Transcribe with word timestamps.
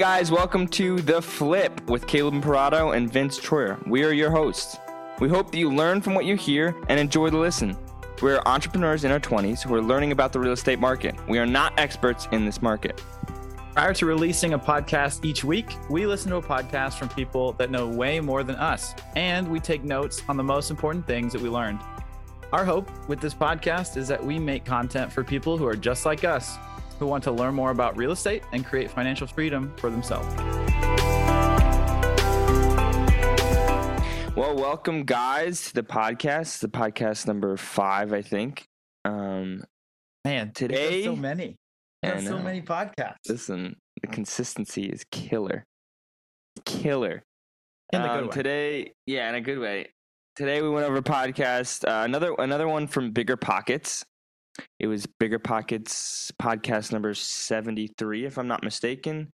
guys, 0.00 0.30
welcome 0.30 0.66
to 0.66 0.98
The 1.02 1.20
Flip 1.20 1.78
with 1.90 2.06
Caleb 2.06 2.32
Imparato 2.32 2.92
and 2.92 3.12
Vince 3.12 3.38
Troyer. 3.38 3.86
We 3.86 4.02
are 4.02 4.14
your 4.14 4.30
hosts. 4.30 4.78
We 5.20 5.28
hope 5.28 5.52
that 5.52 5.58
you 5.58 5.70
learn 5.70 6.00
from 6.00 6.14
what 6.14 6.24
you 6.24 6.36
hear 6.36 6.74
and 6.88 6.98
enjoy 6.98 7.28
the 7.28 7.36
listen. 7.36 7.76
We 8.22 8.32
are 8.32 8.40
entrepreneurs 8.48 9.04
in 9.04 9.10
our 9.10 9.20
20s 9.20 9.62
who 9.62 9.74
are 9.74 9.82
learning 9.82 10.12
about 10.12 10.32
the 10.32 10.40
real 10.40 10.54
estate 10.54 10.78
market. 10.78 11.14
We 11.28 11.38
are 11.38 11.44
not 11.44 11.78
experts 11.78 12.28
in 12.32 12.46
this 12.46 12.62
market. 12.62 13.04
Prior 13.74 13.92
to 13.92 14.06
releasing 14.06 14.54
a 14.54 14.58
podcast 14.58 15.22
each 15.22 15.44
week, 15.44 15.76
we 15.90 16.06
listen 16.06 16.30
to 16.30 16.38
a 16.38 16.42
podcast 16.42 16.94
from 16.94 17.10
people 17.10 17.52
that 17.58 17.70
know 17.70 17.86
way 17.86 18.20
more 18.20 18.42
than 18.42 18.56
us, 18.56 18.94
and 19.16 19.46
we 19.48 19.60
take 19.60 19.84
notes 19.84 20.22
on 20.30 20.38
the 20.38 20.42
most 20.42 20.70
important 20.70 21.06
things 21.06 21.30
that 21.34 21.42
we 21.42 21.50
learned. 21.50 21.78
Our 22.54 22.64
hope 22.64 22.90
with 23.06 23.20
this 23.20 23.34
podcast 23.34 23.98
is 23.98 24.08
that 24.08 24.24
we 24.24 24.38
make 24.38 24.64
content 24.64 25.12
for 25.12 25.22
people 25.22 25.58
who 25.58 25.66
are 25.66 25.76
just 25.76 26.06
like 26.06 26.24
us, 26.24 26.56
who 27.00 27.06
want 27.06 27.24
to 27.24 27.32
learn 27.32 27.54
more 27.54 27.70
about 27.70 27.96
real 27.96 28.12
estate 28.12 28.44
and 28.52 28.64
create 28.64 28.90
financial 28.90 29.26
freedom 29.26 29.72
for 29.78 29.90
themselves. 29.90 30.32
Well, 34.36 34.54
welcome, 34.54 35.04
guys, 35.04 35.64
to 35.68 35.74
the 35.74 35.82
podcast. 35.82 36.60
The 36.60 36.68
podcast 36.68 37.26
number 37.26 37.56
five, 37.56 38.12
I 38.12 38.22
think. 38.22 38.64
Um, 39.04 39.64
Man, 40.24 40.52
Today- 40.52 41.02
so 41.02 41.16
many. 41.16 41.56
There's 42.02 42.26
so 42.26 42.38
many 42.38 42.60
podcasts. 42.62 43.16
listen, 43.28 43.76
the 44.02 44.06
consistency 44.06 44.84
is 44.84 45.04
killer. 45.10 45.64
Killer. 46.64 47.22
In 47.92 48.00
good 48.02 48.10
Um, 48.10 48.24
way. 48.26 48.30
Today, 48.30 48.92
yeah, 49.06 49.28
in 49.30 49.34
a 49.34 49.40
good 49.40 49.58
way. 49.58 49.92
Today 50.36 50.62
we 50.62 50.68
went 50.70 50.86
over 50.86 51.02
podcast, 51.02 51.86
uh, 51.88 52.04
another 52.04 52.34
another 52.38 52.68
one 52.68 52.86
from 52.86 53.10
Bigger 53.10 53.36
Pockets. 53.36 54.04
It 54.78 54.86
was 54.86 55.06
Bigger 55.18 55.38
Pockets 55.38 56.32
podcast 56.40 56.92
number 56.92 57.14
seventy 57.14 57.88
three, 57.98 58.24
if 58.24 58.38
I'm 58.38 58.48
not 58.48 58.62
mistaken. 58.62 59.30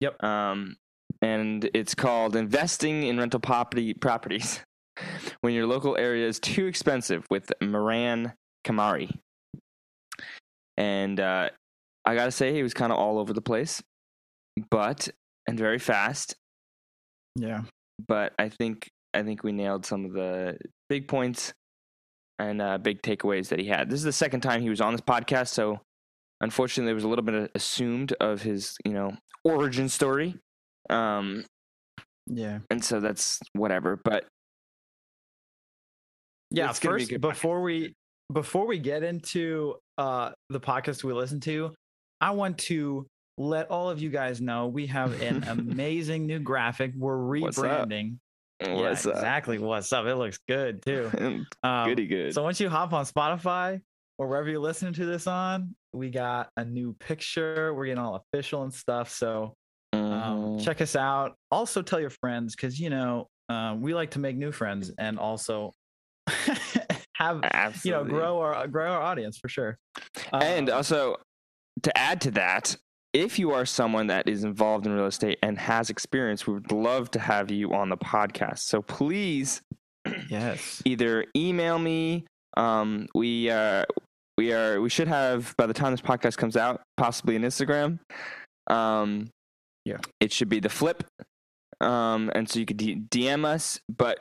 Yep. 0.00 0.22
Um, 0.22 0.76
and 1.22 1.68
it's 1.74 1.94
called 1.94 2.36
"Investing 2.36 3.04
in 3.04 3.18
Rental 3.18 3.40
Property 3.40 3.94
Properties 3.94 4.60
When 5.40 5.54
Your 5.54 5.66
Local 5.66 5.96
Area 5.96 6.26
is 6.26 6.38
Too 6.40 6.66
Expensive" 6.66 7.24
with 7.30 7.50
Moran 7.62 8.32
Kamari. 8.66 9.10
And 10.76 11.18
uh, 11.18 11.50
I 12.04 12.14
gotta 12.14 12.30
say, 12.30 12.52
he 12.52 12.62
was 12.62 12.74
kind 12.74 12.92
of 12.92 12.98
all 12.98 13.18
over 13.18 13.32
the 13.32 13.40
place, 13.40 13.82
but 14.70 15.08
and 15.46 15.58
very 15.58 15.78
fast 15.78 16.36
yeah. 17.38 17.62
but 18.06 18.34
I 18.38 18.48
think 18.48 18.90
I 19.14 19.22
think 19.22 19.42
we 19.42 19.52
nailed 19.52 19.86
some 19.86 20.04
of 20.04 20.12
the 20.12 20.58
big 20.88 21.08
points 21.08 21.52
and 22.38 22.60
uh, 22.62 22.78
big 22.78 23.02
takeaways 23.02 23.48
that 23.48 23.58
he 23.58 23.66
had. 23.66 23.90
This 23.90 23.98
is 23.98 24.04
the 24.04 24.12
second 24.12 24.40
time 24.40 24.60
he 24.62 24.70
was 24.70 24.80
on 24.80 24.92
this 24.92 25.00
podcast, 25.00 25.48
so 25.48 25.80
unfortunately, 26.40 26.86
there 26.88 26.94
was 26.94 27.04
a 27.04 27.08
little 27.08 27.24
bit 27.24 27.50
assumed 27.54 28.12
of 28.20 28.42
his 28.42 28.76
you 28.84 28.92
know 28.92 29.16
origin 29.44 29.88
story, 29.88 30.36
um, 30.90 31.44
Yeah. 32.26 32.60
and 32.70 32.84
so 32.84 33.00
that's 33.00 33.40
whatever. 33.54 34.00
But 34.02 34.26
Yeah. 36.50 36.70
It's 36.70 36.80
be 36.80 36.88
a 36.88 36.90
First, 36.90 37.20
before 37.20 37.62
we 37.62 37.94
before 38.32 38.66
we 38.66 38.78
get 38.78 39.02
into 39.02 39.76
uh 39.96 40.32
the 40.50 40.60
podcast 40.60 41.04
we 41.04 41.12
listen 41.12 41.40
to, 41.40 41.74
I 42.20 42.30
want 42.32 42.58
to 42.58 43.06
let 43.36 43.70
all 43.70 43.88
of 43.90 44.00
you 44.00 44.10
guys 44.10 44.40
know 44.40 44.66
we 44.66 44.86
have 44.86 45.20
an 45.22 45.44
amazing 45.48 46.26
new 46.26 46.38
graphic. 46.40 46.92
We're 46.96 47.16
rebranding. 47.16 48.16
What's 48.60 49.04
yeah, 49.04 49.10
up? 49.12 49.16
exactly. 49.16 49.58
What's 49.58 49.92
up? 49.92 50.06
It 50.06 50.16
looks 50.16 50.38
good 50.48 50.82
too. 50.82 51.10
Um, 51.62 51.88
Goody 51.88 52.06
good. 52.06 52.34
So 52.34 52.42
once 52.42 52.60
you 52.60 52.68
hop 52.68 52.92
on 52.92 53.04
Spotify 53.04 53.80
or 54.18 54.26
wherever 54.28 54.48
you're 54.48 54.60
listening 54.60 54.94
to 54.94 55.06
this 55.06 55.26
on, 55.26 55.74
we 55.92 56.10
got 56.10 56.50
a 56.56 56.64
new 56.64 56.92
picture. 56.94 57.72
We're 57.74 57.86
getting 57.86 57.98
all 58.02 58.16
official 58.32 58.62
and 58.62 58.72
stuff. 58.72 59.10
So 59.10 59.54
um, 59.92 60.00
Mhm. 60.02 60.64
check 60.64 60.80
us 60.80 60.96
out. 60.96 61.36
Also 61.50 61.82
tell 61.82 62.00
your 62.00 62.10
friends 62.10 62.54
because 62.54 62.78
you 62.78 62.90
know 62.90 63.28
uh, 63.48 63.74
we 63.78 63.94
like 63.94 64.10
to 64.12 64.18
make 64.18 64.36
new 64.36 64.52
friends 64.52 64.90
and 64.98 65.18
also 65.18 65.72
have 67.14 67.42
you 67.84 67.92
know 67.92 68.04
grow 68.04 68.40
our 68.40 68.66
grow 68.66 68.92
our 68.92 69.00
audience 69.00 69.38
for 69.38 69.48
sure. 69.48 69.78
And 70.32 70.68
Um, 70.68 70.76
also, 70.76 71.16
to 71.82 71.96
add 71.98 72.20
to 72.22 72.30
that, 72.32 72.76
if 73.12 73.38
you 73.38 73.52
are 73.52 73.64
someone 73.64 74.08
that 74.08 74.28
is 74.28 74.44
involved 74.44 74.86
in 74.86 74.92
real 74.92 75.06
estate 75.06 75.38
and 75.42 75.58
has 75.58 75.90
experience, 75.90 76.46
we 76.46 76.54
would 76.54 76.72
love 76.72 77.10
to 77.12 77.18
have 77.18 77.50
you 77.50 77.72
on 77.72 77.88
the 77.88 77.96
podcast. 77.96 78.58
So 78.60 78.82
please 78.82 79.62
yes, 80.30 80.82
either 80.84 81.24
email 81.36 81.78
me. 81.78 82.24
Um, 82.56 83.08
we 83.14 83.50
uh, 83.50 83.84
we 84.36 84.52
are 84.52 84.80
we 84.80 84.88
should 84.90 85.08
have 85.08 85.54
by 85.56 85.66
the 85.66 85.74
time 85.74 85.92
this 85.92 86.00
podcast 86.00 86.36
comes 86.36 86.56
out, 86.56 86.82
possibly 86.96 87.36
an 87.36 87.42
Instagram. 87.42 87.98
Um, 88.68 89.30
Yeah. 89.84 89.98
it 90.20 90.32
should 90.32 90.48
be 90.48 90.60
the 90.60 90.68
flip. 90.68 91.04
Um, 91.80 92.30
and 92.34 92.48
so 92.48 92.58
you 92.58 92.66
could 92.66 92.76
D- 92.76 92.96
DM 93.10 93.44
us, 93.44 93.78
but 93.88 94.20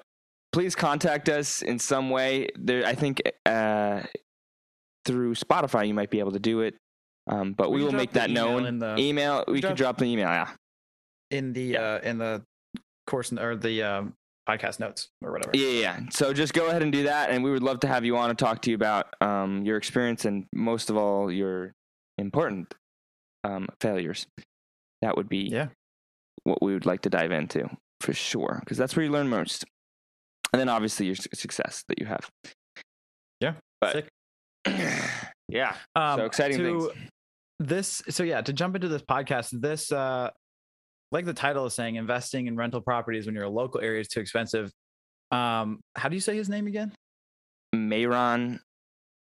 please 0.53 0.75
contact 0.75 1.27
us 1.27 1.61
in 1.61 1.79
some 1.79 2.09
way. 2.09 2.49
There, 2.57 2.85
I 2.85 2.93
think 2.95 3.21
uh, 3.45 4.03
through 5.05 5.33
Spotify 5.35 5.87
you 5.87 5.93
might 5.93 6.09
be 6.11 6.19
able 6.19 6.31
to 6.33 6.39
do 6.39 6.61
it. 6.61 6.75
Um, 7.29 7.53
but 7.53 7.71
we, 7.71 7.79
can 7.79 7.85
will 7.87 7.93
make 7.93 8.11
that 8.11 8.29
email 8.29 8.51
known. 8.51 8.65
in 8.65 8.79
the 8.79 8.95
email, 8.97 9.43
we 9.47 9.55
can 9.61 9.69
drop- 9.69 9.77
drop 9.77 9.97
the 9.97 10.05
email. 10.05 10.27
Yeah. 10.29 10.49
in 11.31 11.53
the 11.53 11.61
Yeah. 11.63 11.81
uh, 11.81 11.99
in 12.03 12.17
the 12.19 12.41
course 13.05 13.31
or 13.33 13.55
the 13.55 13.83
um, 13.83 14.13
podcast 14.47 14.79
notes 14.79 15.09
or 15.21 15.31
whatever. 15.33 15.51
Yeah, 15.55 15.67
yeah. 15.81 15.99
So 16.11 16.31
just 16.33 16.53
go 16.53 16.67
ahead 16.67 16.81
and 16.83 16.91
do 16.91 17.03
that, 17.03 17.29
and 17.29 17.43
we 17.43 17.51
would 17.51 17.63
love 17.63 17.81
to 17.81 17.87
have 17.87 18.05
you 18.05 18.15
on 18.17 18.29
and 18.29 18.39
talk 18.39 18.61
to 18.61 18.69
you 18.69 18.75
about 18.75 19.13
um, 19.21 19.65
your 19.65 19.75
experience 19.77 20.23
and 20.25 20.45
most 20.53 20.89
of 20.89 20.95
all 20.97 21.29
your 21.31 21.73
important 22.17 22.73
um, 23.43 23.67
failures. 23.81 24.25
That 25.01 25.17
would 25.17 25.27
be 25.29 25.49
Yeah. 25.51 25.67
what 26.43 26.61
we 26.61 26.73
would 26.73 26.85
like 26.85 27.01
to 27.01 27.09
dive 27.09 27.31
into 27.31 27.69
for 28.01 28.13
sure, 28.13 28.57
because 28.63 28.77
that's 28.77 28.95
where 28.95 29.05
you 29.05 29.11
learn 29.11 29.27
most. 29.27 29.65
And 30.53 30.59
then 30.61 30.69
obviously 30.69 31.05
your 31.07 31.15
su- 31.15 31.29
success 31.33 31.83
that 31.89 31.99
you 31.99 32.05
have. 32.05 32.29
Yeah. 33.41 33.53
But 33.81 33.91
Sick. 33.91 34.07
yeah, 35.49 35.75
Um, 35.95 36.19
so 36.19 36.25
exciting 36.25 36.57
to- 36.59 36.63
things. 36.89 37.09
This 37.59 38.01
so 38.09 38.23
yeah 38.23 38.41
to 38.41 38.53
jump 38.53 38.75
into 38.75 38.87
this 38.87 39.01
podcast 39.01 39.49
this 39.61 39.91
uh 39.91 40.29
like 41.11 41.25
the 41.25 41.33
title 41.33 41.65
is 41.65 41.73
saying 41.73 41.95
investing 41.95 42.47
in 42.47 42.55
rental 42.55 42.81
properties 42.81 43.25
when 43.25 43.33
your 43.35 43.47
local 43.49 43.79
area 43.81 44.01
is 44.01 44.07
too 44.07 44.19
expensive. 44.19 44.71
Um 45.31 45.79
how 45.95 46.09
do 46.09 46.15
you 46.15 46.21
say 46.21 46.35
his 46.35 46.49
name 46.49 46.67
again? 46.67 46.93
Mayron. 47.75 48.59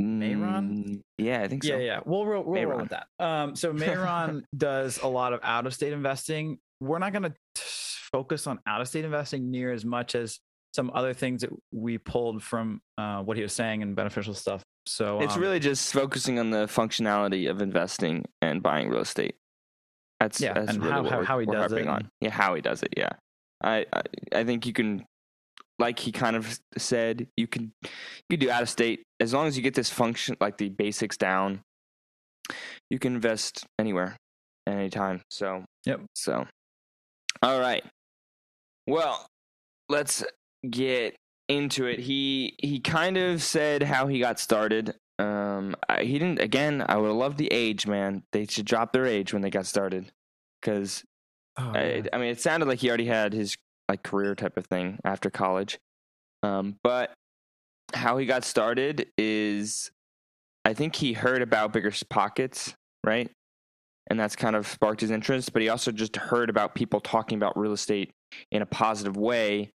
Mayron? 0.02 0.86
Mm, 0.86 1.02
Yeah, 1.18 1.42
I 1.42 1.48
think 1.48 1.64
so. 1.64 1.76
yeah 1.76 1.84
yeah 1.84 2.00
we'll, 2.06 2.26
roll, 2.26 2.44
we'll 2.44 2.66
roll 2.66 2.80
with 2.82 2.90
that. 2.90 3.08
Um 3.20 3.56
so 3.56 3.74
Mayron 3.74 4.44
does 4.58 5.00
a 5.02 5.08
lot 5.08 5.34
of 5.34 5.40
out 5.44 5.66
of 5.66 5.74
state 5.74 5.94
investing. 5.94 6.58
We're 6.80 7.00
not 7.00 7.14
going 7.14 7.24
to 7.24 7.34
focus 7.56 8.46
on 8.46 8.60
out 8.68 8.82
of 8.82 8.88
state 8.88 9.06
investing 9.06 9.50
near 9.50 9.72
as 9.72 9.86
much 9.86 10.16
as 10.16 10.40
some 10.76 10.92
other 10.94 11.14
things 11.14 11.42
that 11.42 11.52
we 11.72 11.98
pulled 11.98 12.44
from 12.44 12.82
uh, 12.98 13.22
what 13.22 13.38
he 13.38 13.44
was 13.44 13.54
saying 13.54 13.82
and 13.84 13.96
beneficial 13.96 14.34
stuff 14.34 14.64
so 14.86 15.22
It's 15.22 15.36
um, 15.36 15.42
really 15.42 15.60
just 15.60 15.94
focusing 15.94 16.40
on 16.40 16.52
the 16.52 16.66
functionality 16.66 17.50
of 17.50 17.62
investing 17.62 18.26
and 18.42 18.62
buying 18.62 18.90
real 18.90 19.02
estate. 19.02 19.36
That's 20.20 20.40
Yeah, 20.42 20.54
that's 20.54 20.72
and 20.74 20.82
really 20.84 21.10
how- 21.10 21.18
how- 21.22 21.24
how 21.24 21.40
he 21.40 21.46
does 21.46 21.72
it 21.74 21.88
on. 21.88 22.10
Yeah, 22.22 22.30
how 22.32 22.56
he 22.56 22.62
does 22.62 22.84
it. 22.84 22.94
Yeah, 22.98 23.10
I, 23.64 23.86
I 23.94 24.02
I 24.34 24.44
think 24.44 24.66
you 24.66 24.74
can, 24.74 25.06
like 25.80 26.00
he 26.00 26.12
kind 26.12 26.36
of 26.36 26.60
said, 26.78 27.28
you 27.38 27.48
can 27.48 27.72
you 27.84 28.38
can 28.38 28.40
do 28.40 28.50
out 28.52 28.62
of 28.64 28.70
state 28.70 29.04
as 29.20 29.34
long 29.34 29.48
as 29.48 29.56
you 29.58 29.64
get 29.64 29.74
this 29.74 29.90
function 29.90 30.36
like 30.40 30.58
the 30.58 30.70
basics 30.70 31.18
down. 31.18 31.62
You 32.90 33.00
can 33.00 33.16
invest 33.16 33.66
anywhere, 33.80 34.18
anytime. 34.68 35.22
So 35.30 35.66
Yep. 35.86 36.02
So, 36.16 36.46
all 37.42 37.60
right. 37.60 37.84
Well, 38.88 39.26
let's 39.90 40.24
get 40.70 41.16
into 41.48 41.86
it. 41.86 42.00
He 42.00 42.56
he 42.60 42.80
kind 42.80 43.18
of 43.18 43.42
said 43.42 43.84
how 43.84 44.08
he 44.08 44.20
got 44.20 44.40
started. 44.40 44.96
Um, 45.20 45.76
I, 45.88 46.04
he 46.04 46.14
didn't. 46.14 46.40
Again, 46.40 46.84
I 46.88 46.98
would 46.98 47.12
love 47.12 47.38
the 47.38 47.52
age, 47.52 47.86
man. 47.88 48.24
They 48.32 48.46
should 48.46 48.66
drop 48.66 48.94
their 48.94 49.06
age 49.06 49.34
when 49.34 49.42
they 49.42 49.50
got 49.50 49.66
started, 49.66 50.12
because 50.62 51.04
oh, 51.58 51.72
I. 51.76 52.04
I 52.12 52.18
mean, 52.18 52.30
it 52.30 52.42
sounded 52.42 52.68
like 52.68 52.80
he 52.80 52.90
already 52.90 53.06
had 53.06 53.34
his 53.34 53.58
like 53.90 54.04
career 54.04 54.36
type 54.36 54.58
of 54.58 54.66
thing 54.66 55.00
after 55.04 55.30
college. 55.30 55.78
Um, 56.42 56.78
but 56.84 57.14
how 57.94 58.18
he 58.18 58.26
got 58.26 58.44
started 58.44 59.08
is, 59.18 59.92
I 60.66 60.74
think 60.74 60.96
he 60.96 61.14
heard 61.14 61.42
about 61.42 61.74
bigger 61.74 61.92
pockets, 62.10 62.76
right? 63.04 63.30
And 64.10 64.20
that's 64.20 64.36
kind 64.36 64.56
of 64.56 64.68
sparked 64.68 65.02
his 65.02 65.12
interest. 65.12 65.54
But 65.54 65.62
he 65.62 65.70
also 65.70 65.92
just 65.92 66.16
heard 66.16 66.50
about 66.50 66.76
people 66.76 67.00
talking 67.00 67.38
about 67.38 67.58
real 67.58 67.74
estate 67.74 68.12
in 68.52 68.62
a 68.62 68.66
positive 68.66 69.16
way 69.16 69.72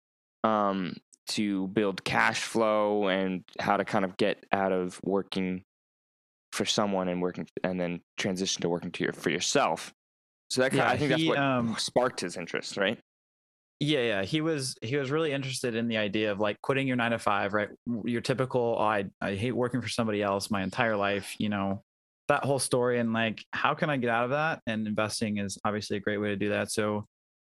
um, 0.46 0.96
to 1.28 1.68
build 1.68 2.04
cash 2.04 2.42
flow 2.42 3.08
and 3.08 3.44
how 3.58 3.76
to 3.76 3.84
kind 3.84 4.04
of 4.04 4.16
get 4.16 4.44
out 4.52 4.72
of 4.72 5.00
working 5.02 5.62
for 6.52 6.64
someone 6.64 7.08
and 7.08 7.20
working 7.20 7.46
and 7.62 7.80
then 7.80 8.00
transition 8.16 8.62
to 8.62 8.68
working 8.68 8.90
to 8.90 9.04
your, 9.04 9.12
for 9.12 9.30
yourself. 9.30 9.92
So 10.48 10.62
that 10.62 10.70
kind 10.70 10.78
Yeah, 10.78 10.90
I 10.90 10.96
think 10.96 11.12
he, 11.12 11.26
that's 11.26 11.28
what 11.28 11.38
um, 11.38 11.76
sparked 11.78 12.20
his 12.20 12.36
interest, 12.36 12.76
right? 12.76 12.98
Yeah, 13.78 14.00
yeah. 14.00 14.22
He 14.22 14.40
was 14.40 14.74
he 14.80 14.96
was 14.96 15.10
really 15.10 15.32
interested 15.32 15.74
in 15.74 15.86
the 15.86 15.98
idea 15.98 16.32
of 16.32 16.40
like 16.40 16.60
quitting 16.62 16.86
your 16.86 16.96
nine 16.96 17.10
to 17.10 17.18
five, 17.18 17.52
right? 17.52 17.68
Your 18.04 18.22
typical, 18.22 18.76
oh, 18.78 18.82
I 18.82 19.04
I 19.20 19.34
hate 19.34 19.52
working 19.52 19.82
for 19.82 19.88
somebody 19.88 20.22
else 20.22 20.50
my 20.50 20.62
entire 20.62 20.96
life. 20.96 21.34
You 21.38 21.50
know, 21.50 21.82
that 22.28 22.44
whole 22.44 22.58
story 22.58 22.98
and 22.98 23.12
like 23.12 23.44
how 23.52 23.74
can 23.74 23.90
I 23.90 23.98
get 23.98 24.08
out 24.08 24.24
of 24.24 24.30
that? 24.30 24.60
And 24.66 24.86
investing 24.86 25.38
is 25.38 25.58
obviously 25.64 25.98
a 25.98 26.00
great 26.00 26.18
way 26.18 26.28
to 26.28 26.36
do 26.36 26.50
that. 26.50 26.70
So 26.72 27.06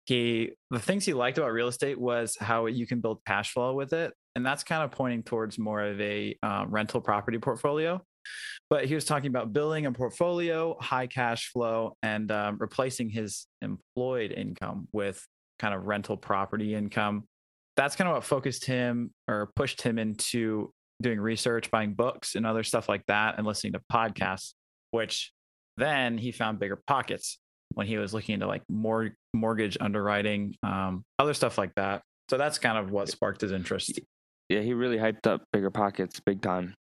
he 0.10 0.50
the 0.72 0.80
things 0.80 1.06
he 1.06 1.14
liked 1.14 1.38
about 1.38 1.52
real 1.52 1.68
estate 1.68 2.00
was 2.00 2.36
how 2.40 2.66
you 2.66 2.88
can 2.88 3.00
build 3.00 3.20
cash 3.28 3.54
flow 3.54 3.76
with 3.76 3.94
it, 3.94 4.12
and 4.36 4.44
that's 4.44 4.64
kind 4.64 4.84
of 4.84 4.90
pointing 4.90 5.22
towards 5.22 5.60
more 5.60 5.84
of 5.84 6.02
a 6.02 6.36
uh, 6.42 6.66
rental 6.68 7.00
property 7.00 7.38
portfolio. 7.38 8.02
But 8.72 8.86
he 8.86 8.96
was 8.96 9.06
talking 9.06 9.28
about 9.28 9.54
building 9.54 9.86
a 9.86 9.92
portfolio, 9.92 10.76
high 10.82 11.06
cash 11.06 11.52
flow, 11.52 11.96
and 12.02 12.32
um, 12.32 12.58
replacing 12.60 13.10
his 13.10 13.46
employed 13.62 14.32
income 14.32 14.88
with 14.92 15.24
kind 15.60 15.76
of 15.76 15.86
rental 15.86 16.18
property 16.18 16.74
income. 16.74 17.26
That's 17.78 17.96
kind 17.96 18.10
of 18.10 18.16
what 18.16 18.24
focused 18.24 18.66
him 18.66 19.12
or 19.28 19.52
pushed 19.56 19.82
him 19.82 20.00
into 20.00 20.74
doing 21.04 21.20
research, 21.20 21.70
buying 21.70 21.94
books, 21.94 22.34
and 22.34 22.48
other 22.48 22.64
stuff 22.64 22.90
like 22.90 23.06
that, 23.08 23.38
and 23.38 23.46
listening 23.46 23.74
to 23.74 23.82
podcasts. 23.92 24.54
Which 24.90 25.32
then 25.78 26.18
he 26.18 26.32
found 26.32 26.58
bigger 26.58 26.82
pockets 26.88 27.38
when 27.74 27.88
he 27.88 27.98
was 27.98 28.14
looking 28.14 28.34
into 28.34 28.48
like 28.48 28.64
more 28.70 29.12
mortgage 29.34 29.78
underwriting, 29.80 30.56
um, 30.64 31.04
other 31.20 31.34
stuff 31.34 31.58
like 31.58 31.72
that. 31.76 32.02
So 32.30 32.38
that's 32.38 32.58
kind 32.60 32.78
of 32.78 32.92
what 32.92 33.10
sparked 33.10 33.42
his 33.42 33.52
interest. 33.52 34.00
Yeah, 34.50 34.62
he 34.62 34.74
really 34.74 34.98
hyped 34.98 35.28
up 35.28 35.44
bigger 35.54 35.70
pockets 35.72 36.20
big 36.20 36.42
time. 36.42 36.74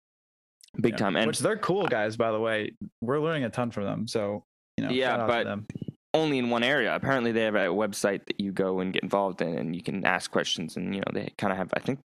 Big 0.79 0.93
Yeah. 0.93 0.97
time. 0.97 1.15
And 1.15 1.27
Which 1.27 1.39
they're 1.39 1.57
cool 1.57 1.87
guys, 1.87 2.15
by 2.17 2.31
the 2.31 2.39
way. 2.39 2.71
We're 3.01 3.19
learning 3.19 3.43
a 3.45 3.49
ton 3.49 3.71
from 3.71 3.83
them. 3.85 4.07
So 4.07 4.43
you 4.77 4.85
know, 4.85 4.91
Yeah, 4.91 5.09
shout 5.17 5.19
out 5.29 5.43
to 5.43 5.57
but- 5.57 5.89
only 6.13 6.37
in 6.37 6.49
one 6.49 6.63
area. 6.63 6.95
Apparently, 6.95 7.31
they 7.31 7.41
have 7.41 7.55
a 7.55 7.67
website 7.67 8.25
that 8.25 8.39
you 8.39 8.51
go 8.51 8.79
and 8.79 8.93
get 8.93 9.03
involved 9.03 9.41
in, 9.41 9.57
and 9.57 9.75
you 9.75 9.83
can 9.83 10.05
ask 10.05 10.31
questions. 10.31 10.75
And 10.77 10.93
you 10.95 11.01
know, 11.01 11.11
they 11.13 11.31
kind 11.37 11.51
of 11.51 11.57
have, 11.57 11.69
I 11.75 11.79
think, 11.79 11.99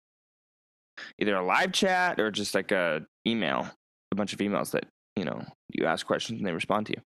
either 1.18 1.36
a 1.36 1.44
live 1.44 1.72
chat 1.72 2.18
or 2.20 2.30
just 2.30 2.54
like 2.54 2.72
a 2.72 3.04
email, 3.26 3.68
a 4.12 4.14
bunch 4.16 4.32
of 4.32 4.38
emails 4.40 4.70
that 4.72 4.84
you 5.16 5.24
know 5.24 5.44
you 5.74 5.86
ask 5.86 6.06
questions 6.06 6.38
and 6.38 6.46
they 6.46 6.52
respond 6.52 6.86
to 6.86 6.92
you, 6.96 7.02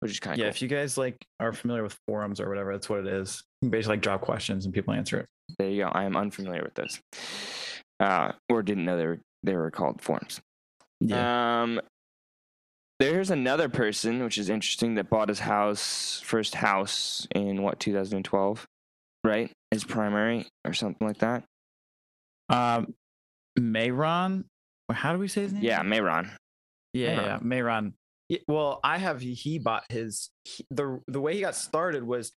which 0.00 0.10
is 0.12 0.20
kind 0.20 0.34
of 0.34 0.38
yeah, 0.38 0.44
cool. 0.44 0.50
if 0.50 0.62
you 0.62 0.68
guys 0.68 0.98
like 0.98 1.16
are 1.40 1.52
familiar 1.52 1.82
with 1.82 1.98
forums 2.06 2.40
or 2.40 2.48
whatever, 2.48 2.72
that's 2.72 2.88
what 2.88 3.00
it 3.00 3.06
is. 3.06 3.42
You 3.62 3.70
basically 3.70 3.96
like 3.96 4.02
drop 4.02 4.20
questions 4.20 4.64
and 4.64 4.74
people 4.74 4.94
answer 4.94 5.20
it. 5.20 5.26
There 5.58 5.70
you 5.70 5.84
go. 5.84 5.88
I 5.90 6.04
am 6.04 6.16
unfamiliar 6.16 6.62
with 6.62 6.74
this, 6.74 7.00
uh, 8.00 8.32
or 8.48 8.62
didn't 8.62 8.84
know 8.84 8.96
they 8.96 9.06
were 9.06 9.20
they 9.42 9.54
were 9.54 9.70
called 9.70 10.00
forms. 10.00 10.40
Um, 11.12 11.80
there's 13.00 13.30
another 13.30 13.68
person, 13.68 14.22
which 14.22 14.38
is 14.38 14.48
interesting, 14.48 14.94
that 14.94 15.10
bought 15.10 15.28
his 15.28 15.40
house, 15.40 16.22
first 16.24 16.54
house 16.54 17.26
in 17.34 17.62
what 17.62 17.80
2012, 17.80 18.66
right? 19.22 19.50
His 19.70 19.84
primary 19.84 20.46
or 20.64 20.72
something 20.72 21.06
like 21.06 21.18
that. 21.18 21.44
Um, 22.48 22.94
Mayron, 23.58 24.44
how 24.90 25.12
do 25.12 25.18
we 25.18 25.28
say 25.28 25.42
his 25.42 25.52
name? 25.52 25.62
Yeah, 25.62 25.82
Mayron. 25.82 26.30
yeah, 26.92 27.16
Mayron. 27.16 27.24
yeah, 27.26 27.38
Mayron. 27.40 27.92
Well, 28.48 28.80
I 28.82 28.98
have 28.98 29.20
he 29.20 29.58
bought 29.58 29.84
his 29.90 30.30
he, 30.44 30.66
the 30.70 31.00
the 31.06 31.20
way 31.20 31.34
he 31.34 31.40
got 31.40 31.54
started 31.54 32.02
was 32.02 32.32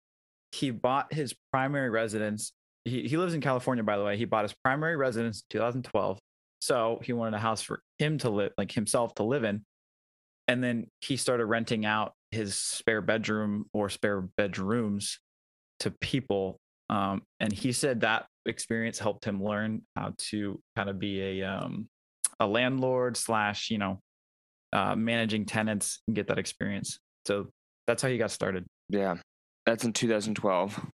he 0.51 0.71
bought 0.71 1.13
his 1.13 1.33
primary 1.51 1.89
residence. 1.89 2.53
He 2.85 3.07
he 3.07 3.17
lives 3.17 3.33
in 3.33 3.41
California, 3.41 3.83
by 3.83 3.97
the 3.97 4.03
way. 4.03 4.17
He 4.17 4.25
bought 4.25 4.43
his 4.43 4.55
primary 4.63 4.95
residence 4.95 5.39
in 5.41 5.57
2012. 5.57 6.19
So 6.59 6.99
he 7.03 7.13
wanted 7.13 7.35
a 7.35 7.39
house 7.39 7.61
for 7.61 7.81
him 7.99 8.17
to 8.19 8.29
live, 8.29 8.51
like 8.57 8.71
himself 8.71 9.13
to 9.15 9.23
live 9.23 9.43
in. 9.43 9.63
And 10.47 10.63
then 10.63 10.87
he 11.01 11.17
started 11.17 11.45
renting 11.45 11.85
out 11.85 12.13
his 12.31 12.55
spare 12.55 13.01
bedroom 13.01 13.65
or 13.73 13.89
spare 13.89 14.21
bedrooms 14.21 15.19
to 15.81 15.91
people. 15.91 16.59
Um, 16.89 17.21
and 17.39 17.51
he 17.51 17.73
said 17.73 18.01
that 18.01 18.25
experience 18.45 18.97
helped 18.97 19.25
him 19.25 19.43
learn 19.43 19.81
how 19.95 20.13
to 20.29 20.59
kind 20.75 20.89
of 20.89 20.99
be 20.99 21.41
a 21.41 21.43
um, 21.43 21.89
a 22.39 22.47
landlord 22.47 23.17
slash, 23.17 23.69
you 23.69 23.77
know, 23.77 24.01
uh, 24.73 24.95
managing 24.95 25.45
tenants 25.45 25.99
and 26.07 26.15
get 26.15 26.27
that 26.27 26.37
experience. 26.39 26.97
So 27.25 27.47
that's 27.87 28.01
how 28.01 28.09
he 28.09 28.17
got 28.17 28.31
started. 28.31 28.65
Yeah, 28.89 29.15
that's 29.65 29.83
in 29.83 29.93
2012. 29.93 30.85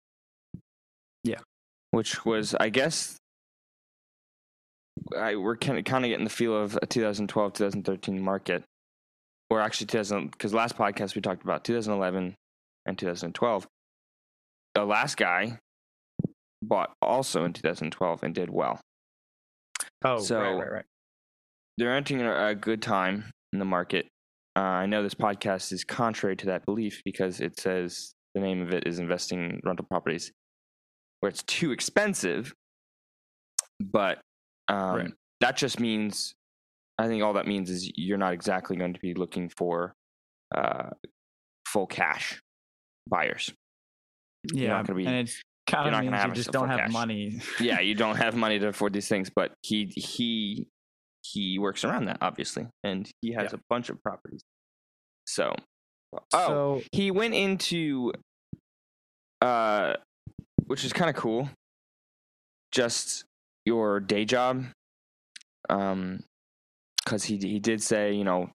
Yeah. 1.25 1.35
which 1.91 2.25
was, 2.25 2.53
I 2.59 2.69
guess, 2.69 3.17
I 5.17 5.35
we're 5.35 5.57
kind 5.57 5.77
of 5.79 5.85
kind 5.85 6.05
of 6.05 6.09
getting 6.09 6.23
the 6.25 6.29
feel 6.29 6.55
of 6.55 6.77
a 6.81 6.85
2012 6.85 7.53
2013 7.53 8.21
market, 8.21 8.63
or 9.49 9.61
actually 9.61 9.87
2000 9.87 10.31
because 10.31 10.53
last 10.53 10.77
podcast 10.77 11.15
we 11.15 11.21
talked 11.21 11.43
about 11.43 11.63
2011 11.63 12.35
and 12.85 12.97
2012. 12.97 13.67
The 14.75 14.85
last 14.85 15.17
guy 15.17 15.59
bought 16.61 16.93
also 17.01 17.45
in 17.45 17.53
2012 17.53 18.23
and 18.23 18.33
did 18.35 18.49
well. 18.49 18.79
Oh, 20.03 20.19
So- 20.19 20.39
right, 20.41 20.53
right, 20.55 20.71
right. 20.71 20.85
they're 21.77 21.95
entering 21.95 22.21
a, 22.21 22.47
a 22.47 22.55
good 22.55 22.81
time 22.81 23.25
in 23.53 23.59
the 23.59 23.65
market. 23.65 24.07
Uh, 24.55 24.59
I 24.61 24.85
know 24.85 25.01
this 25.01 25.13
podcast 25.15 25.71
is 25.71 25.83
contrary 25.83 26.35
to 26.37 26.47
that 26.47 26.65
belief 26.65 27.01
because 27.05 27.39
it 27.39 27.59
says 27.59 28.13
the 28.35 28.41
name 28.41 28.61
of 28.61 28.73
it 28.73 28.85
is 28.85 28.99
investing 28.99 29.39
in 29.43 29.61
rental 29.63 29.85
properties 29.89 30.31
where 31.21 31.29
it's 31.29 31.43
too 31.43 31.71
expensive. 31.71 32.53
But 33.79 34.19
um, 34.67 34.95
Right. 34.95 35.11
that 35.41 35.57
just 35.57 35.79
means, 35.79 36.33
I 36.99 37.07
think 37.07 37.23
all 37.23 37.33
that 37.33 37.47
means 37.47 37.69
is 37.69 37.89
you're 37.95 38.17
not 38.17 38.33
exactly 38.33 38.75
going 38.75 38.93
to 38.93 38.99
be 38.99 39.13
looking 39.13 39.49
for 39.49 39.93
uh, 40.55 40.89
full 41.67 41.87
cash 41.87 42.39
buyers. 43.09 43.51
Yeah, 44.53 44.69
not 44.69 44.87
gonna 44.87 44.97
be- 44.97 45.05
and 45.07 45.15
it's 45.15 45.41
kind 45.67 45.85
you're 45.85 45.95
of 45.99 46.05
not 46.05 46.11
means 46.11 46.25
you 46.27 46.33
just 46.33 46.51
don't 46.51 46.67
have 46.69 46.79
cash. 46.79 46.91
money. 46.91 47.39
yeah, 47.59 47.79
you 47.89 47.95
don't 47.95 48.17
have 48.17 48.35
money 48.35 48.59
to 48.59 48.67
afford 48.67 48.93
these 48.93 49.07
things, 49.07 49.31
but 49.35 49.53
he 49.63 49.91
he 49.95 50.67
he 51.23 51.57
works 51.59 51.83
around 51.83 52.05
that 52.05 52.17
obviously, 52.21 52.67
and 52.83 53.09
he 53.21 53.31
has 53.33 53.51
Yeah. 53.51 53.59
a 53.59 53.61
bunch 53.69 53.89
of 53.89 54.01
properties. 54.03 54.41
So, 55.25 55.55
oh, 56.13 56.19
So 56.31 56.81
he 56.91 57.11
went 57.11 57.33
into, 57.33 58.11
uh, 59.41 59.95
which 60.67 60.83
is 60.83 60.93
kind 60.93 61.09
of 61.09 61.15
cool. 61.15 61.49
Just 62.71 63.23
your 63.65 63.99
day 63.99 64.25
job, 64.25 64.65
um, 65.69 66.19
because 67.03 67.23
he 67.23 67.37
he 67.37 67.59
did 67.59 67.81
say 67.81 68.13
you 68.13 68.23
know, 68.23 68.49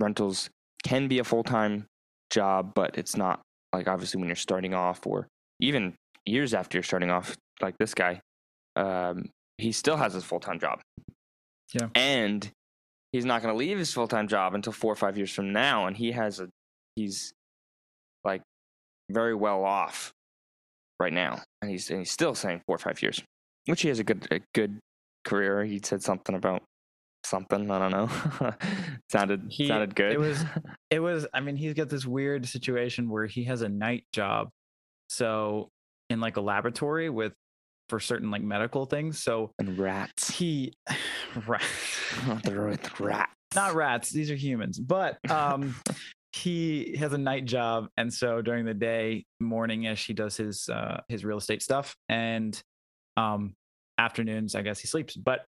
rentals 0.00 0.48
can 0.84 1.08
be 1.08 1.18
a 1.18 1.24
full 1.24 1.42
time 1.42 1.86
job, 2.30 2.72
but 2.74 2.96
it's 2.96 3.16
not 3.16 3.40
like 3.72 3.88
obviously 3.88 4.18
when 4.20 4.28
you're 4.28 4.36
starting 4.36 4.72
off 4.72 5.06
or 5.06 5.26
even 5.60 5.94
years 6.24 6.54
after 6.54 6.78
you're 6.78 6.82
starting 6.84 7.10
off, 7.10 7.36
like 7.60 7.74
this 7.78 7.92
guy, 7.94 8.20
um, 8.76 9.28
he 9.58 9.72
still 9.72 9.96
has 9.96 10.14
his 10.14 10.24
full 10.24 10.40
time 10.40 10.58
job. 10.60 10.80
Yeah. 11.72 11.88
And 11.94 12.48
he's 13.12 13.24
not 13.24 13.42
going 13.42 13.52
to 13.54 13.58
leave 13.58 13.78
his 13.78 13.92
full 13.92 14.08
time 14.08 14.28
job 14.28 14.54
until 14.54 14.72
four 14.72 14.92
or 14.92 14.96
five 14.96 15.16
years 15.16 15.32
from 15.32 15.52
now. 15.52 15.86
And 15.86 15.96
he 15.96 16.12
has 16.12 16.40
a, 16.40 16.48
he's 16.96 17.32
like 18.24 18.42
very 19.10 19.34
well 19.34 19.64
off 19.64 20.12
right 21.00 21.12
now. 21.12 21.40
And 21.62 21.70
he's, 21.70 21.90
and 21.90 22.00
he's 22.00 22.10
still 22.10 22.34
saying 22.34 22.62
four 22.66 22.76
or 22.76 22.78
five 22.78 23.02
years, 23.02 23.22
which 23.66 23.82
he 23.82 23.88
has 23.88 23.98
a 23.98 24.04
good, 24.04 24.26
a 24.30 24.40
good 24.54 24.78
career. 25.24 25.64
He 25.64 25.80
said 25.82 26.02
something 26.02 26.34
about 26.34 26.62
something. 27.24 27.70
I 27.70 27.78
don't 27.78 27.90
know. 27.90 28.50
sounded, 29.10 29.42
He- 29.48 29.66
sounded 29.68 29.94
good. 29.94 30.12
it 30.12 30.20
was- 30.20 30.44
it 30.90 31.00
was 31.00 31.26
i 31.34 31.40
mean 31.40 31.56
he's 31.56 31.74
got 31.74 31.88
this 31.88 32.06
weird 32.06 32.46
situation 32.46 33.10
where 33.10 33.26
he 33.26 33.42
has 33.44 33.62
a 33.62 33.68
night 33.68 34.04
job 34.12 34.48
so 35.08 35.68
in 36.10 36.20
like 36.20 36.36
a 36.36 36.40
laboratory 36.40 37.10
with 37.10 37.32
for 37.88 37.98
certain 37.98 38.30
like 38.30 38.42
medical 38.42 38.86
things 38.86 39.20
so 39.20 39.50
and 39.58 39.76
rats. 39.78 40.30
he 40.30 40.72
rat, 41.46 41.62
rats. 43.00 43.30
not 43.54 43.74
rats. 43.74 44.10
These 44.10 44.30
are 44.30 44.34
humans. 44.36 44.78
But 44.78 45.18
um 45.30 45.74
he 46.32 46.96
has 46.98 47.12
a 47.12 47.18
night 47.18 47.44
job. 47.46 47.88
And 47.96 48.12
so 48.12 48.42
during 48.42 48.64
the 48.66 48.74
day 48.74 49.24
morning-ish 49.40 50.06
he 50.06 50.12
does 50.12 50.36
his 50.36 50.68
uh 50.68 51.00
his 51.08 51.24
real 51.24 51.38
estate 51.38 51.62
stuff. 51.62 51.96
And 52.08 52.60
um 53.16 53.54
afternoons 53.98 54.54
i 54.54 54.60
guess 54.62 54.78
he 54.78 54.86
sleeps. 54.86 55.16
But 55.16 55.44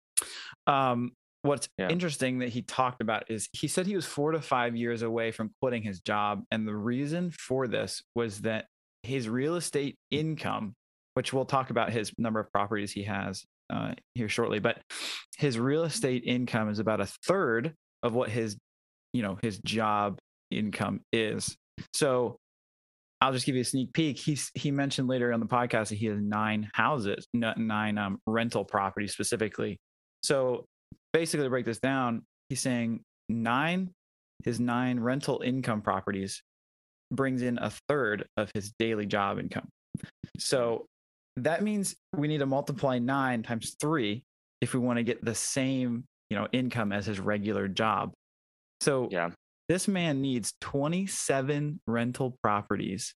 um 0.66 1.12
what's 1.42 1.68
Yeah. 1.78 1.88
interesting 1.88 2.38
that 2.40 2.48
he 2.50 2.62
talked 2.62 3.00
about 3.02 3.30
is 3.30 3.48
he 3.52 3.68
said 3.68 3.86
he 3.86 3.96
was 3.96 4.06
four 4.06 4.32
to 4.32 4.40
five 4.40 4.74
years 4.76 5.02
away 5.02 5.30
from 5.30 5.50
quitting 5.60 5.82
his 5.82 6.00
job. 6.00 6.42
And 6.50 6.66
the 6.66 6.74
reason 6.76 7.30
for 7.30 7.66
this 7.68 8.02
was 8.14 8.40
that 8.42 8.66
his 9.02 9.28
real 9.28 9.56
estate 9.56 9.96
income 10.10 10.74
which 11.14 11.32
we'll 11.32 11.44
talk 11.44 11.70
about 11.70 11.92
his 11.92 12.12
number 12.18 12.40
of 12.40 12.50
properties 12.50 12.90
he 12.92 13.04
has 13.04 13.44
uh, 13.70 13.92
here 14.14 14.28
shortly 14.28 14.58
but 14.58 14.80
his 15.36 15.58
real 15.58 15.84
estate 15.84 16.22
income 16.26 16.68
is 16.68 16.78
about 16.78 17.00
a 17.00 17.06
third 17.26 17.74
of 18.02 18.14
what 18.14 18.30
his 18.30 18.56
you 19.12 19.22
know 19.22 19.38
his 19.42 19.58
job 19.64 20.18
income 20.50 21.00
is. 21.12 21.56
So 21.94 22.36
i'll 23.20 23.32
just 23.32 23.46
give 23.46 23.54
you 23.54 23.62
a 23.62 23.64
sneak 23.64 23.92
peek. 23.92 24.18
He's 24.18 24.50
he 24.54 24.70
mentioned 24.70 25.08
later 25.08 25.32
on 25.32 25.40
the 25.40 25.46
podcast 25.46 25.88
that 25.88 25.96
he 25.96 26.06
has 26.06 26.20
nine 26.20 26.68
houses 26.74 27.26
nine 27.32 27.98
um, 27.98 28.18
rental 28.26 28.64
properties 28.64 29.12
specifically. 29.12 29.78
So 30.22 30.64
basically 31.12 31.46
to 31.46 31.50
break 31.50 31.64
this 31.64 31.80
down 31.80 32.22
he's 32.48 32.60
saying 32.60 33.00
nine 33.28 33.90
his 34.44 34.60
nine 34.60 35.00
rental 35.00 35.40
income 35.44 35.80
properties 35.80 36.42
brings 37.10 37.42
in 37.42 37.58
a 37.58 37.72
third 37.88 38.26
of 38.36 38.50
his 38.54 38.72
daily 38.78 39.06
job 39.06 39.38
income. 39.38 39.68
So 40.38 40.86
that 41.36 41.62
means 41.62 41.94
we 42.16 42.28
need 42.28 42.38
to 42.38 42.46
multiply 42.46 42.98
nine 42.98 43.42
times 43.42 43.76
three 43.80 44.24
if 44.60 44.72
we 44.74 44.80
want 44.80 44.98
to 44.98 45.02
get 45.02 45.24
the 45.24 45.34
same 45.34 46.04
you 46.30 46.36
know 46.36 46.46
income 46.52 46.92
as 46.92 47.06
his 47.06 47.18
regular 47.20 47.68
job 47.68 48.12
so 48.80 49.08
Yeah. 49.10 49.30
This 49.66 49.88
man 49.88 50.20
needs 50.20 50.52
27 50.60 51.80
rental 51.86 52.36
properties 52.42 53.14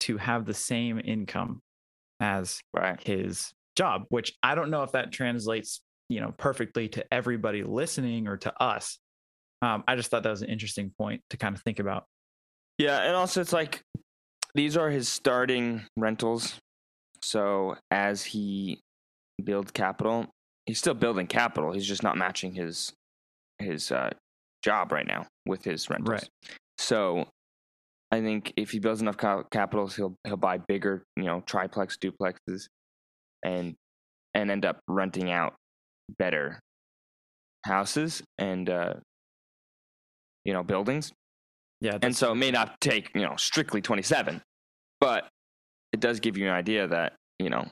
to 0.00 0.16
have 0.16 0.46
the 0.46 0.54
same 0.54 0.98
income 1.04 1.60
as 2.20 2.58
Right. 2.72 2.98
his 3.06 3.52
job, 3.76 4.04
which 4.08 4.32
I 4.42 4.54
don't 4.54 4.70
know 4.70 4.82
if 4.82 4.92
that 4.92 5.12
translates, 5.12 5.82
you 6.08 6.20
know, 6.20 6.32
perfectly 6.38 6.88
to 6.90 7.04
everybody 7.12 7.62
listening 7.64 8.28
or 8.28 8.38
to 8.38 8.62
us. 8.62 8.98
Um, 9.60 9.84
I 9.86 9.94
just 9.96 10.10
thought 10.10 10.22
that 10.22 10.30
was 10.30 10.40
an 10.42 10.48
interesting 10.48 10.90
point 10.96 11.20
to 11.30 11.36
kind 11.36 11.54
of 11.54 11.60
think 11.62 11.80
about. 11.80 12.06
Yeah, 12.78 13.00
and 13.02 13.14
also 13.14 13.40
it's 13.42 13.52
like 13.52 13.82
these 14.54 14.74
are 14.76 14.88
his 14.88 15.08
starting 15.08 15.84
rentals. 15.96 16.58
So 17.22 17.76
as 17.90 18.24
he 18.24 18.80
builds 19.42 19.70
capital, 19.70 20.26
he's 20.66 20.78
still 20.78 20.94
building 20.94 21.26
capital. 21.26 21.72
He's 21.72 21.86
just 21.86 22.02
not 22.02 22.16
matching 22.16 22.52
his 22.54 22.92
his 23.58 23.90
uh, 23.90 24.10
job 24.62 24.92
right 24.92 25.06
now 25.06 25.26
with 25.46 25.64
his 25.64 25.88
rentals. 25.90 26.08
Right. 26.10 26.28
So 26.78 27.28
I 28.12 28.20
think 28.20 28.52
if 28.56 28.70
he 28.70 28.78
builds 28.78 29.00
enough 29.02 29.16
ca- 29.16 29.42
capitals, 29.50 29.96
he'll 29.96 30.14
he'll 30.24 30.36
buy 30.36 30.58
bigger, 30.58 31.02
you 31.16 31.24
know, 31.24 31.40
triplex, 31.46 31.96
duplexes, 31.96 32.66
and 33.44 33.74
and 34.34 34.50
end 34.50 34.64
up 34.64 34.78
renting 34.88 35.30
out 35.30 35.54
better 36.18 36.60
houses 37.64 38.22
and 38.38 38.70
uh, 38.70 38.94
you 40.44 40.52
know 40.52 40.62
buildings 40.62 41.12
Yeah. 41.80 41.98
and 42.00 42.16
so 42.16 42.32
it 42.32 42.36
may 42.36 42.50
not 42.50 42.80
take 42.80 43.10
you 43.14 43.22
know 43.22 43.34
strictly 43.36 43.80
27 43.82 44.40
but 45.00 45.28
it 45.92 46.00
does 46.00 46.20
give 46.20 46.36
you 46.36 46.46
an 46.46 46.52
idea 46.52 46.86
that 46.88 47.14
you 47.38 47.50
know 47.50 47.66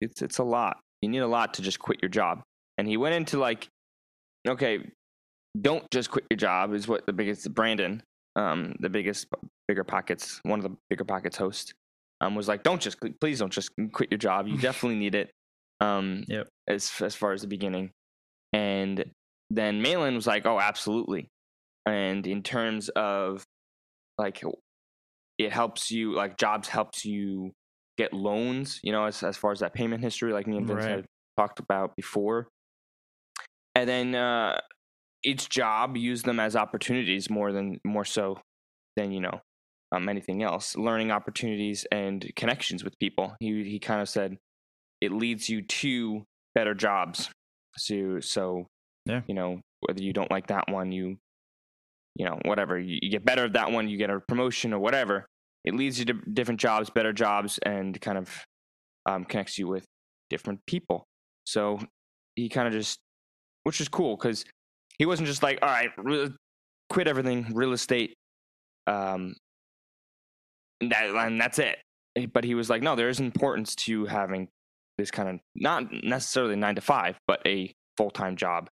it's 0.00 0.22
it's 0.22 0.38
a 0.38 0.44
lot. 0.44 0.78
You 1.02 1.08
need 1.08 1.18
a 1.18 1.26
lot 1.28 1.54
to 1.54 1.62
just 1.62 1.78
quit 1.78 1.98
your 2.02 2.08
job. 2.08 2.42
And 2.76 2.86
he 2.88 2.96
went 2.96 3.14
into 3.14 3.38
like 3.38 3.68
okay 4.46 4.78
don't 5.60 5.90
just 5.90 6.10
quit 6.10 6.24
your 6.30 6.36
job 6.36 6.72
is 6.72 6.86
what 6.86 7.04
the 7.06 7.12
biggest 7.12 7.52
brandon 7.52 8.00
um 8.36 8.74
the 8.78 8.88
biggest 8.88 9.26
bigger 9.66 9.82
pockets 9.82 10.38
one 10.44 10.60
of 10.60 10.62
the 10.62 10.76
bigger 10.88 11.04
pockets 11.04 11.36
host 11.36 11.72
um 12.20 12.34
was 12.36 12.46
like 12.46 12.62
don't 12.62 12.80
just 12.80 12.98
please 13.20 13.40
don't 13.40 13.52
just 13.52 13.70
quit 13.92 14.10
your 14.10 14.18
job. 14.18 14.46
You 14.46 14.56
definitely 14.68 14.98
need 14.98 15.14
it 15.14 15.30
um 15.80 16.24
Yep. 16.28 16.48
as 16.68 16.90
as 17.00 17.14
far 17.14 17.32
as 17.32 17.42
the 17.42 17.48
beginning. 17.48 17.90
And 18.52 19.04
then 19.50 19.82
Malin 19.82 20.14
was 20.14 20.26
like 20.26 20.46
oh 20.46 20.60
absolutely. 20.60 21.28
And 21.86 22.26
in 22.26 22.42
terms 22.42 22.88
of 22.90 23.42
like 24.18 24.42
it 25.38 25.52
helps 25.52 25.90
you 25.90 26.14
like 26.14 26.36
jobs 26.36 26.68
helps 26.68 27.04
you 27.04 27.52
get 27.96 28.12
loans 28.12 28.80
you 28.82 28.92
know 28.92 29.04
as, 29.04 29.22
as 29.22 29.36
far 29.36 29.52
as 29.52 29.60
that 29.60 29.74
payment 29.74 30.02
history 30.02 30.32
like 30.32 30.46
me 30.46 30.56
and 30.56 30.66
Vince 30.66 30.84
Right. 30.84 30.90
had 30.96 31.04
talked 31.36 31.60
about 31.60 31.94
before 31.96 32.48
and 33.74 33.88
then 33.88 34.14
uh 34.14 34.58
each 35.24 35.48
job 35.48 35.96
use 35.96 36.22
them 36.22 36.38
as 36.40 36.54
opportunities 36.56 37.28
more 37.28 37.52
than 37.52 37.78
more 37.84 38.04
so 38.04 38.38
than 38.96 39.10
you 39.12 39.20
know 39.20 39.40
um, 39.90 40.08
anything 40.08 40.42
else 40.42 40.76
learning 40.76 41.10
opportunities 41.10 41.86
and 41.90 42.30
connections 42.36 42.84
with 42.84 42.98
people 42.98 43.34
he 43.40 43.64
he 43.64 43.78
kind 43.78 44.00
of 44.00 44.08
said 44.08 44.36
it 45.00 45.12
leads 45.12 45.48
you 45.48 45.62
to 45.62 46.24
better 46.54 46.74
jobs 46.74 47.30
so 47.76 48.20
so 48.20 48.66
Yeah. 49.06 49.22
you 49.26 49.34
know 49.34 49.60
whether 49.80 50.02
you 50.02 50.12
don't 50.12 50.30
like 50.30 50.48
that 50.48 50.64
one 50.70 50.92
you 50.92 51.16
you 52.18 52.26
know 52.26 52.38
whatever 52.44 52.78
you, 52.78 52.98
you 53.00 53.10
get 53.10 53.24
better 53.24 53.44
at 53.44 53.54
that 53.54 53.72
one 53.72 53.88
you 53.88 53.96
get 53.96 54.10
a 54.10 54.20
promotion 54.20 54.74
or 54.74 54.78
whatever 54.78 55.26
it 55.64 55.74
leads 55.74 55.98
you 55.98 56.04
to 56.04 56.12
different 56.12 56.60
jobs 56.60 56.90
better 56.90 57.12
jobs 57.12 57.58
and 57.64 57.98
kind 58.00 58.18
of 58.18 58.44
um, 59.08 59.24
connects 59.24 59.58
you 59.58 59.66
with 59.66 59.86
different 60.28 60.60
people. 60.66 61.06
So 61.46 61.80
he 62.36 62.48
kind 62.48 62.68
of 62.68 62.74
just 62.74 62.98
which 63.64 63.80
is 63.80 63.88
cool 63.88 64.16
because 64.16 64.44
he 64.98 65.06
wasn't 65.06 65.28
just 65.28 65.42
like 65.42 65.58
all 65.62 65.68
right 65.68 65.90
re- 65.96 66.30
quit 66.90 67.08
everything 67.08 67.46
real 67.52 67.72
estate 67.72 68.14
um 68.86 69.34
and 70.80 70.92
that 70.92 71.10
and 71.10 71.40
that's 71.40 71.58
it. 71.58 71.78
But 72.32 72.44
he 72.44 72.54
was 72.54 72.68
like 72.68 72.82
no 72.82 72.96
there 72.96 73.08
is 73.08 73.20
importance 73.20 73.74
to 73.76 74.06
having 74.06 74.48
this 74.98 75.10
kind 75.10 75.28
of 75.28 75.40
not 75.54 75.84
necessarily 76.04 76.56
nine 76.56 76.74
to 76.74 76.80
five 76.80 77.16
but 77.26 77.40
a 77.46 77.72
full-time 77.96 78.36
job 78.36 78.68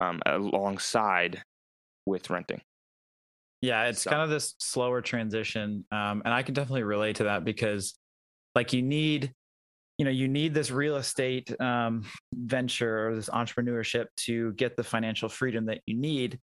um 0.00 0.20
alongside 0.26 1.42
with 2.06 2.30
renting 2.30 2.60
Yeah, 3.60 3.84
it's 3.86 4.02
So- 4.02 4.10
kind 4.10 4.22
of 4.22 4.28
this 4.28 4.54
slower 4.58 5.00
transition. 5.00 5.84
Um, 5.90 6.22
and 6.24 6.34
I 6.34 6.42
can 6.42 6.52
definitely 6.54 6.82
relate 6.82 7.16
to 7.16 7.24
that 7.24 7.44
because 7.44 7.98
like 8.54 8.72
you 8.72 8.82
need, 8.82 9.32
you 9.96 10.04
know, 10.04 10.10
you 10.10 10.28
need 10.28 10.52
this 10.52 10.70
real 10.70 10.96
estate 10.96 11.58
um, 11.60 12.04
venture 12.34 13.08
or 13.08 13.14
this 13.14 13.30
entrepreneurship 13.30 14.06
to 14.26 14.52
get 14.52 14.76
the 14.76 14.84
financial 14.84 15.28
freedom 15.28 15.66
that 15.66 15.80
you 15.86 15.96
need 15.96 16.38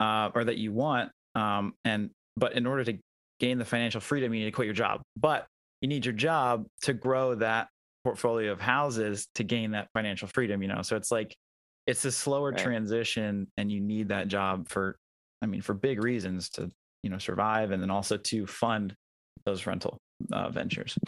uh, 0.00 0.30
or 0.34 0.44
that 0.44 0.56
you 0.58 0.72
want. 0.72 1.12
Um, 1.34 1.74
and 1.84 2.10
but 2.36 2.54
in 2.54 2.66
order 2.66 2.82
to 2.84 2.98
gain 3.38 3.58
the 3.58 3.64
financial 3.64 4.00
freedom, 4.00 4.34
you 4.34 4.40
need 4.40 4.46
to 4.46 4.52
quit 4.52 4.66
your 4.66 4.74
job. 4.74 5.02
But 5.16 5.46
you 5.80 5.88
need 5.88 6.04
your 6.04 6.14
job 6.14 6.66
to 6.82 6.92
grow 6.92 7.36
that 7.36 7.68
portfolio 8.04 8.50
of 8.50 8.60
houses 8.60 9.28
to 9.36 9.44
gain 9.44 9.72
that 9.72 9.88
financial 9.92 10.26
freedom, 10.28 10.60
you 10.62 10.68
know. 10.68 10.82
So 10.82 10.96
it's 10.96 11.12
like 11.12 11.36
it's 11.88 12.04
a 12.04 12.12
slower 12.12 12.52
Right. 12.52 12.60
transition 12.60 13.50
and 13.56 13.72
you 13.72 13.80
need 13.80 14.08
that 14.08 14.28
job 14.28 14.68
for 14.68 14.96
I 15.40 15.46
mean, 15.46 15.62
for 15.62 15.72
big 15.74 16.02
reasons 16.02 16.50
to 16.50 16.70
you 17.02 17.10
know 17.10 17.18
survive, 17.18 17.70
and 17.70 17.82
then 17.82 17.90
also 17.90 18.16
to 18.16 18.46
fund 18.46 18.94
those 19.44 19.66
rental 19.66 19.98
uh, 20.32 20.50
ventures. 20.50 20.98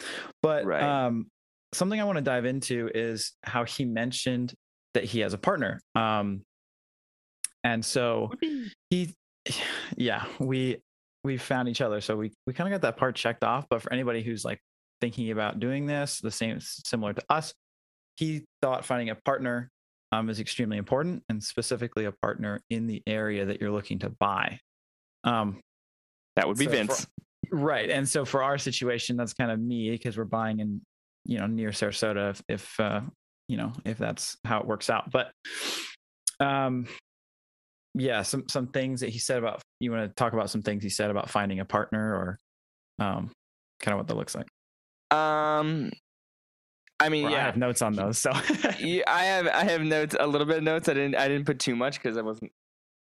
But 0.43 0.65
Right. 0.65 0.83
um, 0.83 1.27
something 1.75 2.01
I 2.01 2.05
want 2.05 2.17
to 2.17 2.23
dive 2.23 2.45
into 2.47 2.91
is 2.95 3.33
how 3.43 3.65
he 3.65 3.85
mentioned 3.85 4.55
that 4.95 5.05
he 5.05 5.21
has 5.21 5.35
a 5.35 5.39
partner. 5.39 5.81
Um, 5.95 6.43
and 7.65 7.85
so 7.85 8.31
he, 8.89 9.15
yeah, 9.97 10.25
we 10.39 10.79
we 11.25 11.37
found 11.37 11.69
each 11.69 11.83
other, 11.83 12.01
so 12.01 12.17
we 12.17 12.33
we 12.47 12.55
kind 12.55 12.73
of 12.73 12.81
got 12.81 12.87
that 12.87 12.97
part 12.97 13.17
checked 13.17 13.45
off. 13.45 13.67
But 13.69 13.83
for 13.83 13.93
anybody 13.93 14.23
who's 14.23 14.45
like 14.45 14.61
thinking 15.01 15.31
about 15.31 15.61
doing 15.61 15.87
this, 15.87 16.21
the 16.21 16.31
same 16.31 16.59
similar 16.61 17.13
to 17.13 17.23
us, 17.29 17.53
he 18.17 18.45
thought 18.63 18.85
finding 18.85 19.11
a 19.11 19.17
partner 19.17 19.71
um, 20.13 20.29
is 20.31 20.41
extremely 20.41 20.77
important, 20.77 21.23
and 21.29 21.43
specifically 21.43 22.05
a 22.05 22.13
partner 22.13 22.63
in 22.71 22.87
the 22.87 23.03
area 23.07 23.45
that 23.47 23.61
you're 23.61 23.71
looking 23.71 23.99
to 24.01 24.11
buy. 24.11 24.59
Um, 25.25 25.61
that 26.37 26.49
would 26.49 26.59
be 26.59 26.65
So 26.65 26.71
for- 26.71 26.77
vince 26.77 27.07
right, 27.53 27.91
and 27.91 28.09
so 28.09 28.25
for 28.25 28.43
our 28.43 28.59
situation, 28.59 29.17
that's 29.17 29.35
kind 29.35 29.51
of 29.51 29.59
me 29.61 29.91
because 29.91 30.17
we're 30.17 30.25
buying 30.25 30.61
in, 30.61 30.81
you 31.25 31.39
know, 31.39 31.47
near 31.47 31.71
Sarasota. 31.71 32.31
If, 32.31 32.43
if 32.49 32.81
uh, 32.81 33.01
you 33.49 33.57
know, 33.57 33.73
if 33.85 33.99
that's 33.99 34.37
how 34.45 34.61
it 34.61 34.67
works 34.67 34.89
out, 34.91 35.11
but 35.11 35.33
um, 36.39 36.87
yeah, 37.95 38.23
some 38.23 38.49
some 38.49 38.69
things 38.69 39.01
that 39.01 39.11
he 39.11 39.19
said 39.19 39.39
about 39.39 39.63
you 39.81 39.91
want 39.91 40.09
to 40.09 40.15
talk 40.15 40.33
about 40.33 40.51
some 40.51 40.63
things 40.63 40.83
he 40.83 40.89
said 40.89 41.11
about 41.11 41.29
finding 41.29 41.61
a 41.61 41.65
partner 41.65 42.15
or 42.15 42.39
um, 43.05 43.31
kind 43.81 43.95
of 43.95 43.99
what 43.99 44.07
that 44.09 44.17
looks 44.17 44.35
like. 44.35 44.47
um 45.17 45.91
i 47.01 47.09
mean 47.09 47.27
Or 47.27 47.31
I 47.31 47.41
have 47.41 47.57
notes 47.57 47.83
on 47.83 47.95
those, 47.95 48.19
so 48.19 48.31
yeah, 48.79 49.03
I 49.07 49.25
have 49.25 49.47
I 49.49 49.65
have 49.65 49.81
notes 49.83 50.15
a 50.19 50.27
little 50.27 50.47
bit 50.47 50.59
of 50.59 50.63
notes. 50.63 50.89
I 50.89 50.95
didn't 50.95 51.17
I 51.17 51.29
didn't 51.29 51.47
put 51.47 51.59
too 51.59 51.75
much 51.75 52.01
because 52.03 52.17
I 52.17 52.23
wasn't 52.23 52.53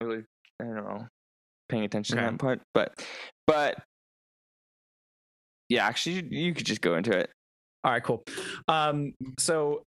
really 0.00 0.24
I 0.60 0.64
don't 0.64 0.76
know 0.76 1.06
paying 1.68 1.84
attention 1.84 2.18
Okay. 2.18 2.26
to 2.26 2.32
that 2.32 2.38
part. 2.38 2.60
But 2.72 3.04
but 3.46 3.78
yeah, 5.68 5.86
actually 5.86 6.16
you, 6.16 6.28
you 6.30 6.54
could 6.54 6.66
just 6.66 6.80
go 6.80 6.96
into 6.96 7.16
it. 7.16 7.30
All 7.84 7.92
right, 7.92 8.02
cool. 8.02 8.24
Um, 8.68 9.14
so 9.38 9.82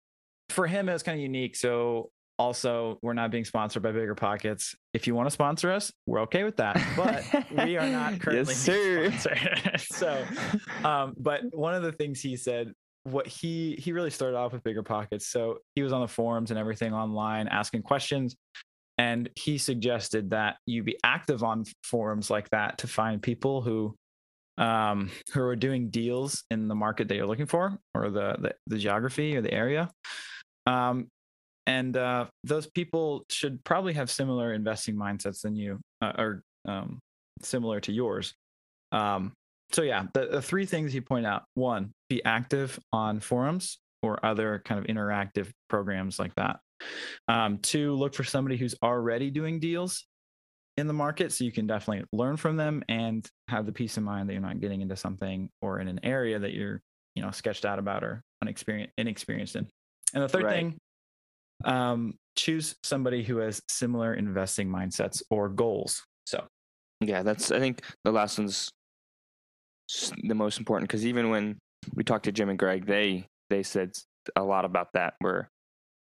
for 0.50 0.68
him, 0.68 0.90
it 0.90 0.94
was 0.94 1.04
kind 1.04 1.18
of 1.18 1.22
unique. 1.22 1.56
So 1.56 2.10
also, 2.40 3.00
we're 3.02 3.14
not 3.14 3.32
being 3.32 3.46
sponsored 3.46 3.82
by 3.84 3.92
Bigger 3.92 4.14
Pockets. 4.16 4.76
If 4.94 5.08
you 5.08 5.16
want 5.16 5.28
to 5.28 5.32
sponsor 5.32 5.72
us, 5.72 5.92
we're 6.06 6.22
okay 6.22 6.44
with 6.44 6.58
that. 6.58 6.80
But 6.96 7.24
we 7.66 7.78
are 7.78 7.88
not 7.88 8.20
currently 8.20 8.54
yes, 8.54 9.14
sponsored. 9.14 9.80
so, 9.80 10.24
um, 10.84 11.14
but 11.18 11.42
one 11.52 11.74
of 11.74 11.84
the 11.84 11.92
things 11.92 12.22
he 12.22 12.36
said, 12.36 12.74
what 13.12 13.28
he 13.28 13.76
he 13.80 13.94
really 13.94 14.10
started 14.10 14.38
off 14.38 14.54
with 14.54 14.64
Bigger 14.64 14.84
Pockets. 14.84 15.28
So 15.28 15.60
he 15.76 15.84
was 15.84 15.94
on 15.94 16.02
the 16.02 16.08
forums 16.08 16.52
and 16.52 16.60
everything 16.60 16.94
online, 16.94 17.48
asking 17.48 17.84
questions. 17.84 18.36
And 18.98 19.30
he 19.36 19.58
suggested 19.58 20.32
that 20.32 20.58
you 20.66 20.84
be 20.84 20.98
active 21.04 21.44
on 21.44 21.66
forums 21.84 22.30
like 22.30 22.50
that 22.50 22.80
to 22.80 22.88
find 22.88 23.22
people 23.22 23.62
who 23.62 23.96
um, 24.58 25.12
who 25.34 25.42
are 25.42 25.56
doing 25.56 25.90
deals 25.90 26.44
in 26.50 26.68
the 26.68 26.76
market 26.76 27.08
that 27.08 27.16
you're 27.16 27.28
looking 27.28 27.46
for 27.46 27.78
or 27.94 28.10
the 28.10 28.36
the, 28.40 28.56
the 28.68 28.78
geography 28.78 29.38
or 29.38 29.42
the 29.42 29.54
area. 29.54 29.92
Um, 30.66 31.08
and 31.66 31.96
uh, 31.96 32.26
those 32.44 32.68
people 32.68 33.26
should 33.30 33.64
probably 33.64 33.94
have 33.94 34.10
similar 34.10 34.54
investing 34.54 34.96
mindsets 34.96 35.42
than 35.42 35.56
you 35.56 35.80
uh, 36.02 36.14
or 36.18 36.44
um, 36.68 37.00
similar 37.42 37.80
to 37.82 37.92
yours. 37.92 38.34
Um, 38.92 39.34
so 39.72 39.82
yeah, 39.82 40.06
the, 40.14 40.28
the 40.28 40.42
three 40.42 40.66
things 40.66 40.94
you 40.96 41.02
point 41.02 41.26
out: 41.26 41.44
one, 41.56 41.94
be 42.10 42.24
active 42.24 42.80
on 42.94 43.20
forums 43.20 43.80
or 44.02 44.24
other 44.26 44.62
kind 44.64 44.80
of 44.80 44.86
interactive 44.86 45.50
programs 45.70 46.20
like 46.20 46.34
that. 46.36 46.60
Um, 47.28 47.58
two, 47.60 47.94
look 47.96 48.14
for 48.14 48.24
somebody 48.24 48.58
who's 48.58 48.76
already 48.84 49.32
doing 49.32 49.60
deals 49.60 50.06
in 50.78 50.86
the 50.86 50.94
market 50.94 51.32
so 51.32 51.44
you 51.44 51.52
can 51.52 51.66
definitely 51.66 52.06
learn 52.14 52.38
from 52.38 52.56
them 52.56 52.84
and 52.88 53.28
have 53.48 53.66
the 53.66 53.72
peace 53.72 53.98
of 53.98 54.04
mind 54.04 54.30
that 54.30 54.34
you're 54.34 54.42
not 54.42 54.60
getting 54.60 54.82
into 54.82 54.96
something 54.96 55.50
or 55.62 55.80
in 55.80 55.88
an 55.88 56.00
area 56.04 56.38
that 56.38 56.54
you're 56.54 56.82
you 57.16 57.24
know 57.24 57.32
sketched 57.32 57.66
out 57.66 57.80
about 57.80 58.04
or 58.04 58.22
unexperienced 58.44 58.94
inexperienced 59.00 59.56
in 59.56 59.68
and 60.14 60.24
the 60.24 60.30
third 60.30 60.44
Right. 60.44 60.54
thing 60.54 60.78
um 61.66 62.14
choose 62.36 62.76
somebody 62.84 63.24
who 63.24 63.38
has 63.38 63.60
similar 63.68 64.14
investing 64.14 64.70
mindsets 64.70 65.24
or 65.32 65.50
goals. 65.50 66.04
So, 66.26 66.46
yeah, 67.02 67.24
that's 67.24 67.52
I 67.52 67.60
think 67.60 67.82
the 68.04 68.12
last 68.12 68.38
one's 68.38 68.70
the 70.24 70.36
most 70.36 70.60
important 70.60 70.90
because 70.90 71.06
even 71.06 71.30
when 71.30 71.58
we 71.94 72.04
talked 72.04 72.26
to 72.26 72.32
Jim 72.32 72.50
and 72.50 72.60
Greg, 72.60 72.86
they 72.86 73.26
they 73.50 73.64
said 73.64 73.92
a 74.36 74.44
lot 74.44 74.66
about 74.66 74.90
that 74.94 75.14
where 75.20 75.50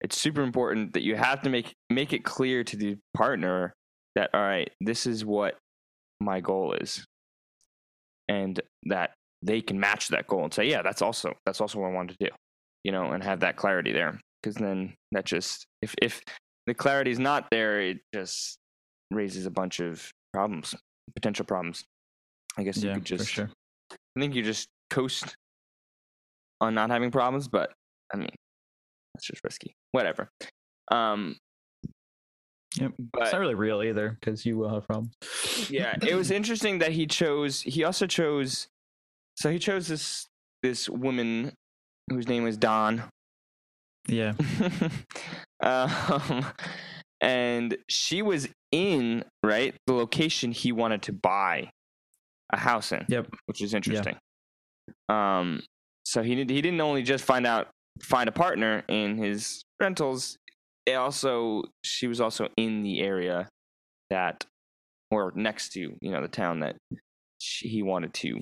it's 0.01 0.19
super 0.19 0.41
important 0.41 0.93
that 0.93 1.03
you 1.03 1.15
have 1.15 1.41
to 1.41 1.49
make 1.49 1.73
make 1.89 2.13
it 2.13 2.23
clear 2.23 2.63
to 2.63 2.77
the 2.77 2.97
partner 3.13 3.73
that 4.15 4.29
all 4.33 4.41
right, 4.41 4.71
this 4.81 5.05
is 5.05 5.25
what 5.25 5.57
my 6.19 6.39
goal 6.39 6.73
is, 6.73 7.05
and 8.27 8.59
that 8.85 9.11
they 9.41 9.61
can 9.61 9.79
match 9.79 10.07
that 10.09 10.27
goal 10.27 10.43
and 10.43 10.53
say, 10.53 10.69
yeah, 10.69 10.81
that's 10.81 11.01
also 11.01 11.33
that's 11.45 11.61
also 11.61 11.79
what 11.79 11.87
I 11.87 11.93
wanted 11.93 12.17
to 12.19 12.29
do, 12.29 12.35
you 12.83 12.91
know, 12.91 13.11
and 13.11 13.23
have 13.23 13.41
that 13.41 13.57
clarity 13.57 13.91
there. 13.91 14.19
Because 14.41 14.55
then 14.55 14.93
that 15.11 15.25
just 15.25 15.65
if 15.81 15.93
if 16.01 16.21
the 16.67 16.73
clarity 16.73 17.11
is 17.11 17.19
not 17.19 17.47
there, 17.51 17.81
it 17.81 17.97
just 18.13 18.57
raises 19.11 19.45
a 19.45 19.51
bunch 19.51 19.79
of 19.79 20.09
problems, 20.33 20.75
potential 21.13 21.45
problems. 21.45 21.83
I 22.57 22.63
guess 22.63 22.81
you 22.81 22.93
could 22.93 23.05
just 23.05 23.25
for 23.25 23.29
sure. 23.29 23.49
I 24.15 24.19
think 24.19 24.35
you 24.35 24.43
just 24.43 24.67
coast 24.89 25.35
on 26.61 26.73
not 26.73 26.89
having 26.89 27.11
problems, 27.11 27.47
but 27.47 27.71
I 28.13 28.17
mean, 28.17 28.29
that's 29.13 29.25
just 29.25 29.43
risky. 29.43 29.73
Whatever. 29.91 30.29
Um, 30.91 31.35
Yep. 32.77 32.91
but 33.13 33.21
it's 33.23 33.31
not 33.31 33.39
really 33.39 33.55
real 33.55 33.81
either 33.81 34.17
because 34.19 34.45
you 34.45 34.57
will 34.57 34.67
have 34.67 34.85
problems. 34.85 35.13
yeah, 35.69 35.95
it 36.05 36.13
was 36.15 36.29
interesting 36.39 36.79
that 36.79 36.91
he 36.91 37.07
chose. 37.07 37.61
He 37.61 37.83
also 37.85 38.05
chose. 38.05 38.67
So 39.37 39.49
he 39.49 39.59
chose 39.59 39.87
this 39.87 40.27
this 40.61 40.89
woman 40.89 41.53
whose 42.09 42.27
name 42.27 42.43
was 42.43 42.57
Don. 42.57 43.03
Yeah. 44.07 44.33
um, 45.63 46.45
and 47.21 47.77
she 47.87 48.21
was 48.21 48.49
in 48.73 49.23
right 49.41 49.73
the 49.87 49.93
location 49.93 50.51
he 50.51 50.71
wanted 50.73 51.01
to 51.03 51.13
buy 51.13 51.69
a 52.51 52.57
house 52.57 52.91
in. 52.91 53.05
Yep. 53.07 53.27
which 53.45 53.61
is 53.61 53.73
interesting. 53.73 54.15
Um, 55.09 55.61
so 56.03 56.21
he 56.21 56.35
did, 56.35 56.49
he 56.49 56.61
didn't 56.61 56.81
only 56.81 57.03
just 57.03 57.23
find 57.23 57.45
out 57.45 57.67
find 58.01 58.27
a 58.27 58.31
partner 58.31 58.83
in 58.87 59.17
his 59.17 59.63
rentals. 59.81 60.37
It 60.85 60.93
also 60.93 61.63
she 61.83 62.07
was 62.07 62.21
also 62.21 62.49
in 62.57 62.83
the 62.83 63.01
area 63.01 63.49
that 64.09 64.45
or 65.11 65.31
next 65.35 65.73
to 65.73 65.79
you 65.79 66.11
know 66.11 66.21
the 66.21 66.27
town 66.27 66.59
that 66.59 66.75
she, 67.39 67.67
he 67.67 67.83
wanted 67.83 68.13
to 68.15 68.39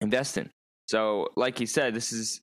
invest 0.00 0.38
in. 0.38 0.50
So 0.88 1.28
like 1.36 1.58
he 1.58 1.66
said, 1.66 1.94
this 1.94 2.12
is 2.12 2.40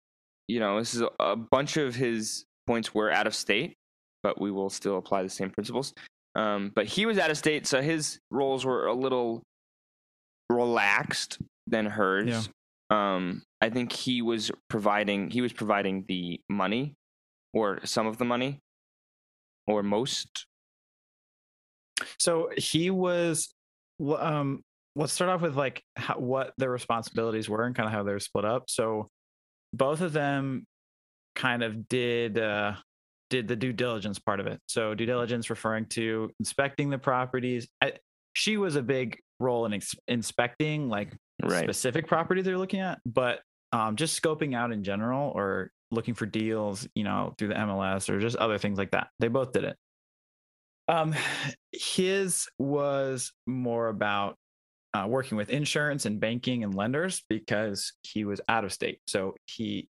you 0.48 0.60
know 0.60 0.80
this 0.80 0.94
is 0.94 1.02
a, 1.02 1.10
a 1.20 1.36
bunch 1.36 1.78
of 1.78 1.96
his 1.96 2.46
points 2.68 2.94
were 2.94 3.12
out 3.12 3.28
of 3.28 3.34
state, 3.34 3.74
but 4.22 4.40
we 4.40 4.52
will 4.52 4.70
still 4.70 4.98
apply 4.98 5.24
the 5.24 5.30
same 5.30 5.50
principles. 5.50 5.94
Um, 6.36 6.72
but 6.76 6.86
he 6.86 7.08
was 7.08 7.18
out 7.18 7.32
of 7.32 7.38
state, 7.38 7.66
so 7.66 7.82
his 7.82 8.20
roles 8.30 8.64
were 8.64 8.86
a 8.86 8.94
little 8.94 9.42
relaxed 10.58 11.40
than 11.68 11.86
hers. 11.86 12.50
Yeah. 12.92 13.16
Um, 13.16 13.44
I 13.62 13.70
think 13.70 13.92
he 13.92 14.22
was 14.22 14.52
providing 14.70 15.30
he 15.30 15.42
was 15.42 15.54
providing 15.54 16.06
the 16.08 16.40
money, 16.50 16.96
or 17.54 17.80
some 17.86 18.08
of 18.08 18.18
the 18.18 18.26
money, 18.26 18.60
or 19.68 19.84
most. 19.84 20.46
So 22.20 22.50
he 22.58 22.90
was. 22.92 23.54
Um, 24.00 24.62
let's 24.96 25.14
start 25.14 25.30
off 25.30 25.42
with 25.42 25.56
like 25.56 25.84
how, 25.96 26.16
what 26.16 26.54
their 26.58 26.72
responsibilities 26.72 27.50
were 27.50 27.66
and 27.66 27.76
kind 27.76 27.88
of 27.88 27.94
how 27.94 28.04
they 28.04 28.12
were 28.12 28.20
split 28.20 28.46
up. 28.46 28.70
So 28.70 29.08
both 29.74 30.02
of 30.02 30.14
them 30.14 30.66
kind 31.36 31.64
of 31.64 31.88
did 31.88 32.38
uh, 32.38 32.74
did 33.30 33.48
the 33.48 33.56
due 33.56 33.74
diligence 33.74 34.20
part 34.20 34.40
of 34.40 34.48
it. 34.48 34.60
So 34.68 34.96
due 34.96 35.06
diligence 35.06 35.50
referring 35.50 35.86
to 35.88 36.32
inspecting 36.40 36.90
the 36.90 36.98
properties. 36.98 37.68
I, 37.82 37.94
she 38.34 38.58
was 38.58 38.76
a 38.76 38.82
big 38.82 39.20
role 39.40 39.66
in 39.66 39.74
ex- 39.74 39.96
inspecting 40.08 40.90
like 40.90 41.10
Right. 41.44 41.64
specific 41.64 42.08
property 42.08 42.42
they're 42.42 42.58
looking 42.58 42.80
at, 42.80 43.00
but 43.06 43.42
um, 43.72 43.96
just 43.96 44.20
scoping 44.22 44.56
out 44.56 44.72
in 44.72 44.84
general 44.84 45.32
or 45.36 45.70
looking 45.92 46.16
for 46.16 46.26
deals, 46.26 46.88
you 46.96 47.04
know, 47.04 47.34
through 47.38 47.50
the 47.50 47.54
MLS 47.54 48.10
or 48.10 48.20
just 48.20 48.36
other 48.38 48.58
things 48.58 48.78
like 48.80 48.92
that. 48.92 49.10
They 49.20 49.28
both 49.28 49.52
did 49.52 49.64
it. 49.64 49.78
Um, 50.88 51.14
his 51.74 52.48
was 52.58 53.34
more 53.46 53.90
about 53.90 54.36
uh, 54.94 55.06
working 55.08 55.38
with 55.38 55.50
insurance 55.50 56.06
and 56.06 56.20
banking 56.20 56.64
and 56.64 56.74
lenders 56.74 57.24
because 57.30 57.94
he 58.04 58.26
was 58.26 58.42
out 58.50 58.64
of 58.64 58.74
state, 58.74 59.00
so 59.06 59.36
he 59.46 59.88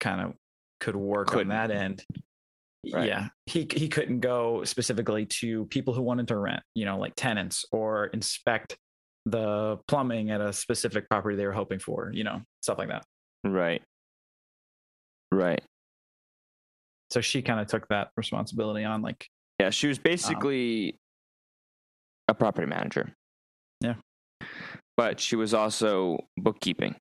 kind 0.00 0.20
of 0.20 0.34
could 0.80 0.96
work 0.96 1.28
Couldn't. 1.28 1.50
on 1.52 1.68
that 1.68 1.74
end. 1.74 2.04
Right. 2.92 3.06
Yeah, 3.08 3.28
he 3.46 3.66
he 3.72 3.88
couldn't 3.88 4.20
go 4.20 4.64
specifically 4.64 5.24
to 5.26 5.66
people 5.66 5.94
who 5.94 6.02
wanted 6.02 6.28
to 6.28 6.36
rent, 6.36 6.62
you 6.74 6.84
know, 6.84 6.98
like 6.98 7.12
tenants 7.16 7.64
or 7.72 8.06
inspect 8.06 8.76
the 9.26 9.78
plumbing 9.88 10.30
at 10.30 10.40
a 10.40 10.52
specific 10.52 11.08
property 11.08 11.36
they 11.36 11.46
were 11.46 11.52
hoping 11.52 11.78
for, 11.78 12.10
you 12.12 12.24
know, 12.24 12.42
stuff 12.62 12.78
like 12.78 12.88
that. 12.88 13.04
Right. 13.44 13.82
Right. 15.32 15.62
So 17.10 17.20
she 17.20 17.42
kind 17.42 17.60
of 17.60 17.66
took 17.66 17.88
that 17.88 18.10
responsibility 18.16 18.84
on, 18.84 19.02
like, 19.02 19.26
Yeah, 19.58 19.70
she 19.70 19.88
was 19.88 19.98
um, 19.98 20.02
basically 20.04 20.96
a 22.28 22.34
property 22.34 22.66
manager. 22.66 23.12
Yeah. 23.80 23.94
But 24.96 25.20
she 25.20 25.36
was 25.36 25.54
also 25.54 26.18
bookkeeping. 26.36 26.94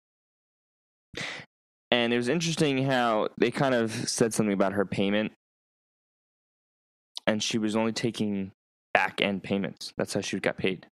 And 1.92 2.14
it 2.14 2.18
was 2.18 2.30
interesting 2.30 2.84
how 2.86 3.30
they 3.38 3.52
kind 3.52 3.74
of 3.74 3.92
said 3.92 4.34
something 4.34 4.54
about 4.54 4.74
her 4.74 4.86
payment. 4.86 5.32
And 7.28 7.42
she 7.42 7.58
was 7.58 7.76
only 7.76 7.92
taking 7.92 8.52
back 8.94 9.22
end 9.22 9.44
payments. 9.44 9.94
That's 9.98 10.14
how 10.14 10.22
she 10.22 10.40
got 10.40 10.58
paid. 10.58 10.88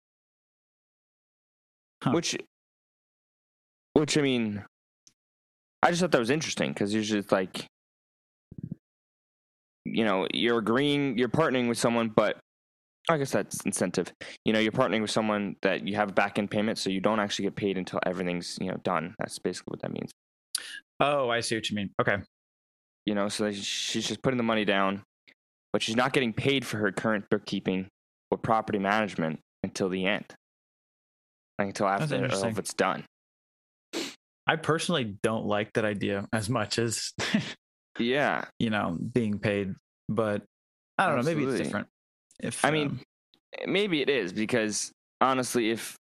Huh. 2.04 2.12
Which 2.12 2.38
which 3.94 4.18
I 4.18 4.22
mean 4.22 4.64
I 5.82 5.90
just 5.90 6.02
thought 6.02 6.12
that 6.12 6.20
was 6.20 6.30
interesting 6.30 6.74
because 6.74 6.94
usually 6.94 7.20
it's 7.20 7.32
like 7.32 7.68
you 9.94 10.04
know, 10.04 10.28
you're 10.34 10.60
agreeing, 10.60 11.18
you're 11.18 11.30
partnering 11.30 11.68
with 11.68 11.78
someone, 11.78 12.10
but 12.10 12.38
I 13.10 13.18
guess 13.18 13.32
that's 13.32 13.62
incentive. 13.66 14.12
You 14.44 14.54
know, 14.54 14.60
you're 14.60 14.72
partnering 14.72 15.02
with 15.02 15.12
someone 15.12 15.56
that 15.62 15.88
you 15.88 15.96
have 15.96 16.10
a 16.10 16.14
back 16.14 16.38
end 16.38 16.52
payment, 16.52 16.78
so 16.78 16.90
you 16.90 17.00
don't 17.00 17.20
actually 17.20 17.44
get 17.44 17.56
paid 17.56 17.78
until 17.78 18.00
everything's 18.06 18.58
you 18.60 18.70
know 18.70 18.78
done. 18.84 19.16
That's 19.20 19.40
basically 19.40 19.72
what 19.72 19.82
that 19.82 19.94
means. 19.94 20.12
oh, 21.00 21.30
I 21.30 21.40
see 21.40 21.56
what 21.56 21.70
you 21.70 21.76
mean. 21.76 21.90
Okay. 22.02 22.18
You 23.06 23.16
know, 23.16 23.30
so 23.30 23.50
she's 23.52 24.08
just 24.08 24.22
putting 24.22 24.38
the 24.38 24.44
money 24.44 24.66
down, 24.66 25.04
but 25.72 25.82
she's 25.82 25.96
not 25.96 26.12
getting 26.12 26.34
paid 26.34 26.66
for 26.66 26.78
her 26.78 26.92
current 26.92 27.26
bookkeeping 27.32 27.88
or 28.30 28.38
property 28.38 28.80
management 28.80 29.40
until 29.64 29.88
the 29.88 30.06
end, 30.06 30.26
like 31.58 31.70
until 31.70 31.88
after 31.88 32.26
of 32.26 32.60
it's 32.60 32.74
done. 32.74 33.06
I 34.50 34.56
personally 34.56 35.18
don't 35.24 35.46
like 35.46 35.74
that 35.74 35.84
idea 35.84 36.28
as 36.32 36.50
much 36.50 36.80
as, 36.80 37.14
Yeah, 38.00 38.46
you 38.60 38.70
know, 38.70 38.98
being 39.14 39.40
paid, 39.40 39.74
but 40.10 40.44
I 40.98 41.08
don't 41.08 41.18
know. 41.18 41.24
Maybe 41.24 41.44
it's 41.44 41.58
different. 41.58 41.88
If 42.40 42.64
I 42.64 42.72
mean, 42.72 42.88
um, 42.88 43.72
maybe 43.72 44.02
it 44.02 44.10
is 44.10 44.34
because 44.34 44.92
honestly, 45.22 45.72
if 45.72 45.98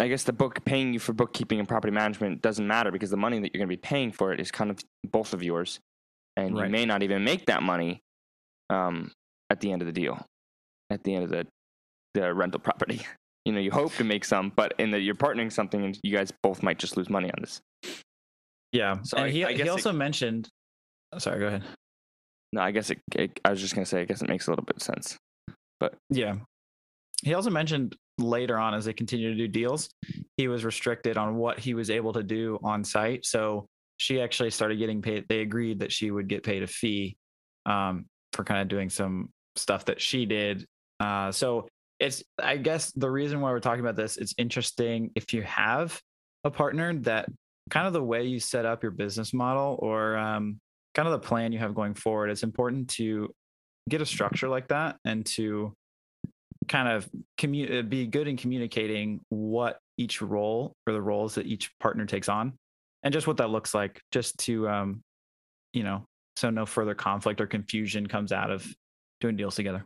I 0.00 0.08
guess 0.08 0.24
the 0.24 0.32
book 0.32 0.64
paying 0.64 0.92
you 0.92 0.98
for 0.98 1.12
bookkeeping 1.12 1.58
and 1.58 1.68
property 1.68 1.92
management 1.92 2.42
doesn't 2.42 2.66
matter 2.66 2.90
because 2.90 3.10
the 3.10 3.16
money 3.16 3.38
that 3.38 3.54
you're 3.54 3.60
going 3.60 3.68
to 3.68 3.72
be 3.72 3.76
paying 3.76 4.12
for 4.12 4.32
it 4.32 4.40
is 4.40 4.50
kind 4.50 4.70
of 4.70 4.78
both 5.04 5.32
of 5.32 5.42
yours, 5.42 5.78
and 6.36 6.56
you 6.56 6.66
may 6.68 6.84
not 6.84 7.02
even 7.02 7.24
make 7.24 7.46
that 7.46 7.62
money 7.62 8.00
um, 8.70 9.12
at 9.50 9.60
the 9.60 9.70
end 9.70 9.82
of 9.82 9.86
the 9.86 9.92
deal, 9.92 10.24
at 10.90 11.04
the 11.04 11.14
end 11.14 11.24
of 11.24 11.30
the 11.30 11.46
the 12.14 12.34
rental 12.34 12.60
property. 12.60 13.02
You 13.46 13.52
know, 13.52 13.60
you 13.60 13.70
hope 13.70 13.94
to 13.94 14.04
make 14.04 14.24
some, 14.24 14.52
but 14.56 14.74
in 14.78 14.90
that 14.90 15.00
you're 15.00 15.14
partnering 15.14 15.52
something, 15.52 15.84
and 15.84 15.98
you 16.02 16.14
guys 16.16 16.32
both 16.42 16.62
might 16.64 16.78
just 16.78 16.96
lose 16.96 17.08
money 17.08 17.30
on 17.30 17.38
this. 17.40 17.60
yeah. 18.72 18.96
So 19.04 19.18
I- 19.18 19.30
he, 19.30 19.44
I 19.44 19.52
he 19.52 19.62
it- 19.62 19.68
also 19.68 19.92
mentioned, 19.92 20.48
oh, 21.12 21.18
sorry, 21.18 21.38
go 21.38 21.46
ahead. 21.46 21.62
No, 22.52 22.60
I 22.62 22.70
guess 22.72 22.90
it, 22.90 22.98
it. 23.14 23.38
I 23.44 23.50
was 23.50 23.60
just 23.60 23.74
going 23.74 23.84
to 23.84 23.88
say, 23.88 24.00
I 24.00 24.04
guess 24.04 24.22
it 24.22 24.28
makes 24.28 24.46
a 24.46 24.50
little 24.50 24.64
bit 24.64 24.76
of 24.76 24.82
sense. 24.82 25.16
But 25.80 25.94
yeah. 26.10 26.36
He 27.22 27.34
also 27.34 27.50
mentioned 27.50 27.96
later 28.18 28.58
on 28.58 28.74
as 28.74 28.84
they 28.84 28.92
continue 28.92 29.30
to 29.30 29.36
do 29.36 29.48
deals, 29.48 29.90
he 30.36 30.48
was 30.48 30.64
restricted 30.64 31.16
on 31.16 31.36
what 31.36 31.58
he 31.58 31.74
was 31.74 31.88
able 31.90 32.12
to 32.14 32.22
do 32.22 32.58
on 32.62 32.82
site. 32.84 33.24
So 33.26 33.66
she 33.98 34.20
actually 34.20 34.50
started 34.50 34.78
getting 34.78 35.02
paid. 35.02 35.24
They 35.28 35.40
agreed 35.40 35.80
that 35.80 35.90
she 35.92 36.10
would 36.10 36.28
get 36.28 36.42
paid 36.44 36.62
a 36.62 36.66
fee 36.66 37.16
um, 37.64 38.06
for 38.32 38.44
kind 38.44 38.60
of 38.60 38.68
doing 38.68 38.90
some 38.90 39.30
stuff 39.56 39.84
that 39.86 40.00
she 40.00 40.24
did. 40.26 40.64
Uh, 41.00 41.32
so 41.32 41.66
it's, 41.98 42.22
I 42.42 42.56
guess, 42.56 42.92
the 42.92 43.10
reason 43.10 43.40
why 43.40 43.50
we're 43.50 43.60
talking 43.60 43.80
about 43.80 43.96
this, 43.96 44.16
it's 44.16 44.34
interesting 44.38 45.10
if 45.14 45.32
you 45.32 45.42
have 45.42 46.00
a 46.44 46.50
partner 46.50 46.94
that 47.00 47.28
kind 47.70 47.86
of 47.86 47.92
the 47.92 48.02
way 48.02 48.24
you 48.24 48.38
set 48.38 48.66
up 48.66 48.82
your 48.82 48.92
business 48.92 49.32
model 49.32 49.78
or 49.80 50.16
um, 50.16 50.58
kind 50.94 51.08
of 51.08 51.12
the 51.12 51.26
plan 51.26 51.52
you 51.52 51.58
have 51.58 51.74
going 51.74 51.94
forward, 51.94 52.30
it's 52.30 52.42
important 52.42 52.88
to 52.90 53.32
get 53.88 54.00
a 54.00 54.06
structure 54.06 54.48
like 54.48 54.68
that 54.68 54.96
and 55.04 55.24
to 55.24 55.72
kind 56.68 56.88
of 56.88 57.08
commu- 57.38 57.78
uh, 57.78 57.82
be 57.82 58.06
good 58.06 58.28
in 58.28 58.36
communicating 58.36 59.20
what 59.28 59.78
each 59.98 60.20
role 60.20 60.72
or 60.86 60.92
the 60.92 61.00
roles 61.00 61.36
that 61.36 61.46
each 61.46 61.70
partner 61.78 62.04
takes 62.04 62.28
on 62.28 62.52
and 63.02 63.12
just 63.12 63.26
what 63.26 63.36
that 63.36 63.50
looks 63.50 63.72
like 63.72 64.00
just 64.10 64.36
to 64.36 64.68
um 64.68 65.00
you 65.72 65.84
know 65.84 66.04
so 66.36 66.50
no 66.50 66.66
further 66.66 66.94
conflict 66.94 67.40
or 67.40 67.46
confusion 67.46 68.06
comes 68.06 68.32
out 68.32 68.50
of 68.50 68.66
doing 69.20 69.36
deals 69.36 69.56
together. 69.56 69.84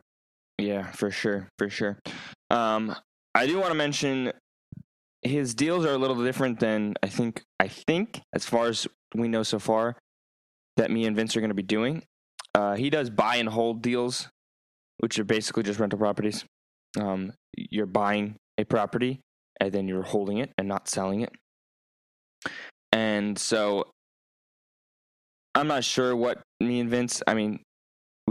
Yeah, 0.61 0.91
for 0.91 1.09
sure, 1.09 1.49
for 1.57 1.69
sure. 1.69 1.97
Um, 2.51 2.95
I 3.33 3.47
do 3.47 3.57
want 3.57 3.69
to 3.69 3.75
mention 3.75 4.31
his 5.23 5.55
deals 5.55 5.85
are 5.85 5.93
a 5.93 5.97
little 5.97 6.23
different 6.23 6.59
than 6.59 6.93
I 7.01 7.07
think. 7.07 7.41
I 7.59 7.67
think 7.67 8.21
as 8.33 8.45
far 8.45 8.67
as 8.67 8.87
we 9.15 9.27
know 9.27 9.41
so 9.41 9.57
far, 9.57 9.97
that 10.77 10.91
me 10.91 11.05
and 11.05 11.15
Vince 11.15 11.35
are 11.35 11.39
going 11.39 11.49
to 11.49 11.55
be 11.55 11.63
doing. 11.63 12.03
Uh, 12.53 12.75
he 12.75 12.91
does 12.91 13.09
buy 13.09 13.37
and 13.37 13.49
hold 13.49 13.81
deals, 13.81 14.29
which 14.99 15.17
are 15.17 15.23
basically 15.23 15.63
just 15.63 15.79
rental 15.79 15.97
properties. 15.97 16.45
Um, 16.99 17.33
you're 17.57 17.87
buying 17.87 18.35
a 18.59 18.63
property 18.63 19.19
and 19.59 19.71
then 19.71 19.87
you're 19.87 20.03
holding 20.03 20.37
it 20.37 20.51
and 20.59 20.67
not 20.67 20.87
selling 20.87 21.21
it. 21.21 21.31
And 22.91 23.39
so 23.39 23.89
I'm 25.55 25.67
not 25.67 25.83
sure 25.83 26.15
what 26.15 26.41
me 26.59 26.79
and 26.79 26.89
Vince. 26.89 27.23
I 27.25 27.33
mean, 27.33 27.63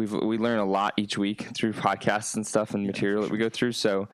we've 0.01 0.13
we 0.13 0.39
learn 0.39 0.59
a 0.59 0.65
lot 0.65 0.95
each 0.97 1.19
week 1.19 1.49
through 1.57 1.73
podcasts 1.75 2.35
and 2.37 2.47
stuff 2.47 2.75
and 2.75 2.87
material 2.87 3.23
that 3.23 3.31
we 3.31 3.39
go 3.39 3.49
through. 3.51 3.73
So 3.73 4.09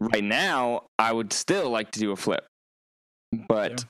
right 0.00 0.24
now, 0.24 0.86
I 0.98 1.12
would 1.12 1.32
still 1.32 1.70
like 1.70 1.90
to 1.92 2.00
do 2.00 2.12
a 2.12 2.16
flip, 2.16 2.44
but 3.48 3.70
Yeah. 3.72 3.86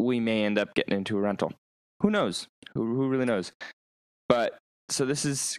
we 0.00 0.20
may 0.20 0.44
end 0.44 0.58
up 0.58 0.74
getting 0.74 0.96
into 0.96 1.16
a 1.18 1.20
rental. 1.20 1.52
Who 2.00 2.10
knows? 2.10 2.46
Who 2.74 2.84
who 2.96 3.08
really 3.08 3.26
knows? 3.26 3.52
But 4.28 4.58
so 4.88 5.04
this 5.04 5.24
is. 5.24 5.58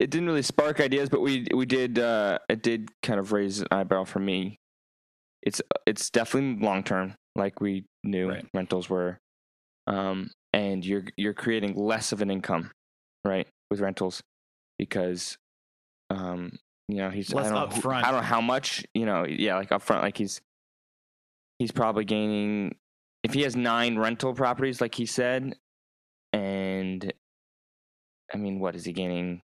It 0.00 0.10
didn't 0.10 0.26
really 0.26 0.42
spark 0.42 0.80
ideas, 0.80 1.08
but 1.08 1.20
we 1.20 1.46
we 1.54 1.64
did. 1.66 1.98
Uh, 1.98 2.38
it 2.48 2.62
did 2.62 2.88
kind 3.04 3.20
of 3.20 3.30
raise 3.30 3.60
an 3.60 3.68
eyebrow 3.70 4.04
for 4.04 4.18
me. 4.18 4.56
It's 5.42 5.60
it's 5.86 6.10
definitely 6.10 6.64
long 6.64 6.82
term, 6.82 7.14
like 7.36 7.60
we 7.60 7.84
knew 8.02 8.28
Right. 8.30 8.44
rentals 8.52 8.88
were, 8.90 9.18
um, 9.86 10.30
and 10.52 10.84
you're 10.84 11.04
you're 11.16 11.34
creating 11.34 11.74
less 11.76 12.10
of 12.10 12.20
an 12.20 12.30
income, 12.30 12.72
right, 13.24 13.46
with 13.70 13.80
rentals, 13.80 14.22
because, 14.78 15.36
um, 16.10 16.58
you 16.88 16.96
know 16.96 17.10
he's 17.10 17.32
Less 17.32 17.46
I 17.46 17.50
don't 17.50 17.84
know, 17.84 17.90
I 17.90 18.02
don't 18.02 18.12
know 18.12 18.20
how 18.20 18.40
much 18.40 18.84
you 18.94 19.06
know. 19.06 19.24
Yeah, 19.24 19.56
like 19.56 19.70
upfront, 19.70 20.02
like 20.02 20.16
he's 20.16 20.40
he's 21.58 21.72
probably 21.72 22.04
gaining 22.04 22.74
if 23.22 23.32
he 23.34 23.42
has 23.42 23.56
nine 23.56 23.96
rental 23.96 24.34
properties, 24.34 24.80
like 24.80 24.94
he 24.94 25.06
said, 25.06 25.54
and 26.32 27.12
I 28.32 28.36
mean, 28.36 28.58
what 28.58 28.74
is 28.74 28.84
he 28.84 28.92
gaining 28.92 29.40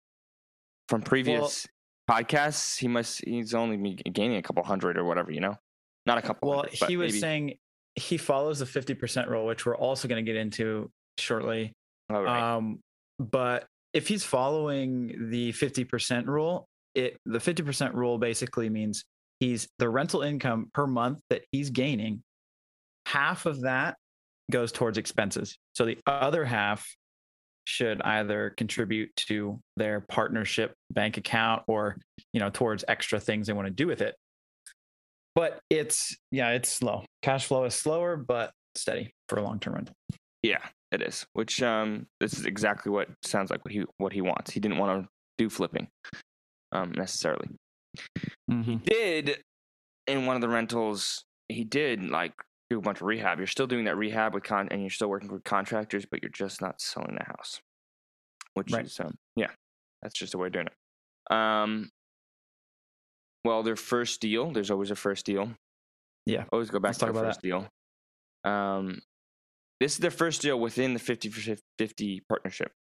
from 0.90 1.02
previous 1.02 1.68
podcasts? 2.10 2.80
He 2.80 2.88
must 2.88 3.24
he's 3.26 3.54
only 3.54 3.78
be 3.78 3.96
gaining 3.96 4.38
a 4.38 4.42
couple 4.42 4.64
hundred 4.64 4.98
or 4.98 5.04
whatever, 5.04 5.32
you 5.32 5.42
know, 5.42 5.58
not 6.06 6.18
a 6.18 6.22
couple. 6.22 6.50
Well, 6.50 6.60
hundred, 6.60 6.88
he 6.88 6.98
was 6.98 7.12
maybe- 7.14 7.20
saying 7.20 7.58
he 7.96 8.18
follows 8.18 8.60
the 8.60 8.66
50% 8.66 9.30
rule, 9.30 9.46
which 9.46 9.66
we're 9.66 9.78
also 9.78 10.08
going 10.10 10.24
to 10.24 10.30
get 10.30 10.38
into 10.38 10.92
shortly. 11.18 11.72
Right. 12.10 12.56
Um, 12.56 12.80
but 13.20 13.66
if 13.94 14.08
he's 14.08 14.24
following 14.24 15.30
the 15.30 15.54
50% 15.54 16.28
rule, 16.28 16.68
it 16.94 17.18
the 17.26 17.40
50% 17.40 17.94
rule 17.94 18.18
basically 18.18 18.70
means 18.70 19.04
he's 19.40 19.68
the 19.80 19.90
rental 19.90 20.22
income 20.22 20.70
per 20.74 20.88
month 20.88 21.20
that 21.30 21.44
he's 21.52 21.70
gaining, 21.70 22.24
half 23.06 23.46
of 23.46 23.62
that 23.62 23.96
goes 24.52 24.72
towards 24.72 24.98
expenses. 24.98 25.58
So 25.74 25.86
the 25.86 25.98
other 26.06 26.46
half 26.46 26.86
should 27.66 28.02
either 28.04 28.54
contribute 28.58 29.10
to 29.16 29.60
their 29.76 30.02
partnership 30.02 30.74
bank 30.92 31.18
account 31.18 31.64
or, 31.68 31.98
you 32.32 32.40
know, 32.40 32.50
towards 32.50 32.86
extra 32.88 33.20
things 33.20 33.48
they 33.48 33.54
want 33.54 33.68
to 33.68 33.74
do 33.74 33.88
with 33.88 34.02
it. 34.02 34.16
But 35.34 35.60
it's 35.70 36.16
yeah, 36.32 36.52
it's 36.52 36.70
slow. 36.70 37.04
Cash 37.22 37.48
flow 37.48 37.66
is 37.66 37.76
slower 37.76 38.16
but 38.16 38.52
steady 38.76 39.12
for 39.28 39.40
a 39.40 39.44
long-term 39.44 39.74
rental. 39.74 39.96
yeah, 40.44 40.60
it 40.96 41.02
is. 41.08 41.26
Which 41.34 41.62
um, 41.62 42.08
this 42.20 42.34
is 42.34 42.46
exactly 42.46 42.92
what 42.92 43.10
sounds 43.24 43.50
like 43.52 43.64
what 43.64 43.72
he 43.72 43.84
what 43.98 44.14
he 44.14 44.22
wants. 44.22 44.52
He 44.52 44.60
didn't 44.60 44.78
want 44.78 45.04
to 45.04 45.10
do 45.38 45.50
flipping, 45.50 45.88
um, 46.72 46.92
necessarily. 46.96 47.50
Mm-hmm. 48.52 48.78
did 48.84 49.38
in 50.08 50.26
one 50.26 50.36
of 50.36 50.42
the 50.42 50.50
rentals 50.50 51.24
he 51.48 51.64
did 51.64 52.04
like 52.04 52.34
do 52.70 52.78
a 52.78 52.82
bunch 52.82 53.00
of 53.00 53.08
rehab 53.08 53.38
you're 53.38 53.48
still 53.48 53.68
doing 53.68 53.86
that 53.86 53.96
rehab 53.96 54.34
with 54.34 54.44
con 54.44 54.68
and 54.70 54.82
you're 54.82 54.90
still 54.90 55.08
working 55.08 55.32
with 55.32 55.44
contractors 55.46 56.06
but 56.06 56.22
you're 56.22 56.30
just 56.32 56.62
not 56.62 56.82
selling 56.82 57.16
the 57.18 57.24
house 57.24 57.62
which 58.56 58.72
Right. 58.74 58.86
is 58.86 59.00
um 59.00 59.16
yeah 59.38 59.48
that's 60.02 60.14
just 60.14 60.34
a 60.34 60.38
way 60.38 60.48
of 60.48 60.54
doing 60.54 60.68
it 60.68 61.34
um 61.34 61.90
well 63.46 63.64
their 63.64 63.76
first 63.78 64.20
deal 64.22 64.52
there's 64.52 64.72
always 64.72 64.92
a 64.92 64.96
first 64.96 65.26
deal 65.26 65.50
Yeah. 66.26 66.44
always 66.52 66.70
go 66.70 66.80
back 66.80 66.90
Let's 66.90 67.00
to 67.00 67.06
the 67.08 67.14
first 67.14 67.42
deal 67.42 67.68
um 68.44 69.00
this 69.80 69.94
is 69.94 69.98
their 70.00 70.12
first 70.12 70.42
deal 70.42 70.60
within 70.60 70.94
the 70.94 71.00
50 71.00 71.58
50 71.78 72.22
partnership 72.30 72.72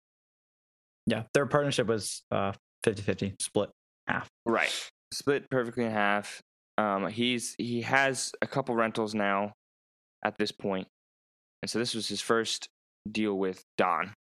Yeah, 1.05 1.23
their 1.33 1.45
partnership 1.45 1.87
was 1.87 2.23
uh 2.31 2.53
50-50 2.85 3.41
split 3.41 3.69
half. 4.07 4.29
Right. 4.45 4.71
Split 5.11 5.49
perfectly 5.49 5.85
in 5.85 5.91
half. 5.91 6.41
Um, 6.77 7.07
he's 7.07 7.55
he 7.57 7.81
has 7.81 8.31
a 8.41 8.47
couple 8.47 8.75
rentals 8.75 9.15
now 9.15 9.53
at 10.23 10.37
this 10.37 10.51
point, 10.51 10.87
and 11.61 11.69
so 11.69 11.79
this 11.79 11.95
was 11.95 12.07
his 12.07 12.19
first 12.19 12.67
deal 13.09 13.33
with 13.33 13.63
Don, 13.77 14.13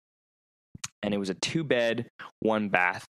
and 1.02 1.12
it 1.12 1.18
was 1.18 1.30
a 1.30 1.34
two 1.34 1.64
bed, 1.64 2.08
one 2.40 2.68
bath. 2.68 3.04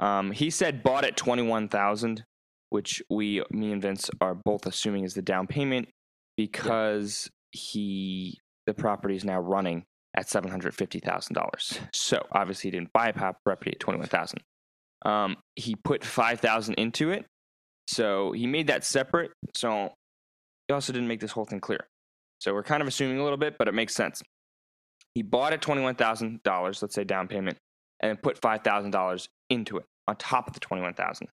Um, 0.00 0.32
he 0.32 0.50
said 0.50 0.82
bought 0.82 1.04
at 1.04 1.16
twenty 1.16 1.42
one 1.42 1.68
thousand, 1.68 2.24
which 2.70 3.00
we, 3.08 3.44
me 3.52 3.70
and 3.70 3.80
Vince, 3.80 4.10
are 4.20 4.36
both 4.44 4.66
assuming 4.66 5.04
is 5.04 5.14
the 5.14 5.22
down 5.22 5.46
payment 5.46 5.88
because 6.36 7.30
he 7.52 8.38
the 8.68 8.74
property 8.74 9.16
is 9.16 9.24
now 9.24 9.40
running 9.40 9.82
at 10.14 10.28
seven 10.28 10.50
hundred 10.50 10.74
fifty 10.74 11.00
thousand 11.00 11.32
dollars. 11.34 11.80
So 11.94 12.24
obviously 12.32 12.68
he 12.68 12.76
didn't 12.76 12.92
buy 12.92 13.08
a 13.08 13.12
pop- 13.14 13.38
property 13.42 13.72
at 13.72 13.80
twenty 13.80 13.98
one 13.98 14.08
thousand. 14.08 14.40
Um, 15.06 15.36
he 15.56 15.74
put 15.74 16.04
five 16.04 16.38
thousand 16.40 16.74
into 16.74 17.10
it, 17.10 17.24
so 17.86 18.32
he 18.32 18.46
made 18.46 18.66
that 18.66 18.84
separate. 18.84 19.30
So 19.54 19.94
he 20.68 20.74
also 20.74 20.92
didn't 20.92 21.08
make 21.08 21.20
this 21.20 21.32
whole 21.32 21.46
thing 21.46 21.60
clear. 21.60 21.86
So 22.40 22.52
we're 22.52 22.62
kind 22.62 22.82
of 22.82 22.88
assuming 22.88 23.18
a 23.18 23.22
little 23.22 23.38
bit, 23.38 23.56
but 23.58 23.68
it 23.68 23.74
makes 23.74 23.94
sense. 23.94 24.22
He 25.14 25.22
bought 25.22 25.54
at 25.54 25.62
twenty 25.62 25.80
one 25.80 25.94
thousand 25.94 26.42
dollars, 26.42 26.82
let's 26.82 26.94
say 26.94 27.04
down 27.04 27.26
payment, 27.26 27.56
and 28.00 28.10
then 28.10 28.16
put 28.18 28.38
five 28.38 28.62
thousand 28.62 28.90
dollars 28.90 29.28
into 29.48 29.78
it 29.78 29.86
on 30.06 30.16
top 30.16 30.46
of 30.46 30.52
the 30.52 30.60
twenty 30.60 30.82
one 30.82 30.94
thousand. 30.94 31.28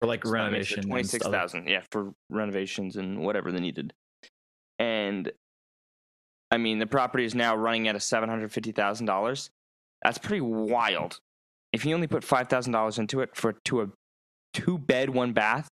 For 0.00 0.08
like 0.08 0.24
renovation. 0.24 0.82
Twenty 0.88 1.04
six 1.04 1.24
thousand, 1.24 1.68
yeah, 1.68 1.82
for 1.92 2.12
renovations 2.30 2.96
and 2.96 3.20
whatever 3.20 3.52
they 3.52 3.60
needed. 3.60 3.92
And 4.80 5.30
I 6.50 6.56
mean, 6.56 6.78
the 6.78 6.86
property 6.86 7.24
is 7.24 7.34
now 7.34 7.54
running 7.56 7.88
at 7.88 7.96
a 7.96 8.00
seven 8.00 8.28
hundred 8.28 8.52
fifty 8.52 8.72
thousand 8.72 9.06
dollars. 9.06 9.50
That's 10.02 10.18
pretty 10.18 10.40
wild. 10.40 11.18
If 11.72 11.82
he 11.82 11.92
only 11.92 12.06
put 12.06 12.24
five 12.24 12.48
thousand 12.48 12.72
dollars 12.72 12.98
into 12.98 13.20
it 13.20 13.36
for 13.36 13.54
to 13.66 13.82
a 13.82 13.86
two 14.54 14.78
bed, 14.78 15.10
one 15.10 15.32
bath, 15.32 15.68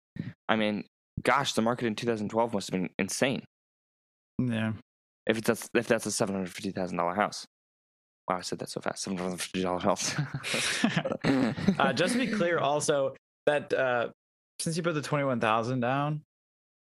I 0.48 0.56
mean, 0.56 0.84
gosh, 1.22 1.52
the 1.52 1.62
market 1.62 1.86
in 1.86 1.94
two 1.94 2.06
thousand 2.06 2.30
twelve 2.30 2.52
must 2.52 2.70
have 2.70 2.80
been 2.80 2.90
insane. 2.98 3.44
Yeah. 4.38 4.72
If 5.26 5.38
it's 5.38 5.46
that's 5.46 5.68
if 5.74 5.86
that's 5.86 6.06
a 6.06 6.10
seven 6.10 6.34
hundred 6.34 6.50
fifty 6.52 6.70
thousand 6.70 6.96
dollar 6.96 7.14
house. 7.14 7.46
Wow, 8.28 8.38
I 8.38 8.40
said 8.40 8.58
that 8.60 8.70
so 8.70 8.80
fast. 8.80 9.02
Seven 9.02 9.18
hundred 9.18 9.40
fifty 9.40 9.62
dollar 9.62 9.80
house. 9.80 10.14
uh, 11.78 11.92
just 11.92 12.14
to 12.14 12.18
be 12.18 12.26
clear, 12.26 12.58
also 12.58 13.14
that 13.46 13.72
uh, 13.72 14.08
since 14.58 14.76
you 14.76 14.82
put 14.82 14.94
the 14.94 15.02
twenty 15.02 15.24
one 15.24 15.40
thousand 15.40 15.80
down, 15.80 16.22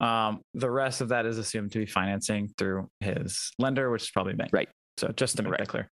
um, 0.03 0.41
the 0.53 0.69
rest 0.69 1.01
of 1.01 1.09
that 1.09 1.25
is 1.25 1.37
assumed 1.37 1.71
to 1.71 1.79
be 1.79 1.85
financing 1.85 2.49
through 2.57 2.89
his 2.99 3.51
lender, 3.57 3.89
which 3.89 4.03
is 4.03 4.11
probably 4.11 4.33
bank. 4.33 4.51
Right. 4.53 4.69
So 4.97 5.07
just 5.09 5.37
to 5.37 5.43
make 5.43 5.51
Right. 5.53 5.59
that 5.59 5.67
clear. 5.67 5.89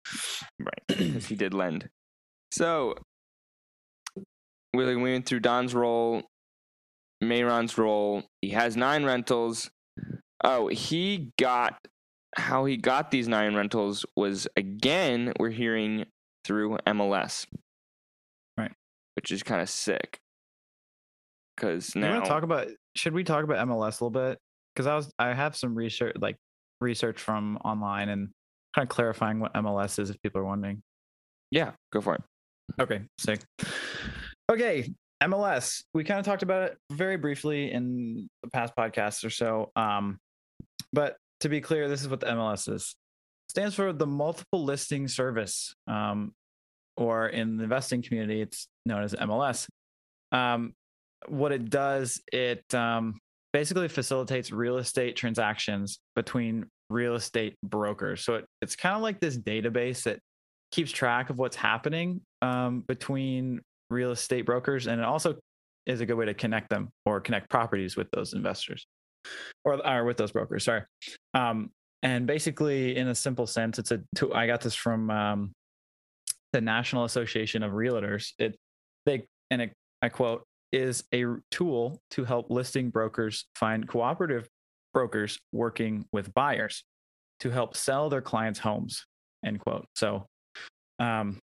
Right, 0.59 0.83
because 0.87 1.25
he 1.25 1.35
did 1.35 1.53
lend. 1.53 1.89
So 2.51 2.95
we 4.73 4.85
we 4.85 4.95
went 4.95 5.25
through 5.25 5.39
Don's 5.41 5.73
role, 5.73 6.23
Mayron's 7.23 7.77
role. 7.77 8.23
He 8.41 8.49
has 8.49 8.75
nine 8.77 9.03
rentals. 9.05 9.69
Oh, 10.43 10.67
he 10.67 11.31
got 11.39 11.77
how 12.37 12.65
he 12.65 12.77
got 12.77 13.11
these 13.11 13.27
nine 13.27 13.55
rentals 13.55 14.05
was 14.15 14.47
again 14.55 15.33
we're 15.39 15.49
hearing 15.49 16.05
through 16.45 16.77
MLS, 16.87 17.45
Right. 18.57 18.71
Which 19.15 19.31
is 19.31 19.43
kind 19.43 19.61
of 19.61 19.69
sick. 19.69 20.19
Because 21.55 21.93
You 21.95 22.01
now 22.01 22.13
want 22.13 22.25
to 22.25 22.29
talk 22.29 22.43
about? 22.43 22.67
Should 22.95 23.13
we 23.13 23.23
talk 23.23 23.43
about 23.43 23.67
MLS 23.67 24.01
a 24.01 24.05
little 24.05 24.09
bit? 24.09 24.39
Because 24.75 24.87
I 24.87 24.95
was 24.95 25.11
I 25.19 25.33
have 25.33 25.55
some 25.55 25.75
research 25.75 26.15
like 26.19 26.37
research 26.79 27.19
from 27.19 27.57
online 27.57 28.09
and 28.09 28.29
kind 28.75 28.85
of 28.85 28.89
clarifying 28.89 29.39
what 29.39 29.53
MLS 29.53 29.99
is 29.99 30.09
if 30.09 30.21
people 30.21 30.41
are 30.41 30.45
wondering. 30.45 30.81
yeah, 31.51 31.71
go 31.91 32.01
for 32.01 32.15
it. 32.15 32.21
Okay, 32.79 33.01
sick. 33.19 33.41
Okay, 34.49 34.91
MLS. 35.23 35.83
We 35.93 36.03
kind 36.03 36.19
of 36.19 36.25
talked 36.25 36.43
about 36.43 36.71
it 36.71 36.77
very 36.91 37.17
briefly 37.17 37.71
in 37.71 38.29
the 38.43 38.49
past 38.49 38.73
podcasts 38.75 39.25
or 39.25 39.29
so. 39.29 39.71
Um, 39.75 40.17
but 40.93 41.17
to 41.41 41.49
be 41.49 41.61
clear, 41.61 41.87
this 41.89 42.01
is 42.01 42.07
what 42.07 42.19
the 42.21 42.27
MLS 42.27 42.73
is. 42.73 42.95
stands 43.49 43.75
for 43.75 43.91
the 43.93 44.07
multiple 44.07 44.63
listing 44.63 45.07
service, 45.07 45.75
um, 45.87 46.33
or 46.97 47.27
in 47.27 47.57
the 47.57 47.63
investing 47.63 48.01
community, 48.01 48.41
it's 48.41 48.67
known 48.85 49.03
as 49.03 49.13
MLS. 49.13 49.67
Um, 50.31 50.73
what 51.27 51.51
it 51.51 51.69
does, 51.69 52.21
it 52.31 52.63
um, 52.73 53.19
basically 53.53 53.87
facilitates 53.87 54.51
real 54.51 54.77
estate 54.77 55.15
transactions 55.15 55.99
between 56.15 56.65
real 56.89 57.15
estate 57.15 57.55
brokers. 57.63 58.23
So 58.23 58.35
it, 58.35 58.45
it's 58.61 58.75
kind 58.75 58.95
of 58.95 59.01
like 59.01 59.19
this 59.19 59.37
database 59.37 60.03
that 60.03 60.19
keeps 60.71 60.91
track 60.91 61.29
of 61.29 61.37
what's 61.37 61.55
happening 61.55 62.21
um, 62.41 62.83
between 62.87 63.61
real 63.89 64.11
estate 64.11 64.45
brokers, 64.45 64.87
and 64.87 64.99
it 64.99 65.05
also 65.05 65.35
is 65.85 66.01
a 66.01 66.05
good 66.05 66.15
way 66.15 66.25
to 66.25 66.33
connect 66.33 66.69
them 66.69 66.89
or 67.05 67.19
connect 67.19 67.49
properties 67.49 67.97
with 67.97 68.07
those 68.11 68.33
investors 68.33 68.85
or, 69.65 69.85
or 69.85 70.05
with 70.05 70.17
those 70.17 70.31
brokers. 70.31 70.63
Sorry. 70.63 70.83
Um, 71.33 71.71
and 72.03 72.25
basically, 72.25 72.95
in 72.97 73.09
a 73.09 73.15
simple 73.15 73.45
sense, 73.45 73.77
it's 73.77 73.91
a. 73.91 74.01
I 74.33 74.47
got 74.47 74.61
this 74.61 74.73
from 74.73 75.11
um, 75.11 75.51
the 76.51 76.61
National 76.61 77.05
Association 77.05 77.61
of 77.63 77.73
Realtors. 77.73 78.31
It 78.39 78.55
they 79.05 79.23
and 79.51 79.61
it, 79.61 79.73
I 80.01 80.09
quote 80.09 80.43
is 80.71 81.03
a 81.13 81.25
tool 81.49 81.99
to 82.11 82.23
help 82.23 82.49
listing 82.49 82.89
brokers 82.89 83.45
find 83.55 83.87
cooperative 83.87 84.47
brokers 84.93 85.39
working 85.51 86.05
with 86.11 86.33
buyers 86.33 86.83
to 87.39 87.49
help 87.49 87.75
sell 87.75 88.09
their 88.09 88.21
clients' 88.21 88.59
homes. 88.59 89.05
End 89.45 89.59
quote. 89.59 89.85
So, 89.95 90.25
um, 90.99 91.39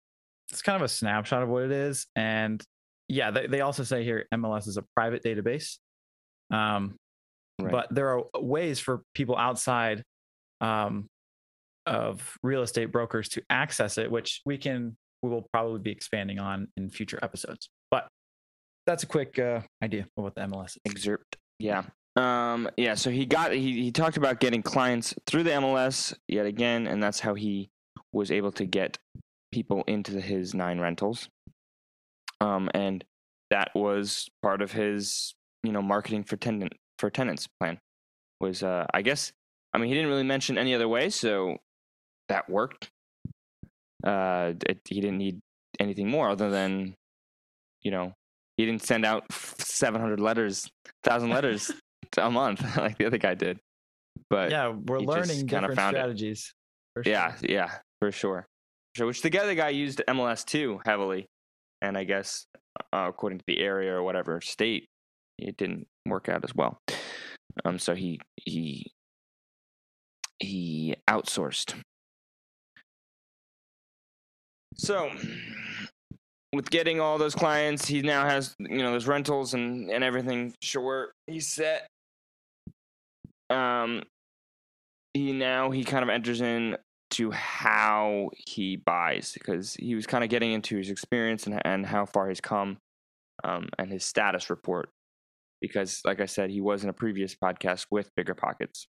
it's 0.50 0.62
kind 0.62 0.76
of 0.76 0.82
a 0.82 0.90
snapshot 0.90 1.44
of 1.44 1.50
what 1.50 1.64
it 1.64 1.72
is, 1.72 2.06
and 2.16 2.62
yeah, 3.08 3.32
they, 3.32 3.48
they 3.48 3.62
also 3.62 3.84
say 3.84 4.04
here 4.04 4.26
MLS 4.34 4.68
is 4.68 4.78
a 4.78 4.84
private 4.96 5.24
database. 5.24 5.78
Um, 6.52 6.96
right. 7.62 7.72
But 7.72 7.88
there 7.92 8.10
are 8.18 8.24
ways 8.36 8.80
for 8.80 9.02
people 9.14 9.38
outside 9.38 10.04
um, 10.62 11.08
of 11.86 12.38
real 12.44 12.62
estate 12.62 12.92
brokers 12.92 13.30
to 13.30 13.44
access 13.50 13.98
it, 13.98 14.10
which 14.10 14.42
we 14.46 14.58
can 14.58 14.96
we 15.22 15.30
will 15.30 15.48
probably 15.54 15.80
be 15.80 15.92
expanding 15.92 16.40
on 16.40 16.68
in 16.76 16.90
future 16.90 17.20
episodes. 17.22 17.70
But 17.90 18.08
that's 18.86 19.04
a 19.04 19.08
quick 19.08 19.40
uh, 19.40 19.62
idea 19.84 20.08
of 20.18 20.24
what 20.24 20.36
the 20.36 20.42
MLS 20.42 20.78
is. 20.86 20.92
Excerpt. 20.92 21.38
Yeah. 21.60 21.84
Um, 22.16 22.70
yeah. 22.78 22.96
So 22.96 23.10
he 23.10 23.26
got 23.26 23.54
he 23.54 23.84
he 23.84 23.92
talked 23.92 24.18
about 24.18 24.40
getting 24.40 24.62
clients 24.62 25.14
through 25.26 25.44
the 25.44 25.52
MLS 25.52 26.14
yet 26.28 26.46
again, 26.46 26.88
and 26.88 27.02
that's 27.02 27.20
how 27.20 27.34
he 27.34 27.70
was 28.12 28.32
able 28.32 28.52
to 28.54 28.66
get 28.66 28.98
people 29.52 29.84
into 29.88 30.20
his 30.20 30.54
nine 30.54 30.80
rentals. 30.80 31.30
Um, 32.42 32.70
and 32.74 33.04
that 33.50 33.70
was 33.76 34.30
part 34.42 34.62
of 34.62 34.72
his 34.72 35.36
you 35.64 35.72
know 35.72 35.82
marketing 35.82 36.24
for 36.24 36.38
tenant 36.38 36.74
for 37.00 37.10
tenants 37.10 37.48
plan 37.60 37.80
was 38.40 38.64
uh, 38.64 38.86
I 38.94 39.02
guess 39.02 39.32
I 39.74 39.78
mean 39.78 39.88
he 39.88 39.96
didn't 39.96 40.10
really 40.10 40.24
mention 40.24 40.58
any 40.58 40.76
other 40.76 40.88
way, 40.88 41.10
so 41.10 41.58
that 42.30 42.50
worked. 42.50 42.92
Uh, 44.04 44.54
it, 44.68 44.82
he 44.86 45.00
didn't 45.00 45.18
need 45.18 45.40
anything 45.80 46.10
more 46.10 46.30
other 46.30 46.50
than 46.50 46.96
you 47.82 47.92
know 47.92 48.14
he 48.58 48.66
didn't 48.66 48.84
send 48.84 49.06
out 49.06 49.32
700 49.32 50.20
letters, 50.20 50.70
thousand 51.04 51.30
letters 51.30 51.72
a 52.18 52.30
month 52.30 52.78
like 52.78 52.98
the 52.98 53.06
other 53.06 53.18
guy 53.18 53.34
did. 53.34 53.60
But 54.30 54.52
yeah, 54.52 54.70
we're 54.70 55.00
learning 55.00 55.46
different 55.46 55.74
strategies. 55.74 56.54
Sure. 56.96 57.04
Yeah, 57.06 57.36
yeah, 57.42 57.72
for 58.00 58.12
sure. 58.12 58.46
So, 58.96 59.08
which 59.08 59.22
the 59.22 59.40
other 59.40 59.56
guy 59.56 59.70
used 59.70 60.04
MLS 60.08 60.46
too 60.46 60.80
heavily, 60.86 61.26
and 61.82 61.98
I 61.98 62.04
guess 62.04 62.46
uh, 62.94 63.06
according 63.10 63.40
to 63.40 63.46
the 63.48 63.60
area 63.60 63.94
or 63.94 64.04
whatever 64.04 64.40
state, 64.42 64.88
it 65.40 65.58
didn't 65.58 65.88
work 66.06 66.30
out 66.30 66.44
as 66.44 66.54
well. 66.56 66.78
Um, 67.66 67.80
so 67.80 67.96
he 67.96 68.20
he 68.36 68.92
he 70.40 70.96
outsourced. 71.10 71.76
So 74.76 75.12
with 76.54 76.70
getting 76.70 77.00
all 77.00 77.18
those 77.18 77.34
clients, 77.34 77.86
he 77.86 78.02
now 78.02 78.26
has 78.26 78.56
you 78.60 78.78
know 78.78 78.92
those 78.92 79.08
rentals 79.08 79.54
and 79.54 79.90
and 79.90 80.04
everything. 80.04 80.54
Sure, 80.62 81.12
he's 81.28 81.48
set. 81.48 81.88
Um, 83.50 84.04
he 85.14 85.34
now 85.34 85.72
he 85.72 85.84
kind 85.84 86.04
of 86.04 86.10
enters 86.10 86.42
in 86.42 86.78
to 87.12 87.32
how 87.32 88.30
he 88.48 88.76
buys 88.76 89.34
because 89.34 89.74
he 89.74 89.96
was 89.96 90.08
kind 90.08 90.24
of 90.24 90.30
getting 90.30 90.52
into 90.54 90.78
his 90.78 90.90
experience 90.90 91.48
and 91.48 91.60
and 91.66 91.86
how 91.86 92.06
far 92.06 92.30
he's 92.30 92.42
come, 92.42 92.78
um, 93.44 93.68
and 93.80 93.92
his 93.92 94.06
status 94.06 94.50
report. 94.50 94.90
Because, 95.60 96.02
like 96.06 96.20
I 96.20 96.26
said, 96.26 96.50
he 96.50 96.62
was 96.62 96.84
in 96.84 96.90
a 96.90 96.94
previous 96.94 97.36
podcast 97.36 97.86
with 97.90 98.10
Bigger 98.16 98.36
Pockets. 98.36 98.86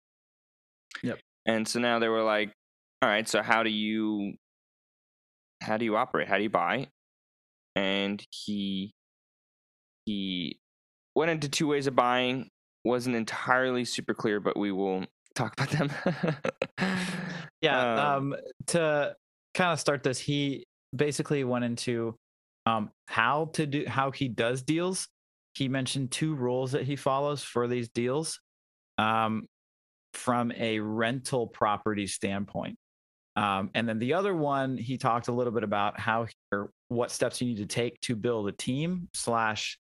Yep. 1.02 1.19
And 1.48 1.67
so 1.67 1.80
now 1.80 2.00
they 2.00 2.08
were 2.08 2.24
like, 2.24 2.52
"All 3.02 3.10
right, 3.10 3.28
so 3.28 3.41
how 3.41 3.63
do 3.63 3.69
you 3.69 4.36
how 5.62 5.78
do 5.78 5.84
you 5.84 5.98
operate? 5.98 6.28
How 6.28 6.38
do 6.38 6.43
you 6.43 6.50
buy?" 6.50 6.88
And 7.75 8.23
he 8.32 8.93
he 10.05 10.60
went 11.15 11.32
into 11.32 11.49
two 11.49 11.67
ways 11.67 11.88
of 11.88 11.95
buying. 11.95 12.49
wasn't 12.84 13.15
entirely 13.15 13.86
super 13.86 14.13
clear, 14.13 14.39
but 14.39 14.58
we 14.58 14.71
will 14.71 15.05
talk 15.36 15.53
about 15.60 15.69
them. 15.69 15.91
yeah, 17.62 18.15
um, 18.15 18.34
um, 18.34 18.36
to 18.67 19.13
kind 19.53 19.73
of 19.73 19.79
start 19.79 20.03
this, 20.03 20.19
he 20.19 20.65
basically 20.95 21.43
went 21.43 21.65
into 21.65 22.15
um, 22.65 22.89
how 23.08 23.49
to 23.53 23.65
do 23.65 23.86
how 23.88 24.12
he 24.12 24.27
does 24.27 24.63
deals. 24.63 25.08
He 25.53 25.67
mentioned 25.67 26.12
two 26.12 26.36
rules 26.36 26.71
that 26.71 26.84
he 26.84 26.95
follows 26.95 27.43
for 27.43 27.67
these 27.67 27.89
deals 27.89 28.39
um, 28.97 29.45
from 30.13 30.51
a 30.53 30.79
rental 30.79 31.47
property 31.47 32.08
standpoint. 32.08 32.77
Um, 33.39 33.69
and 33.73 33.88
then 33.88 33.99
the 33.99 34.15
other 34.15 34.36
one, 34.36 34.75
he 34.75 34.97
talked 34.97 35.30
a 35.30 35.32
little 35.32 35.54
bit 35.54 35.63
about 35.63 35.97
how 35.97 36.28
or 36.52 36.71
what 36.89 37.10
steps 37.10 37.39
you 37.39 37.47
need 37.47 37.58
to 37.58 37.65
take 37.65 37.97
to 38.02 38.17
build 38.17 38.49
a 38.49 38.52
team 38.52 39.08
slash, 39.13 39.80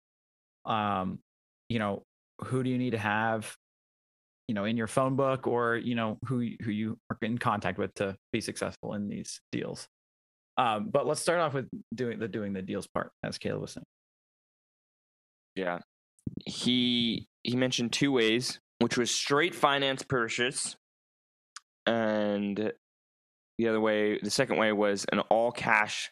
um, 0.64 1.20
you 1.68 1.78
know, 1.78 2.04
who 2.46 2.64
do 2.64 2.70
you 2.70 2.78
need 2.78 2.92
to 2.92 2.98
have, 2.98 3.54
you 4.48 4.56
know, 4.56 4.64
in 4.64 4.78
your 4.78 4.88
phone 4.88 5.18
book 5.18 5.48
or 5.48 5.76
you 5.76 5.96
know 5.96 6.18
who 6.28 6.48
who 6.62 6.72
you 6.72 6.98
are 7.10 7.18
in 7.22 7.38
contact 7.38 7.78
with 7.78 7.94
to 7.96 8.16
be 8.32 8.40
successful 8.40 8.94
in 8.94 9.10
these 9.10 9.42
deals. 9.52 9.86
Um, 10.58 10.88
but 10.90 11.06
let's 11.06 11.20
start 11.20 11.42
off 11.42 11.54
with 11.54 11.68
doing 11.94 12.20
the 12.20 12.30
doing 12.30 12.54
the 12.54 12.62
deals 12.62 12.88
part, 12.88 13.12
as 13.22 13.38
Caleb 13.38 13.64
was 13.64 13.74
saying. 13.74 13.84
Yeah, 15.58 15.80
he 16.46 17.28
he 17.44 17.58
mentioned 17.58 17.92
two 17.92 18.14
ways, 18.14 18.62
which 18.80 18.98
was 18.98 19.12
straight 19.12 19.54
finance 19.54 20.04
purchase 20.04 20.78
and 21.86 22.72
the 23.62 23.68
other 23.68 23.80
way, 23.80 24.18
the 24.24 24.32
second 24.32 24.58
way 24.58 24.72
was 24.72 25.06
an 25.12 25.20
all 25.30 25.52
cash 25.52 26.10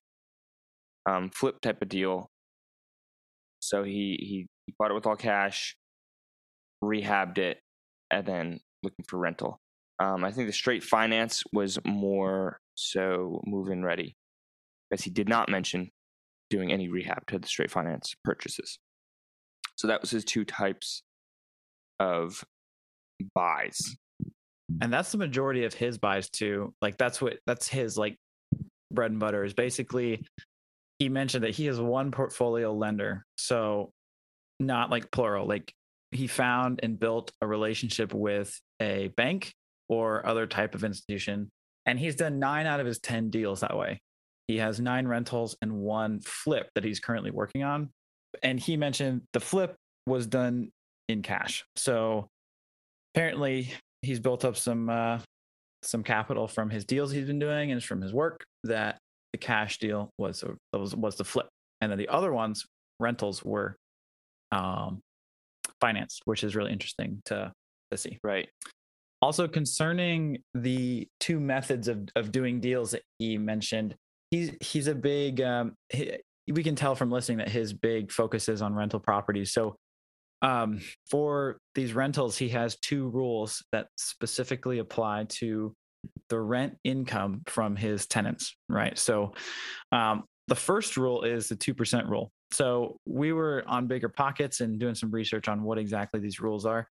um, 1.09 1.31
flip 1.31 1.59
type 1.61 1.81
of 1.81 1.89
deal. 1.89 2.29
So 3.59 3.83
he, 3.83 4.17
he 4.19 4.47
he 4.67 4.75
bought 4.77 4.91
it 4.91 4.93
with 4.93 5.07
all 5.07 5.15
cash, 5.15 5.75
rehabbed 6.83 7.39
it, 7.39 7.57
and 8.11 8.23
then 8.23 8.59
looking 8.83 9.03
for 9.07 9.17
rental. 9.17 9.59
Um, 9.99 10.23
I 10.23 10.31
think 10.31 10.47
the 10.47 10.53
straight 10.53 10.83
finance 10.83 11.41
was 11.51 11.79
more 11.85 12.59
so 12.75 13.41
move 13.47 13.69
in 13.69 13.83
ready, 13.83 14.15
because 14.89 15.03
he 15.03 15.09
did 15.09 15.27
not 15.27 15.49
mention 15.49 15.89
doing 16.51 16.71
any 16.71 16.87
rehab 16.87 17.25
to 17.27 17.39
the 17.39 17.47
straight 17.47 17.71
finance 17.71 18.15
purchases. 18.23 18.77
So 19.75 19.87
that 19.87 20.01
was 20.01 20.11
his 20.11 20.23
two 20.23 20.45
types 20.45 21.01
of 21.99 22.45
buys 23.33 23.97
and 24.81 24.91
that's 24.91 25.11
the 25.11 25.17
majority 25.17 25.65
of 25.65 25.73
his 25.73 25.97
buys 25.97 26.29
too 26.29 26.73
like 26.81 26.97
that's 26.97 27.21
what 27.21 27.37
that's 27.45 27.67
his 27.67 27.97
like 27.97 28.17
bread 28.91 29.11
and 29.11 29.19
butter 29.19 29.43
is 29.43 29.53
basically 29.53 30.25
he 30.99 31.09
mentioned 31.09 31.43
that 31.43 31.55
he 31.55 31.67
is 31.67 31.79
one 31.79 32.11
portfolio 32.11 32.73
lender 32.73 33.25
so 33.37 33.91
not 34.59 34.89
like 34.89 35.11
plural 35.11 35.47
like 35.47 35.73
he 36.11 36.27
found 36.27 36.79
and 36.83 36.99
built 36.99 37.31
a 37.41 37.47
relationship 37.47 38.13
with 38.13 38.59
a 38.81 39.09
bank 39.15 39.53
or 39.87 40.25
other 40.25 40.47
type 40.47 40.75
of 40.75 40.83
institution 40.83 41.49
and 41.85 41.99
he's 41.99 42.15
done 42.15 42.39
9 42.39 42.65
out 42.65 42.79
of 42.79 42.85
his 42.85 42.99
10 42.99 43.29
deals 43.29 43.61
that 43.61 43.75
way. 43.75 43.99
He 44.47 44.57
has 44.57 44.79
9 44.79 45.07
rentals 45.07 45.55
and 45.61 45.73
one 45.73 46.21
flip 46.21 46.69
that 46.75 46.83
he's 46.83 46.99
currently 46.99 47.31
working 47.31 47.63
on 47.63 47.89
and 48.43 48.59
he 48.59 48.77
mentioned 48.77 49.21
the 49.33 49.39
flip 49.39 49.75
was 50.05 50.27
done 50.27 50.71
in 51.07 51.21
cash. 51.21 51.65
So 51.75 52.29
apparently 53.13 53.73
he's 54.01 54.19
built 54.19 54.45
up 54.45 54.57
some 54.57 54.89
uh, 54.89 55.19
some 55.83 56.03
capital 56.03 56.47
from 56.47 56.69
his 56.69 56.85
deals 56.85 57.11
he's 57.11 57.27
been 57.27 57.39
doing 57.39 57.71
and 57.71 57.83
from 57.83 58.01
his 58.01 58.13
work 58.13 58.45
that 58.63 58.97
the 59.31 59.37
cash 59.37 59.77
deal 59.79 60.11
was 60.17 60.43
was 60.73 60.95
was 60.95 61.15
the 61.15 61.23
flip, 61.23 61.47
and 61.81 61.91
then 61.91 61.97
the 61.97 62.07
other 62.09 62.33
ones 62.33 62.65
rentals 62.99 63.43
were 63.43 63.75
um, 64.51 65.01
financed, 65.79 66.21
which 66.25 66.43
is 66.43 66.55
really 66.55 66.71
interesting 66.71 67.21
to 67.25 67.51
to 67.91 67.97
see. 67.97 68.17
Right. 68.23 68.49
Also, 69.21 69.47
concerning 69.47 70.37
the 70.53 71.07
two 71.19 71.39
methods 71.39 71.87
of 71.87 72.07
of 72.15 72.31
doing 72.31 72.59
deals 72.59 72.91
that 72.91 73.03
he 73.17 73.37
mentioned, 73.37 73.95
he's 74.31 74.51
he's 74.61 74.87
a 74.87 74.95
big. 74.95 75.41
Um, 75.41 75.75
he, 75.89 76.17
we 76.51 76.63
can 76.63 76.75
tell 76.75 76.95
from 76.95 77.11
listening 77.11 77.37
that 77.37 77.49
his 77.49 77.73
big 77.73 78.11
focus 78.11 78.49
is 78.49 78.63
on 78.63 78.73
rental 78.73 78.99
properties. 78.99 79.53
So 79.53 79.75
um, 80.41 80.81
for 81.09 81.59
these 81.75 81.93
rentals, 81.93 82.37
he 82.37 82.49
has 82.49 82.77
two 82.77 83.09
rules 83.09 83.63
that 83.71 83.87
specifically 83.97 84.79
apply 84.79 85.25
to 85.29 85.73
the 86.29 86.39
rent 86.39 86.77
income 86.83 87.41
from 87.47 87.75
his 87.75 88.05
tenants, 88.07 88.55
right? 88.69 88.97
So 88.97 89.33
um, 89.91 90.23
the 90.47 90.55
first 90.55 90.97
rule 90.97 91.23
is 91.23 91.49
the 91.49 91.55
2% 91.55 92.07
rule. 92.07 92.31
So 92.51 92.97
we 93.05 93.33
were 93.33 93.63
on 93.67 93.87
Bigger 93.87 94.09
Pockets 94.09 94.61
and 94.61 94.79
doing 94.79 94.95
some 94.95 95.11
research 95.11 95.47
on 95.47 95.63
what 95.63 95.77
exactly 95.77 96.19
these 96.19 96.39
rules 96.39 96.65
are. 96.65 96.87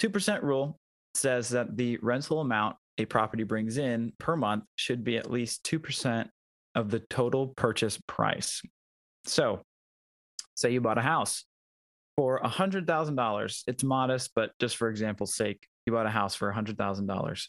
2% 0.00 0.42
rule 0.42 0.78
says 1.14 1.48
that 1.50 1.76
the 1.76 1.98
rental 2.02 2.40
amount 2.40 2.76
a 2.98 3.04
property 3.04 3.42
brings 3.42 3.78
in 3.78 4.12
per 4.18 4.36
month 4.36 4.64
should 4.76 5.04
be 5.04 5.16
at 5.16 5.30
least 5.30 5.64
2% 5.64 6.28
of 6.74 6.90
the 6.90 7.00
total 7.10 7.48
purchase 7.48 7.98
price. 8.06 8.62
So 9.24 9.60
say 10.54 10.72
you 10.72 10.80
bought 10.80 10.98
a 10.98 11.02
house 11.02 11.44
for 12.16 12.40
$100,000. 12.42 13.62
It's 13.66 13.84
modest, 13.84 14.30
but 14.34 14.50
just 14.58 14.76
for 14.76 14.88
example's 14.88 15.34
sake, 15.36 15.66
you 15.86 15.92
bought 15.92 16.06
a 16.06 16.10
house 16.10 16.34
for 16.34 16.52
$100,000. 16.52 17.48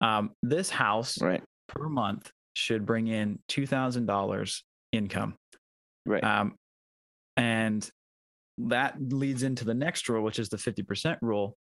Um, 0.00 0.30
this 0.42 0.70
house 0.70 1.20
Right. 1.20 1.42
per 1.68 1.88
month 1.88 2.30
should 2.54 2.86
bring 2.86 3.08
in 3.08 3.38
$2,000 3.48 4.62
income. 4.92 5.36
Right. 6.06 6.24
Um, 6.24 6.54
and 7.36 7.88
that 8.58 8.96
leads 9.00 9.42
into 9.42 9.64
the 9.64 9.74
next 9.74 10.08
rule, 10.08 10.24
which 10.24 10.38
is 10.38 10.48
the 10.48 10.56
50% 10.56 11.18
rule. 11.22 11.56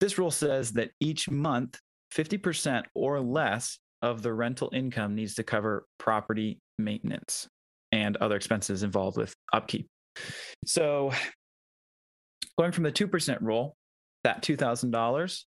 This 0.00 0.18
rule 0.18 0.30
says 0.30 0.72
that 0.72 0.90
each 1.00 1.30
month, 1.30 1.78
50% 2.14 2.84
or 2.94 3.20
less 3.20 3.78
of 4.02 4.22
the 4.22 4.32
rental 4.32 4.70
income 4.72 5.14
needs 5.14 5.34
to 5.34 5.42
cover 5.42 5.86
property 5.98 6.58
maintenance 6.78 7.48
and 7.92 8.16
other 8.18 8.36
expenses 8.36 8.82
involved 8.82 9.16
with 9.16 9.34
upkeep. 9.52 9.86
So, 10.64 11.12
going 12.58 12.72
from 12.72 12.84
the 12.84 12.92
2% 12.92 13.38
rule, 13.40 13.76
that 14.24 14.42
$2,000 14.42 15.42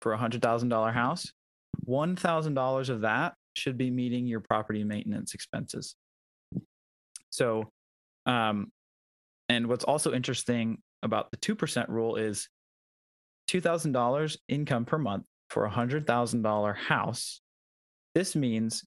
for 0.00 0.14
a 0.14 0.18
$100,000 0.18 0.92
house, 0.92 1.32
$1,000 1.86 2.88
of 2.88 3.00
that 3.02 3.34
should 3.54 3.76
be 3.76 3.90
meeting 3.90 4.26
your 4.26 4.40
property 4.40 4.84
maintenance 4.84 5.34
expenses. 5.34 5.96
So, 7.30 7.70
um, 8.26 8.70
and 9.48 9.66
what's 9.66 9.84
also 9.84 10.12
interesting 10.12 10.78
about 11.02 11.30
the 11.30 11.36
2% 11.36 11.88
rule 11.88 12.16
is 12.16 12.48
$2,000 13.48 14.36
income 14.48 14.84
per 14.84 14.98
month 14.98 15.24
for 15.50 15.66
a 15.66 15.70
$100,000 15.70 16.76
house. 16.76 17.40
This 18.14 18.36
means 18.36 18.84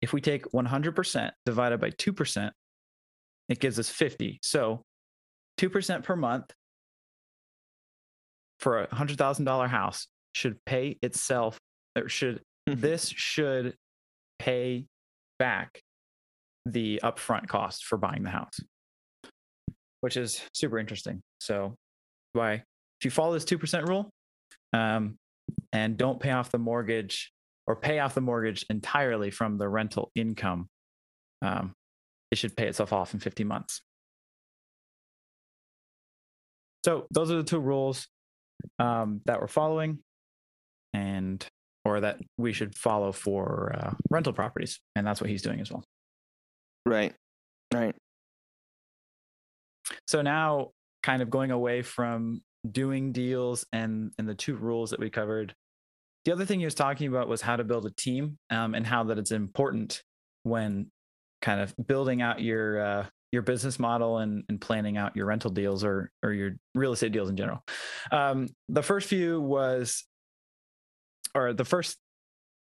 if 0.00 0.12
we 0.12 0.20
take 0.20 0.44
100% 0.52 1.30
divided 1.44 1.80
by 1.80 1.90
2%, 1.90 2.50
it 3.48 3.60
gives 3.60 3.78
us 3.78 3.88
50. 3.88 4.38
So 4.42 4.82
2% 5.58 6.02
per 6.02 6.16
month 6.16 6.52
for 8.60 8.82
a 8.82 8.86
$100,000 8.88 9.68
house 9.68 10.06
should 10.34 10.56
pay 10.64 10.96
itself, 11.02 11.58
or 11.96 12.08
should, 12.08 12.40
this 12.66 13.08
should 13.08 13.74
pay 14.38 14.86
back 15.38 15.82
the 16.66 17.00
upfront 17.02 17.48
cost 17.48 17.84
for 17.84 17.96
buying 17.96 18.22
the 18.22 18.30
house, 18.30 18.60
which 20.00 20.16
is 20.16 20.42
super 20.54 20.78
interesting. 20.78 21.20
So, 21.40 21.74
why 22.32 22.52
if 23.00 23.04
you 23.04 23.10
follow 23.10 23.32
this 23.32 23.44
two 23.44 23.58
percent 23.58 23.88
rule, 23.88 24.10
um, 24.72 25.16
and 25.72 25.96
don't 25.96 26.20
pay 26.20 26.30
off 26.30 26.50
the 26.50 26.58
mortgage 26.58 27.32
or 27.66 27.76
pay 27.76 28.00
off 28.00 28.14
the 28.14 28.20
mortgage 28.20 28.64
entirely 28.70 29.30
from 29.30 29.58
the 29.58 29.68
rental 29.68 30.10
income, 30.14 30.68
um, 31.42 31.72
it 32.30 32.38
should 32.38 32.56
pay 32.56 32.66
itself 32.66 32.92
off 32.92 33.14
in 33.14 33.20
50 33.20 33.44
months. 33.44 33.82
So 36.84 37.06
those 37.10 37.30
are 37.30 37.36
the 37.36 37.42
two 37.42 37.58
rules 37.58 38.08
um, 38.78 39.20
that 39.26 39.40
we're 39.40 39.48
following, 39.48 39.98
and 40.92 41.44
or 41.84 42.00
that 42.00 42.18
we 42.36 42.52
should 42.52 42.74
follow 42.74 43.12
for 43.12 43.74
uh, 43.78 43.94
rental 44.10 44.32
properties, 44.32 44.80
and 44.94 45.06
that's 45.06 45.20
what 45.20 45.30
he's 45.30 45.42
doing 45.42 45.60
as 45.60 45.70
well. 45.70 45.84
Right. 46.86 47.14
Right. 47.72 47.94
So 50.06 50.22
now, 50.22 50.70
kind 51.02 51.22
of 51.22 51.30
going 51.30 51.50
away 51.50 51.82
from 51.82 52.42
doing 52.70 53.12
deals 53.12 53.64
and 53.72 54.12
and 54.18 54.28
the 54.28 54.34
two 54.34 54.56
rules 54.56 54.90
that 54.90 55.00
we 55.00 55.10
covered. 55.10 55.54
The 56.24 56.32
other 56.32 56.44
thing 56.44 56.58
he 56.58 56.64
was 56.64 56.74
talking 56.74 57.08
about 57.08 57.28
was 57.28 57.40
how 57.40 57.56
to 57.56 57.64
build 57.64 57.86
a 57.86 57.90
team 57.90 58.38
um, 58.50 58.74
and 58.74 58.86
how 58.86 59.04
that 59.04 59.18
it's 59.18 59.30
important 59.30 60.02
when 60.42 60.90
kind 61.40 61.60
of 61.60 61.74
building 61.86 62.20
out 62.20 62.42
your 62.42 62.80
uh, 62.80 63.06
your 63.32 63.42
business 63.42 63.78
model 63.78 64.18
and, 64.18 64.44
and 64.48 64.60
planning 64.60 64.96
out 64.96 65.14
your 65.16 65.26
rental 65.26 65.50
deals 65.50 65.84
or 65.84 66.10
or 66.22 66.32
your 66.32 66.52
real 66.74 66.92
estate 66.92 67.12
deals 67.12 67.28
in 67.28 67.36
general. 67.36 67.62
Um, 68.10 68.48
the 68.68 68.82
first 68.82 69.08
few 69.08 69.40
was, 69.40 70.04
or 71.34 71.52
the 71.52 71.64
first 71.64 71.98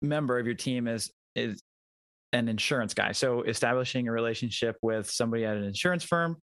member 0.02 0.38
of 0.38 0.46
your 0.46 0.54
team 0.54 0.88
is 0.88 1.10
is 1.34 1.62
an 2.32 2.48
insurance 2.48 2.94
guy. 2.94 3.12
So 3.12 3.42
establishing 3.42 4.08
a 4.08 4.12
relationship 4.12 4.76
with 4.82 5.08
somebody 5.10 5.44
at 5.44 5.56
an 5.56 5.64
insurance 5.64 6.02
firm, 6.04 6.36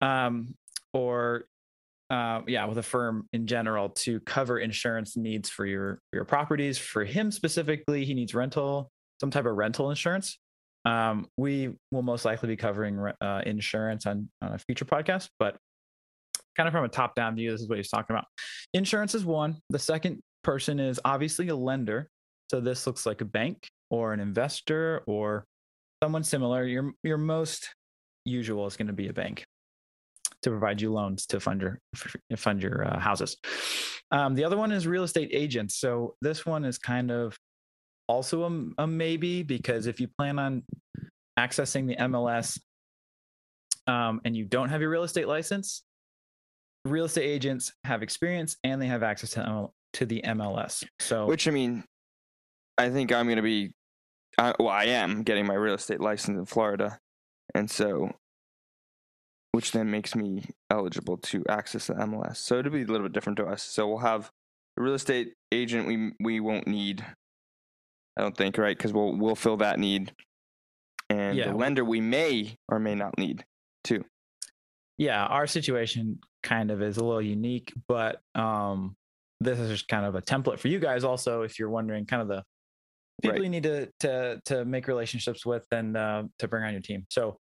um, 0.00 0.54
or 0.92 1.44
uh, 2.08 2.42
yeah, 2.46 2.64
with 2.66 2.78
a 2.78 2.82
firm 2.82 3.28
in 3.32 3.46
general 3.48 3.88
to 3.88 4.20
cover 4.20 4.60
insurance 4.60 5.16
needs 5.16 5.50
for 5.50 5.66
your 5.66 6.00
your 6.12 6.24
properties. 6.24 6.78
For 6.78 7.04
him 7.04 7.32
specifically, 7.32 8.04
he 8.04 8.14
needs 8.14 8.34
rental, 8.34 8.90
some 9.20 9.30
type 9.30 9.46
of 9.46 9.56
rental 9.56 9.90
insurance. 9.90 10.38
Um, 10.86 11.26
we 11.36 11.74
will 11.90 12.02
most 12.02 12.24
likely 12.24 12.48
be 12.48 12.56
covering 12.56 13.12
uh, 13.20 13.42
insurance 13.44 14.06
on, 14.06 14.28
on 14.40 14.54
a 14.54 14.58
future 14.58 14.84
podcast, 14.84 15.28
but 15.38 15.56
kind 16.56 16.68
of 16.68 16.72
from 16.72 16.84
a 16.84 16.88
top 16.88 17.16
down 17.16 17.34
view, 17.34 17.50
this 17.50 17.60
is 17.60 17.68
what 17.68 17.76
he's 17.76 17.90
talking 17.90 18.14
about. 18.14 18.26
Insurance 18.72 19.14
is 19.14 19.24
one. 19.24 19.56
The 19.68 19.80
second 19.80 20.20
person 20.44 20.78
is 20.78 21.00
obviously 21.04 21.48
a 21.48 21.56
lender. 21.56 22.08
So 22.50 22.60
this 22.60 22.86
looks 22.86 23.04
like 23.04 23.20
a 23.20 23.24
bank 23.24 23.66
or 23.90 24.12
an 24.12 24.20
investor 24.20 25.02
or 25.08 25.44
someone 26.02 26.22
similar. 26.22 26.64
Your 26.64 26.92
your 27.02 27.18
most 27.18 27.74
usual 28.24 28.66
is 28.66 28.76
going 28.76 28.86
to 28.86 28.92
be 28.92 29.08
a 29.08 29.12
bank 29.12 29.44
to 30.42 30.50
provide 30.50 30.80
you 30.80 30.92
loans 30.92 31.26
to 31.26 31.40
fund 31.40 31.60
your 31.60 31.80
fund 32.36 32.62
your 32.62 32.86
uh, 32.86 33.00
houses. 33.00 33.36
Um, 34.12 34.34
the 34.34 34.44
other 34.44 34.56
one 34.56 34.70
is 34.70 34.86
real 34.86 35.02
estate 35.02 35.30
agents. 35.32 35.76
So 35.76 36.14
this 36.22 36.46
one 36.46 36.64
is 36.64 36.78
kind 36.78 37.10
of 37.10 37.36
also 38.08 38.44
a, 38.44 38.82
a 38.82 38.86
maybe 38.86 39.42
because 39.42 39.86
if 39.86 40.00
you 40.00 40.08
plan 40.08 40.38
on 40.38 40.62
accessing 41.38 41.86
the 41.86 41.96
MLS 41.96 42.60
um, 43.86 44.20
and 44.24 44.36
you 44.36 44.44
don't 44.44 44.68
have 44.68 44.80
your 44.80 44.90
real 44.90 45.02
estate 45.04 45.28
license, 45.28 45.82
real 46.84 47.04
estate 47.04 47.24
agents 47.24 47.72
have 47.84 48.02
experience 48.02 48.56
and 48.64 48.80
they 48.80 48.86
have 48.86 49.02
access 49.02 49.30
to 49.30 49.40
ML, 49.40 49.70
to 49.94 50.06
the 50.06 50.22
MLS. 50.26 50.84
So 50.98 51.26
Which 51.26 51.48
I 51.48 51.50
mean, 51.50 51.84
I 52.78 52.90
think 52.90 53.12
I'm 53.12 53.26
going 53.26 53.36
to 53.36 53.42
be, 53.42 53.72
well, 54.38 54.68
I 54.68 54.84
am 54.84 55.22
getting 55.22 55.46
my 55.46 55.54
real 55.54 55.74
estate 55.74 56.00
license 56.00 56.38
in 56.38 56.44
Florida, 56.44 56.98
and 57.54 57.70
so, 57.70 58.10
which 59.52 59.72
then 59.72 59.90
makes 59.90 60.14
me 60.14 60.44
eligible 60.70 61.16
to 61.16 61.42
access 61.48 61.86
the 61.86 61.94
MLS. 61.94 62.36
So 62.36 62.58
it'll 62.58 62.72
be 62.72 62.82
a 62.82 62.86
little 62.86 63.06
bit 63.06 63.14
different 63.14 63.38
to 63.38 63.46
us. 63.46 63.62
So 63.62 63.88
we'll 63.88 63.98
have 63.98 64.30
a 64.78 64.82
real 64.82 64.94
estate 64.94 65.32
agent. 65.52 65.86
We 65.86 66.12
we 66.20 66.40
won't 66.40 66.66
need, 66.66 67.04
I 68.16 68.22
don't 68.22 68.36
think, 68.36 68.58
right? 68.58 68.76
Because 68.76 68.92
we'll 68.92 69.16
we'll 69.16 69.34
fill 69.34 69.58
that 69.58 69.78
need, 69.78 70.12
and 71.10 71.36
Yeah. 71.36 71.50
the 71.50 71.56
lender 71.56 71.84
we 71.84 72.00
may 72.00 72.56
or 72.68 72.78
may 72.78 72.94
not 72.94 73.16
need 73.18 73.44
too. 73.84 74.04
yeah, 74.98 75.24
our 75.26 75.46
situation 75.46 76.18
kind 76.42 76.70
of 76.70 76.80
is 76.80 76.96
a 76.96 77.04
little 77.04 77.20
unique, 77.20 77.72
but 77.86 78.20
um, 78.34 78.96
this 79.40 79.58
is 79.58 79.68
just 79.68 79.88
kind 79.88 80.06
of 80.06 80.14
a 80.14 80.22
template 80.22 80.58
for 80.58 80.68
you 80.68 80.78
guys. 80.78 81.04
Also, 81.04 81.42
if 81.42 81.58
you're 81.58 81.68
wondering, 81.68 82.06
kind 82.06 82.22
of 82.22 82.28
the 82.28 82.42
people 83.20 83.34
Right. 83.34 83.42
you 83.44 83.50
need 83.50 83.62
to 83.64 83.90
to 84.00 84.40
to 84.46 84.64
make 84.64 84.88
relationships 84.88 85.44
with 85.44 85.66
and 85.70 85.96
uh, 85.96 86.24
to 86.38 86.48
bring 86.48 86.64
on 86.64 86.72
your 86.72 86.80
team. 86.82 87.04
So, 87.10 87.36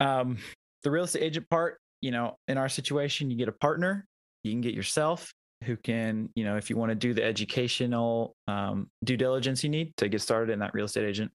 um, 0.00 0.38
the 0.84 0.90
real 0.92 1.04
estate 1.04 1.22
agent 1.22 1.48
part, 1.50 1.80
you 2.00 2.12
know, 2.12 2.36
in 2.46 2.56
our 2.58 2.68
situation, 2.68 3.30
you 3.30 3.36
get 3.36 3.48
a 3.48 3.52
partner, 3.52 4.06
you 4.44 4.52
can 4.52 4.60
get 4.60 4.74
yourself 4.74 5.32
who 5.64 5.76
can, 5.76 6.30
you 6.34 6.44
know, 6.44 6.56
if 6.56 6.70
you 6.70 6.76
want 6.76 6.90
to 6.90 6.94
do 6.94 7.14
the 7.14 7.24
educational 7.24 8.34
um, 8.46 8.88
due 9.04 9.16
diligence 9.16 9.64
you 9.64 9.70
need 9.70 9.92
to 9.96 10.08
get 10.08 10.20
started 10.20 10.52
in 10.52 10.58
that 10.60 10.72
real 10.74 10.86
estate 10.86 11.04
agent. 11.04 11.30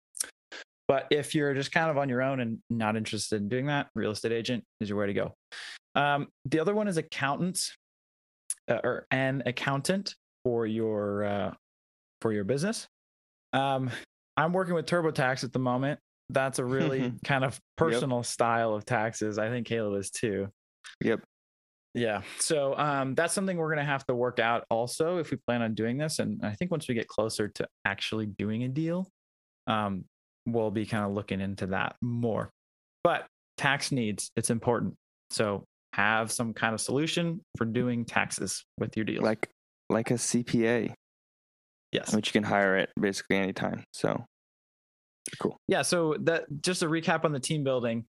But 0.88 1.08
if 1.12 1.34
you're 1.34 1.54
just 1.54 1.72
kind 1.72 1.90
of 1.90 1.98
on 1.98 2.10
your 2.10 2.22
own 2.22 2.40
and 2.40 2.60
not 2.70 2.96
interested 2.96 3.42
in 3.42 3.50
doing 3.50 3.68
that, 3.68 3.88
real 3.96 4.12
estate 4.12 4.32
agent 4.32 4.64
is 4.82 4.90
your 4.90 4.98
way 4.98 5.08
to 5.08 5.14
go. 5.14 5.36
Um, 5.96 6.28
the 6.46 6.60
other 6.60 6.76
one 6.76 6.88
is 6.88 6.98
accountants 6.98 7.76
uh, 8.70 8.80
or 8.84 9.08
an 9.12 9.44
accountant 9.46 10.16
for 10.44 10.66
your 10.66 11.24
uh, 11.24 11.54
for 12.22 12.34
your 12.34 12.44
business. 12.44 12.88
Um, 13.54 13.90
I'm 14.36 14.54
working 14.54 14.74
with 14.74 14.86
TurboTax 14.86 15.44
at 15.44 15.54
the 15.54 15.60
moment. 15.60 16.00
That's 16.30 16.60
a 16.60 16.66
really 16.66 17.14
kind 17.26 17.44
of 17.44 17.60
personal 17.78 18.24
style 18.24 18.74
of 18.74 18.86
taxes. 18.86 19.38
I 19.38 19.50
think 19.50 19.68
Caleb 19.68 20.00
is 20.00 20.10
too. 20.10 20.48
Yep. 21.02 21.22
Yeah. 21.94 22.22
So 22.40 22.76
um, 22.78 23.14
that's 23.14 23.34
something 23.34 23.56
we're 23.56 23.68
going 23.68 23.86
to 23.86 23.92
have 23.92 24.06
to 24.08 24.16
work 24.16 24.40
out 24.40 24.66
also 24.70 25.18
if 25.18 25.32
we 25.32 25.38
plan 25.38 25.62
on 25.62 25.76
doing 25.76 25.98
this. 25.98 26.20
And 26.20 26.44
I 26.44 26.54
think 26.54 26.72
once 26.72 26.88
we 26.88 26.96
get 26.96 27.08
closer 27.08 27.48
to 27.50 27.68
actually 27.86 28.26
doing 28.26 28.64
a 28.64 28.68
deal, 28.68 29.08
um, 29.68 30.06
we'll 30.46 30.72
be 30.72 30.86
kind 30.86 31.06
of 31.06 31.12
looking 31.12 31.40
into 31.40 31.68
that 31.68 31.96
more. 32.02 32.50
But 33.04 33.28
tax 33.58 33.92
needs, 33.92 34.32
it's 34.36 34.50
important. 34.50 34.96
So 35.30 35.66
have 35.94 36.32
some 36.32 36.54
kind 36.54 36.74
of 36.74 36.82
solution 36.82 37.42
for 37.58 37.66
doing 37.66 38.06
taxes 38.06 38.66
with 38.80 38.98
your 38.98 39.06
deals. 39.06 39.24
Like 39.24 39.50
like 39.90 40.10
a 40.12 40.16
CPA, 40.16 40.94
yes. 41.92 42.16
which 42.16 42.30
you 42.30 42.34
can 42.34 42.44
hire 42.44 42.76
at 42.78 42.90
basically 43.00 43.38
any 43.38 43.54
time. 43.54 43.84
So 43.94 44.26
cool. 45.40 45.58
Yeah. 45.68 45.84
So 45.84 46.16
that 46.22 46.46
just 46.62 46.82
a 46.82 46.88
recap 46.88 47.26
on 47.26 47.32
the 47.32 47.40
team 47.40 47.64
building. 47.64 48.06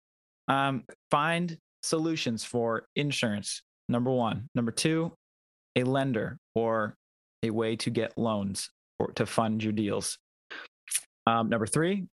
Um, 0.50 0.84
find 1.12 1.58
solutions 1.84 2.44
for 2.44 2.86
insurance. 2.96 3.62
Number 3.90 4.12
one. 4.12 4.48
Number 4.56 4.72
two, 4.72 5.12
a 5.76 5.84
lender 5.84 6.38
or 6.56 6.96
a 7.44 7.50
way 7.50 7.76
to 7.78 7.90
get 7.90 8.18
loans 8.18 8.70
or 9.00 9.12
to 9.14 9.26
fund 9.26 9.64
your 9.64 9.74
deals. 9.74 10.18
Um, 11.26 11.50
number 11.50 11.66
three, 11.66 12.06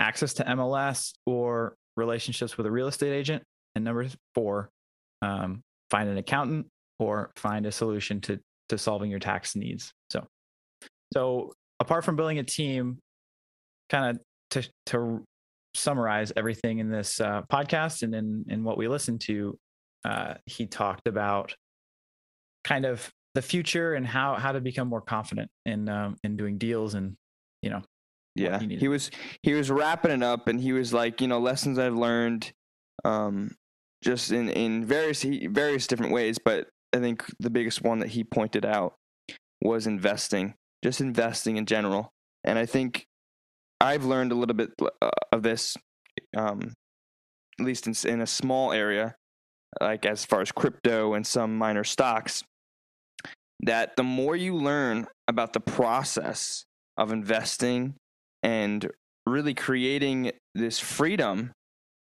access 0.00 0.34
to 0.34 0.44
MLS 0.44 1.12
or 1.26 1.74
relationships 1.96 2.56
with 2.56 2.66
a 2.66 2.70
real 2.70 2.88
estate 2.88 3.12
agent. 3.12 3.42
and 3.74 3.84
number 3.84 4.06
four, 4.34 4.68
um, 5.22 5.62
find 5.90 6.08
an 6.08 6.18
accountant 6.18 6.66
or 6.98 7.30
find 7.36 7.66
a 7.66 7.72
solution 7.72 8.20
to 8.22 8.38
to 8.68 8.78
solving 8.78 9.10
your 9.10 9.20
tax 9.20 9.54
needs. 9.54 9.92
So, 10.10 10.26
so 11.12 11.52
apart 11.80 12.04
from 12.04 12.16
building 12.16 12.38
a 12.38 12.42
team, 12.42 12.98
kind 13.90 14.16
of 14.16 14.22
to 14.50 14.68
to 14.86 15.24
summarize 15.74 16.32
everything 16.36 16.78
in 16.78 16.90
this 16.90 17.20
uh, 17.20 17.42
podcast 17.50 18.02
and 18.02 18.14
in 18.14 18.44
in 18.48 18.64
what 18.64 18.78
we 18.78 18.88
listen 18.88 19.18
to, 19.20 19.58
uh, 20.04 20.34
he 20.46 20.66
talked 20.66 21.06
about 21.06 21.54
kind 22.64 22.84
of 22.84 23.12
the 23.34 23.42
future 23.42 23.94
and 23.94 24.06
how 24.06 24.34
how 24.34 24.52
to 24.52 24.60
become 24.60 24.88
more 24.88 25.00
confident 25.00 25.50
in 25.64 25.88
um, 25.88 26.16
in 26.22 26.36
doing 26.36 26.58
deals 26.58 26.94
and 26.94 27.16
you 27.62 27.70
know 27.70 27.82
yeah 28.34 28.58
he 28.58 28.76
he 28.76 28.88
was 28.88 29.10
he 29.42 29.54
was 29.54 29.70
wrapping 29.70 30.10
it 30.10 30.22
up 30.22 30.48
and 30.48 30.60
he 30.60 30.72
was 30.72 30.92
like 30.92 31.20
you 31.20 31.28
know 31.28 31.38
lessons 31.38 31.78
i've 31.78 31.94
learned 31.94 32.52
um 33.04 33.54
just 34.02 34.32
in 34.32 34.48
in 34.50 34.84
various 34.84 35.22
various 35.22 35.86
different 35.86 36.12
ways 36.12 36.38
but 36.38 36.68
i 36.94 36.98
think 36.98 37.24
the 37.40 37.50
biggest 37.50 37.82
one 37.82 37.98
that 37.98 38.08
he 38.08 38.24
pointed 38.24 38.64
out 38.64 38.94
was 39.60 39.86
investing 39.86 40.54
just 40.82 41.00
investing 41.00 41.56
in 41.56 41.66
general. 41.66 42.10
And 42.44 42.58
i 42.58 42.66
think 42.66 43.06
i've 43.80 44.04
learned 44.04 44.32
a 44.32 44.34
little 44.34 44.56
bit 44.56 44.70
uh, 44.80 45.10
of 45.30 45.42
this 45.42 45.76
um 46.36 46.72
at 47.60 47.66
least 47.66 47.86
in, 47.86 47.94
in 48.10 48.20
a 48.20 48.26
small 48.26 48.72
area 48.72 49.14
like 49.80 50.04
as 50.06 50.24
far 50.24 50.40
as 50.40 50.52
crypto 50.52 51.14
and 51.14 51.26
some 51.26 51.56
minor 51.56 51.84
stocks 51.84 52.44
that 53.60 53.96
the 53.96 54.02
more 54.02 54.36
you 54.36 54.54
learn 54.54 55.06
about 55.28 55.52
the 55.52 55.60
process 55.60 56.64
of 56.96 57.12
investing 57.12 57.94
and 58.42 58.90
really 59.26 59.54
creating 59.54 60.32
this 60.54 60.78
freedom 60.78 61.52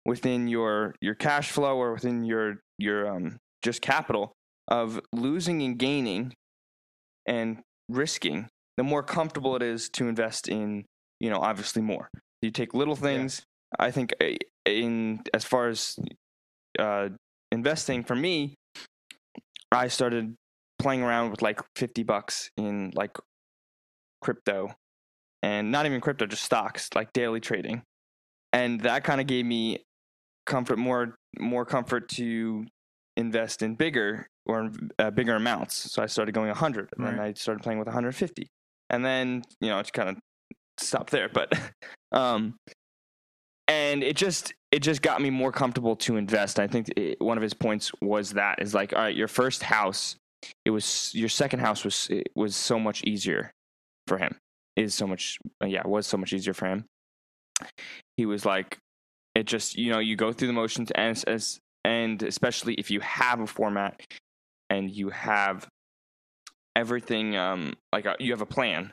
within 0.05 0.49
your 0.49 0.95
your 1.01 1.15
cash 1.15 1.51
flow 1.51 1.77
or 1.77 1.93
within 1.93 2.25
your 2.25 2.61
your 2.79 3.09
um 3.09 3.39
just 3.63 3.81
capital 3.81 4.33
of 4.69 5.01
losing 5.13 5.63
and 5.63 5.79
gaining 5.79 6.33
and 7.27 7.61
risking 7.89 8.49
the 8.77 8.83
more 8.83 9.03
comfortable 9.03 9.57
it 9.57 9.63
is 9.63 9.89
to 9.89 10.09
invest 10.09 10.49
in 10.49 10.85
you 11.21 11.31
know 11.31 11.39
obviously 11.39 11.81
more. 11.81 12.09
You 12.43 12.51
take 12.51 12.75
little 12.75 12.97
things 12.97 13.43
i 13.79 13.91
think 13.91 14.13
eh, 14.21 14.37
in 14.67 15.23
as 15.33 15.45
far 15.45 15.69
as 15.69 15.97
uh 16.79 17.09
investing 17.55 18.03
for 18.05 18.15
me 18.15 18.55
i 19.73 19.89
started 19.89 20.35
playing 20.79 21.03
around 21.03 21.31
with 21.31 21.41
like 21.41 21.61
50 21.77 22.03
bucks 22.03 22.51
in 22.57 22.93
like 22.95 23.17
crypto 24.21 24.75
and 25.45 25.71
not 25.71 25.85
even 25.85 26.01
crypto, 26.01 26.27
just 26.27 26.43
stocks, 26.43 26.89
like 26.95 27.13
daily 27.13 27.39
trading. 27.39 27.83
And 28.55 28.81
that 28.81 29.05
kind 29.05 29.21
of 29.21 29.27
gave 29.27 29.45
me 29.45 29.85
comfort, 30.47 30.79
more 30.79 31.17
more 31.39 31.67
comfort 31.67 32.09
to 32.11 32.65
invest 33.17 33.63
in 33.63 33.75
bigger 33.75 34.27
or 34.47 34.71
uh, 34.99 35.11
bigger 35.11 35.35
amounts. 35.35 35.93
So 35.93 36.03
I 36.03 36.07
started 36.07 36.33
going 36.33 36.49
100, 36.49 36.91
and 36.97 37.07
then 37.07 37.21
I 37.21 37.35
started 37.35 37.63
playing 37.63 37.79
with 37.79 37.89
150, 37.89 38.47
and 38.91 39.05
then 39.05 39.43
you 39.61 39.69
know 39.69 39.79
it 39.79 39.93
kind 39.93 40.09
of 40.09 40.17
stopped 40.79 41.11
there. 41.11 41.29
But 41.29 41.53
um, 42.13 42.57
and 43.69 44.03
it 44.03 44.17
just 44.17 44.55
it 44.71 44.81
just 44.81 45.03
got 45.03 45.21
me 45.21 45.31
more 45.31 45.53
comfortable 45.53 45.97
to 45.97 46.17
invest. 46.17 46.59
I 46.59 46.67
think 46.67 46.93
it, 46.97 47.21
one 47.21 47.39
of 47.39 47.43
his 47.43 47.55
points 47.55 47.93
was 48.01 48.33
that 48.33 48.61
is 48.61 48.75
like, 48.75 48.93
all 48.93 49.03
right, 49.03 49.15
your 49.15 49.29
first 49.29 49.63
house, 49.63 50.17
it 50.65 50.71
was 50.71 51.11
your 51.15 51.29
second 51.29 51.61
house 51.61 51.85
was 51.85 52.09
it 52.11 52.29
was 52.35 52.57
so 52.57 52.79
much 52.79 53.03
easier 53.05 53.53
for 54.07 54.19
him 54.19 54.37
is 54.77 54.95
so 54.95 55.07
much 55.07 55.39
uh, 55.63 55.67
yeah 55.67 55.87
was 55.87 56.07
so 56.07 56.17
much 56.17 56.33
easier 56.33 56.53
for 56.53 56.67
him 56.67 56.85
he 58.17 58.27
was 58.27 58.45
like 58.45 58.79
it 59.35 59.47
just 59.47 59.77
you 59.77 59.91
know 59.91 59.99
you 59.99 60.17
go 60.17 60.33
through 60.33 60.49
the 60.49 60.53
motions 60.55 60.91
and 60.93 61.23
as 61.27 61.61
and 61.85 62.23
especially 62.23 62.75
if 62.75 62.91
you 62.91 63.01
have 63.01 63.41
a 63.41 63.47
format 63.47 64.01
and 64.71 64.91
you 64.91 65.11
have 65.11 65.69
everything 66.77 67.37
um 67.37 67.73
like 67.93 68.07
a, 68.07 68.17
you 68.19 68.33
have 68.33 68.41
a 68.41 68.47
plan 68.47 68.93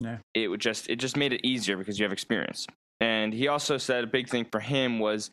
Yeah. 0.00 0.18
it 0.34 0.48
would 0.48 0.60
just 0.60 0.88
it 0.88 0.96
just 0.96 1.16
made 1.16 1.32
it 1.32 1.44
easier 1.46 1.76
because 1.76 1.98
you 1.98 2.04
have 2.04 2.12
experience 2.12 2.66
and 3.00 3.32
he 3.32 3.48
also 3.48 3.78
said 3.78 4.04
a 4.04 4.06
big 4.06 4.28
thing 4.28 4.46
for 4.50 4.60
him 4.60 4.98
was 5.00 5.30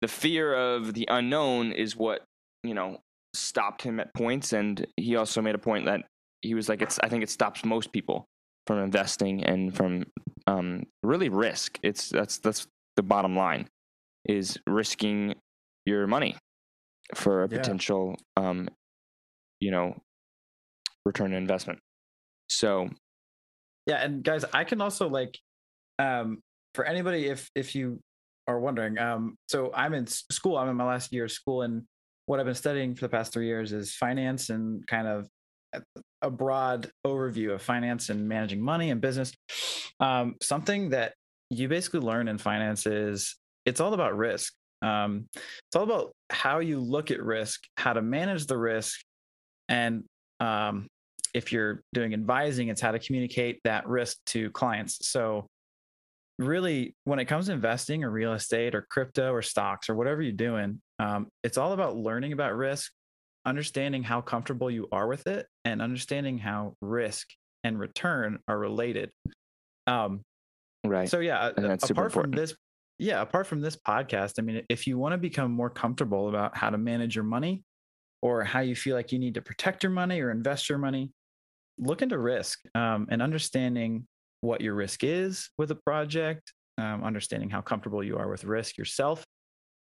the 0.00 0.08
fear 0.08 0.54
of 0.54 0.94
the 0.94 1.06
unknown 1.10 1.72
is 1.72 1.96
what 1.96 2.24
you 2.62 2.72
know 2.74 2.98
stopped 3.34 3.82
him 3.82 4.00
at 4.00 4.14
points 4.14 4.52
and 4.54 4.86
he 4.96 5.16
also 5.16 5.42
made 5.42 5.54
a 5.54 5.58
point 5.58 5.84
that 5.84 6.00
he 6.40 6.54
was 6.54 6.68
like 6.68 6.80
it's 6.80 6.98
i 7.02 7.08
think 7.08 7.22
it 7.22 7.28
stops 7.30 7.64
most 7.64 7.92
people 7.92 8.24
from 8.66 8.78
investing 8.78 9.44
and 9.44 9.74
from 9.76 10.04
um, 10.46 10.84
really 11.02 11.28
risk 11.28 11.78
it's 11.82 12.08
that's 12.08 12.38
that's 12.38 12.66
the 12.96 13.02
bottom 13.02 13.36
line 13.36 13.68
is 14.24 14.58
risking 14.66 15.34
your 15.84 16.06
money 16.06 16.36
for 17.14 17.42
a 17.42 17.48
Yeah. 17.48 17.58
potential 17.58 18.16
um, 18.36 18.68
you 19.60 19.70
know 19.70 19.94
return 21.04 21.32
on 21.32 21.36
investment 21.38 21.78
so 22.48 22.88
Yeah, 23.86 23.96
and 24.04 24.22
guys, 24.22 24.44
I 24.52 24.64
can 24.64 24.80
also 24.80 25.08
like 25.08 25.38
um 25.98 26.42
for 26.74 26.84
anybody 26.84 27.26
if 27.26 27.50
if 27.54 27.74
you 27.74 28.00
are 28.48 28.60
wondering, 28.60 28.98
um 28.98 29.36
so 29.48 29.72
I'm 29.74 29.94
in 29.94 30.06
school, 30.06 30.56
I'm 30.58 30.68
in 30.68 30.76
my 30.76 30.84
last 30.84 31.12
year 31.12 31.24
of 31.24 31.32
school 31.32 31.62
and 31.62 31.82
what 32.26 32.40
I've 32.40 32.46
been 32.46 32.54
studying 32.56 32.94
for 32.96 33.02
the 33.02 33.08
past 33.08 33.32
3 33.32 33.46
years 33.46 33.72
is 33.72 33.94
finance 33.94 34.50
and 34.50 34.84
kind 34.88 35.06
of 35.06 35.28
a 36.22 36.30
broad 36.30 36.90
overview 37.06 37.52
of 37.52 37.62
finance 37.62 38.08
and 38.08 38.28
managing 38.28 38.60
money 38.60 38.90
and 38.90 39.00
business. 39.00 39.32
Um 40.00 40.34
something 40.42 40.90
that 40.90 41.14
you 41.50 41.68
basically 41.68 42.00
learn 42.00 42.26
in 42.28 42.38
finance 42.38 42.86
is 42.86 43.36
it's 43.64 43.80
all 43.80 43.94
about 43.94 44.16
risk. 44.16 44.52
Um 44.82 45.28
it's 45.34 45.76
all 45.76 45.84
about 45.84 46.12
how 46.30 46.58
you 46.58 46.80
look 46.80 47.10
at 47.12 47.22
risk, 47.22 47.62
how 47.76 47.92
to 47.92 48.02
manage 48.02 48.46
the 48.46 48.58
risk 48.58 49.00
and 49.68 50.04
um 50.40 50.88
if 51.36 51.52
you're 51.52 51.82
doing 51.92 52.14
advising, 52.14 52.68
it's 52.68 52.80
how 52.80 52.92
to 52.92 52.98
communicate 52.98 53.60
that 53.64 53.86
risk 53.86 54.16
to 54.24 54.50
clients. 54.52 55.06
So, 55.06 55.46
really, 56.38 56.96
when 57.04 57.18
it 57.18 57.26
comes 57.26 57.46
to 57.46 57.52
investing 57.52 58.04
or 58.04 58.10
real 58.10 58.32
estate 58.32 58.74
or 58.74 58.86
crypto 58.88 59.32
or 59.32 59.42
stocks 59.42 59.90
or 59.90 59.94
whatever 59.94 60.22
you're 60.22 60.32
doing, 60.32 60.80
um, 60.98 61.28
it's 61.44 61.58
all 61.58 61.74
about 61.74 61.94
learning 61.94 62.32
about 62.32 62.56
risk, 62.56 62.90
understanding 63.44 64.02
how 64.02 64.22
comfortable 64.22 64.70
you 64.70 64.88
are 64.90 65.06
with 65.06 65.26
it, 65.26 65.46
and 65.66 65.82
understanding 65.82 66.38
how 66.38 66.72
risk 66.80 67.28
and 67.64 67.78
return 67.78 68.38
are 68.48 68.58
related. 68.58 69.10
Um, 69.86 70.22
right 70.86 71.08
so 71.08 71.18
yeah, 71.20 71.52
And 71.54 71.66
that's 71.66 71.86
super 71.86 72.06
apart 72.06 72.12
from 72.12 72.30
this, 72.30 72.54
yeah, 72.98 73.20
apart 73.20 73.46
from 73.46 73.60
this 73.60 73.76
podcast, 73.76 74.34
I 74.38 74.42
mean, 74.42 74.62
if 74.70 74.86
you 74.86 74.96
want 74.96 75.12
to 75.12 75.18
become 75.18 75.52
more 75.52 75.68
comfortable 75.68 76.30
about 76.30 76.56
how 76.56 76.70
to 76.70 76.78
manage 76.78 77.14
your 77.14 77.24
money 77.24 77.62
or 78.22 78.42
how 78.42 78.60
you 78.60 78.74
feel 78.74 78.96
like 78.96 79.12
you 79.12 79.18
need 79.18 79.34
to 79.34 79.42
protect 79.42 79.82
your 79.82 79.92
money 79.92 80.22
or 80.22 80.30
invest 80.30 80.70
your 80.70 80.78
money, 80.78 81.12
look 81.78 82.02
into 82.02 82.18
risk 82.18 82.60
um, 82.74 83.06
and 83.10 83.22
understanding 83.22 84.06
what 84.40 84.60
your 84.60 84.74
risk 84.74 85.02
is 85.02 85.50
with 85.58 85.70
a 85.70 85.74
project, 85.74 86.52
um, 86.78 87.04
understanding 87.04 87.50
how 87.50 87.60
comfortable 87.60 88.02
you 88.02 88.16
are 88.16 88.28
with 88.28 88.44
risk 88.44 88.76
yourself, 88.76 89.24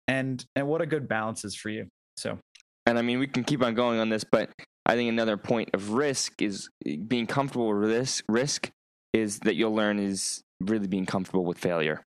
and 0.07 0.43
and 0.55 0.67
what 0.67 0.81
a 0.81 0.85
good 0.85 1.07
balance 1.07 1.45
is 1.45 1.55
for 1.55 1.69
you. 1.69 1.87
So 2.17 2.37
and 2.85 2.97
I 2.97 3.01
mean, 3.01 3.19
we 3.19 3.27
can 3.27 3.43
keep 3.43 3.63
on 3.63 3.75
going 3.75 3.99
on 3.99 4.09
this, 4.09 4.23
but 4.23 4.49
I 4.85 4.95
think 4.95 5.09
another 5.09 5.37
point 5.37 5.69
of 5.73 5.91
risk 5.91 6.41
is 6.41 6.69
eh, 6.85 6.95
being 6.95 7.27
comfortable 7.27 7.71
with 7.73 7.89
this 7.89 8.23
risk 8.27 8.69
is 9.13 9.39
that 9.39 9.55
you'll 9.55 9.75
learn 9.75 9.99
is 9.99 10.41
really 10.59 10.87
being 10.87 11.05
comfortable 11.05 11.45
with 11.45 11.57
failure. 11.57 12.03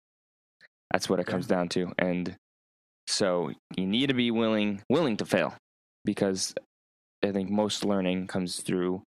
That's 0.91 1.09
what 1.09 1.21
it 1.21 1.27
comes 1.27 1.47
down 1.47 1.69
to, 1.71 1.93
and 1.99 2.37
so 3.07 3.53
you 3.77 3.87
need 3.87 4.09
to 4.09 4.15
be 4.15 4.31
willing 4.31 4.83
willing 4.89 5.17
to 5.19 5.25
fail 5.25 5.55
because 6.05 6.55
I 7.25 7.31
think 7.31 7.51
most 7.51 7.85
learning 7.85 8.27
comes 8.27 8.61
through 8.61 9.03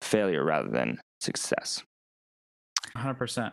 failure 0.00 0.44
rather 0.44 0.68
than 0.68 1.00
success. 1.20 1.82
100%. 2.96 3.52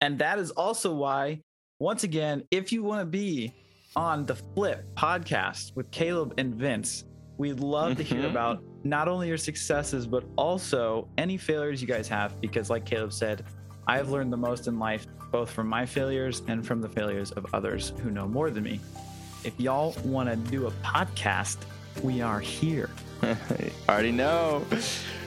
And 0.00 0.18
that 0.18 0.38
is 0.38 0.50
also 0.52 0.94
why, 0.94 1.40
once 1.78 2.04
again, 2.04 2.42
if 2.50 2.72
you 2.72 2.82
want 2.82 3.00
to 3.02 3.06
be 3.06 3.52
on 3.94 4.24
the 4.26 4.34
Flip 4.34 4.84
podcast 4.94 5.74
with 5.74 5.90
Caleb 5.90 6.34
and 6.38 6.54
Vince, 6.54 7.04
we'd 7.38 7.60
love 7.60 7.96
to 7.96 8.02
hear 8.02 8.22
Mhm. 8.22 8.30
about 8.30 8.62
not 8.84 9.08
only 9.08 9.28
your 9.28 9.38
successes, 9.38 10.06
but 10.06 10.24
also 10.36 11.08
any 11.18 11.36
failures 11.36 11.80
you 11.80 11.88
guys 11.88 12.08
have. 12.08 12.38
Because, 12.40 12.70
like 12.70 12.84
Caleb 12.84 13.12
said, 13.12 13.44
I 13.86 13.96
have 13.96 14.10
learned 14.10 14.32
the 14.32 14.36
most 14.36 14.66
in 14.68 14.78
life, 14.78 15.06
both 15.30 15.50
from 15.50 15.68
my 15.68 15.86
failures 15.86 16.42
and 16.48 16.66
from 16.66 16.80
the 16.80 16.88
failures 16.88 17.30
of 17.32 17.46
others 17.54 17.92
who 18.02 18.10
know 18.10 18.26
more 18.26 18.50
than 18.50 18.64
me. 18.64 18.80
If 19.44 19.58
y'all 19.60 19.94
want 20.04 20.28
to 20.28 20.36
do 20.50 20.66
a 20.66 20.70
podcast, 20.82 21.58
we 22.02 22.20
are 22.20 22.40
here. 22.40 22.90
I 23.22 23.36
Already 23.88 24.12
know. 24.12 24.64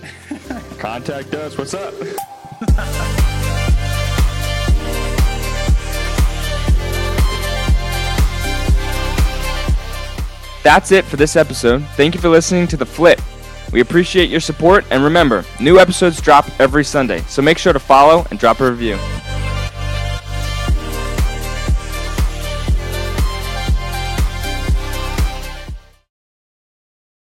Contact 0.78 1.34
us. 1.34 1.58
What's 1.58 1.74
up? 1.74 1.94
That's 10.62 10.92
it 10.92 11.06
for 11.06 11.16
this 11.16 11.36
episode. 11.36 11.84
Thank 11.96 12.16
you 12.16 12.22
for 12.22 12.30
listening 12.30 12.68
to 12.68 12.78
The 12.78 12.86
Flip. 12.86 13.20
We 13.72 13.82
appreciate 13.82 14.30
your 14.30 14.40
support, 14.40 14.84
and 14.92 15.04
remember, 15.04 15.46
new 15.60 15.80
episodes 15.80 16.20
drop 16.20 16.48
every 16.60 16.84
Sunday, 16.84 17.22
so 17.22 17.42
make 17.42 17.58
sure 17.58 17.72
to 17.72 17.80
follow 17.80 18.26
and 18.30 18.40
drop 18.40 18.60
a 18.60 18.70
review. 18.70 18.98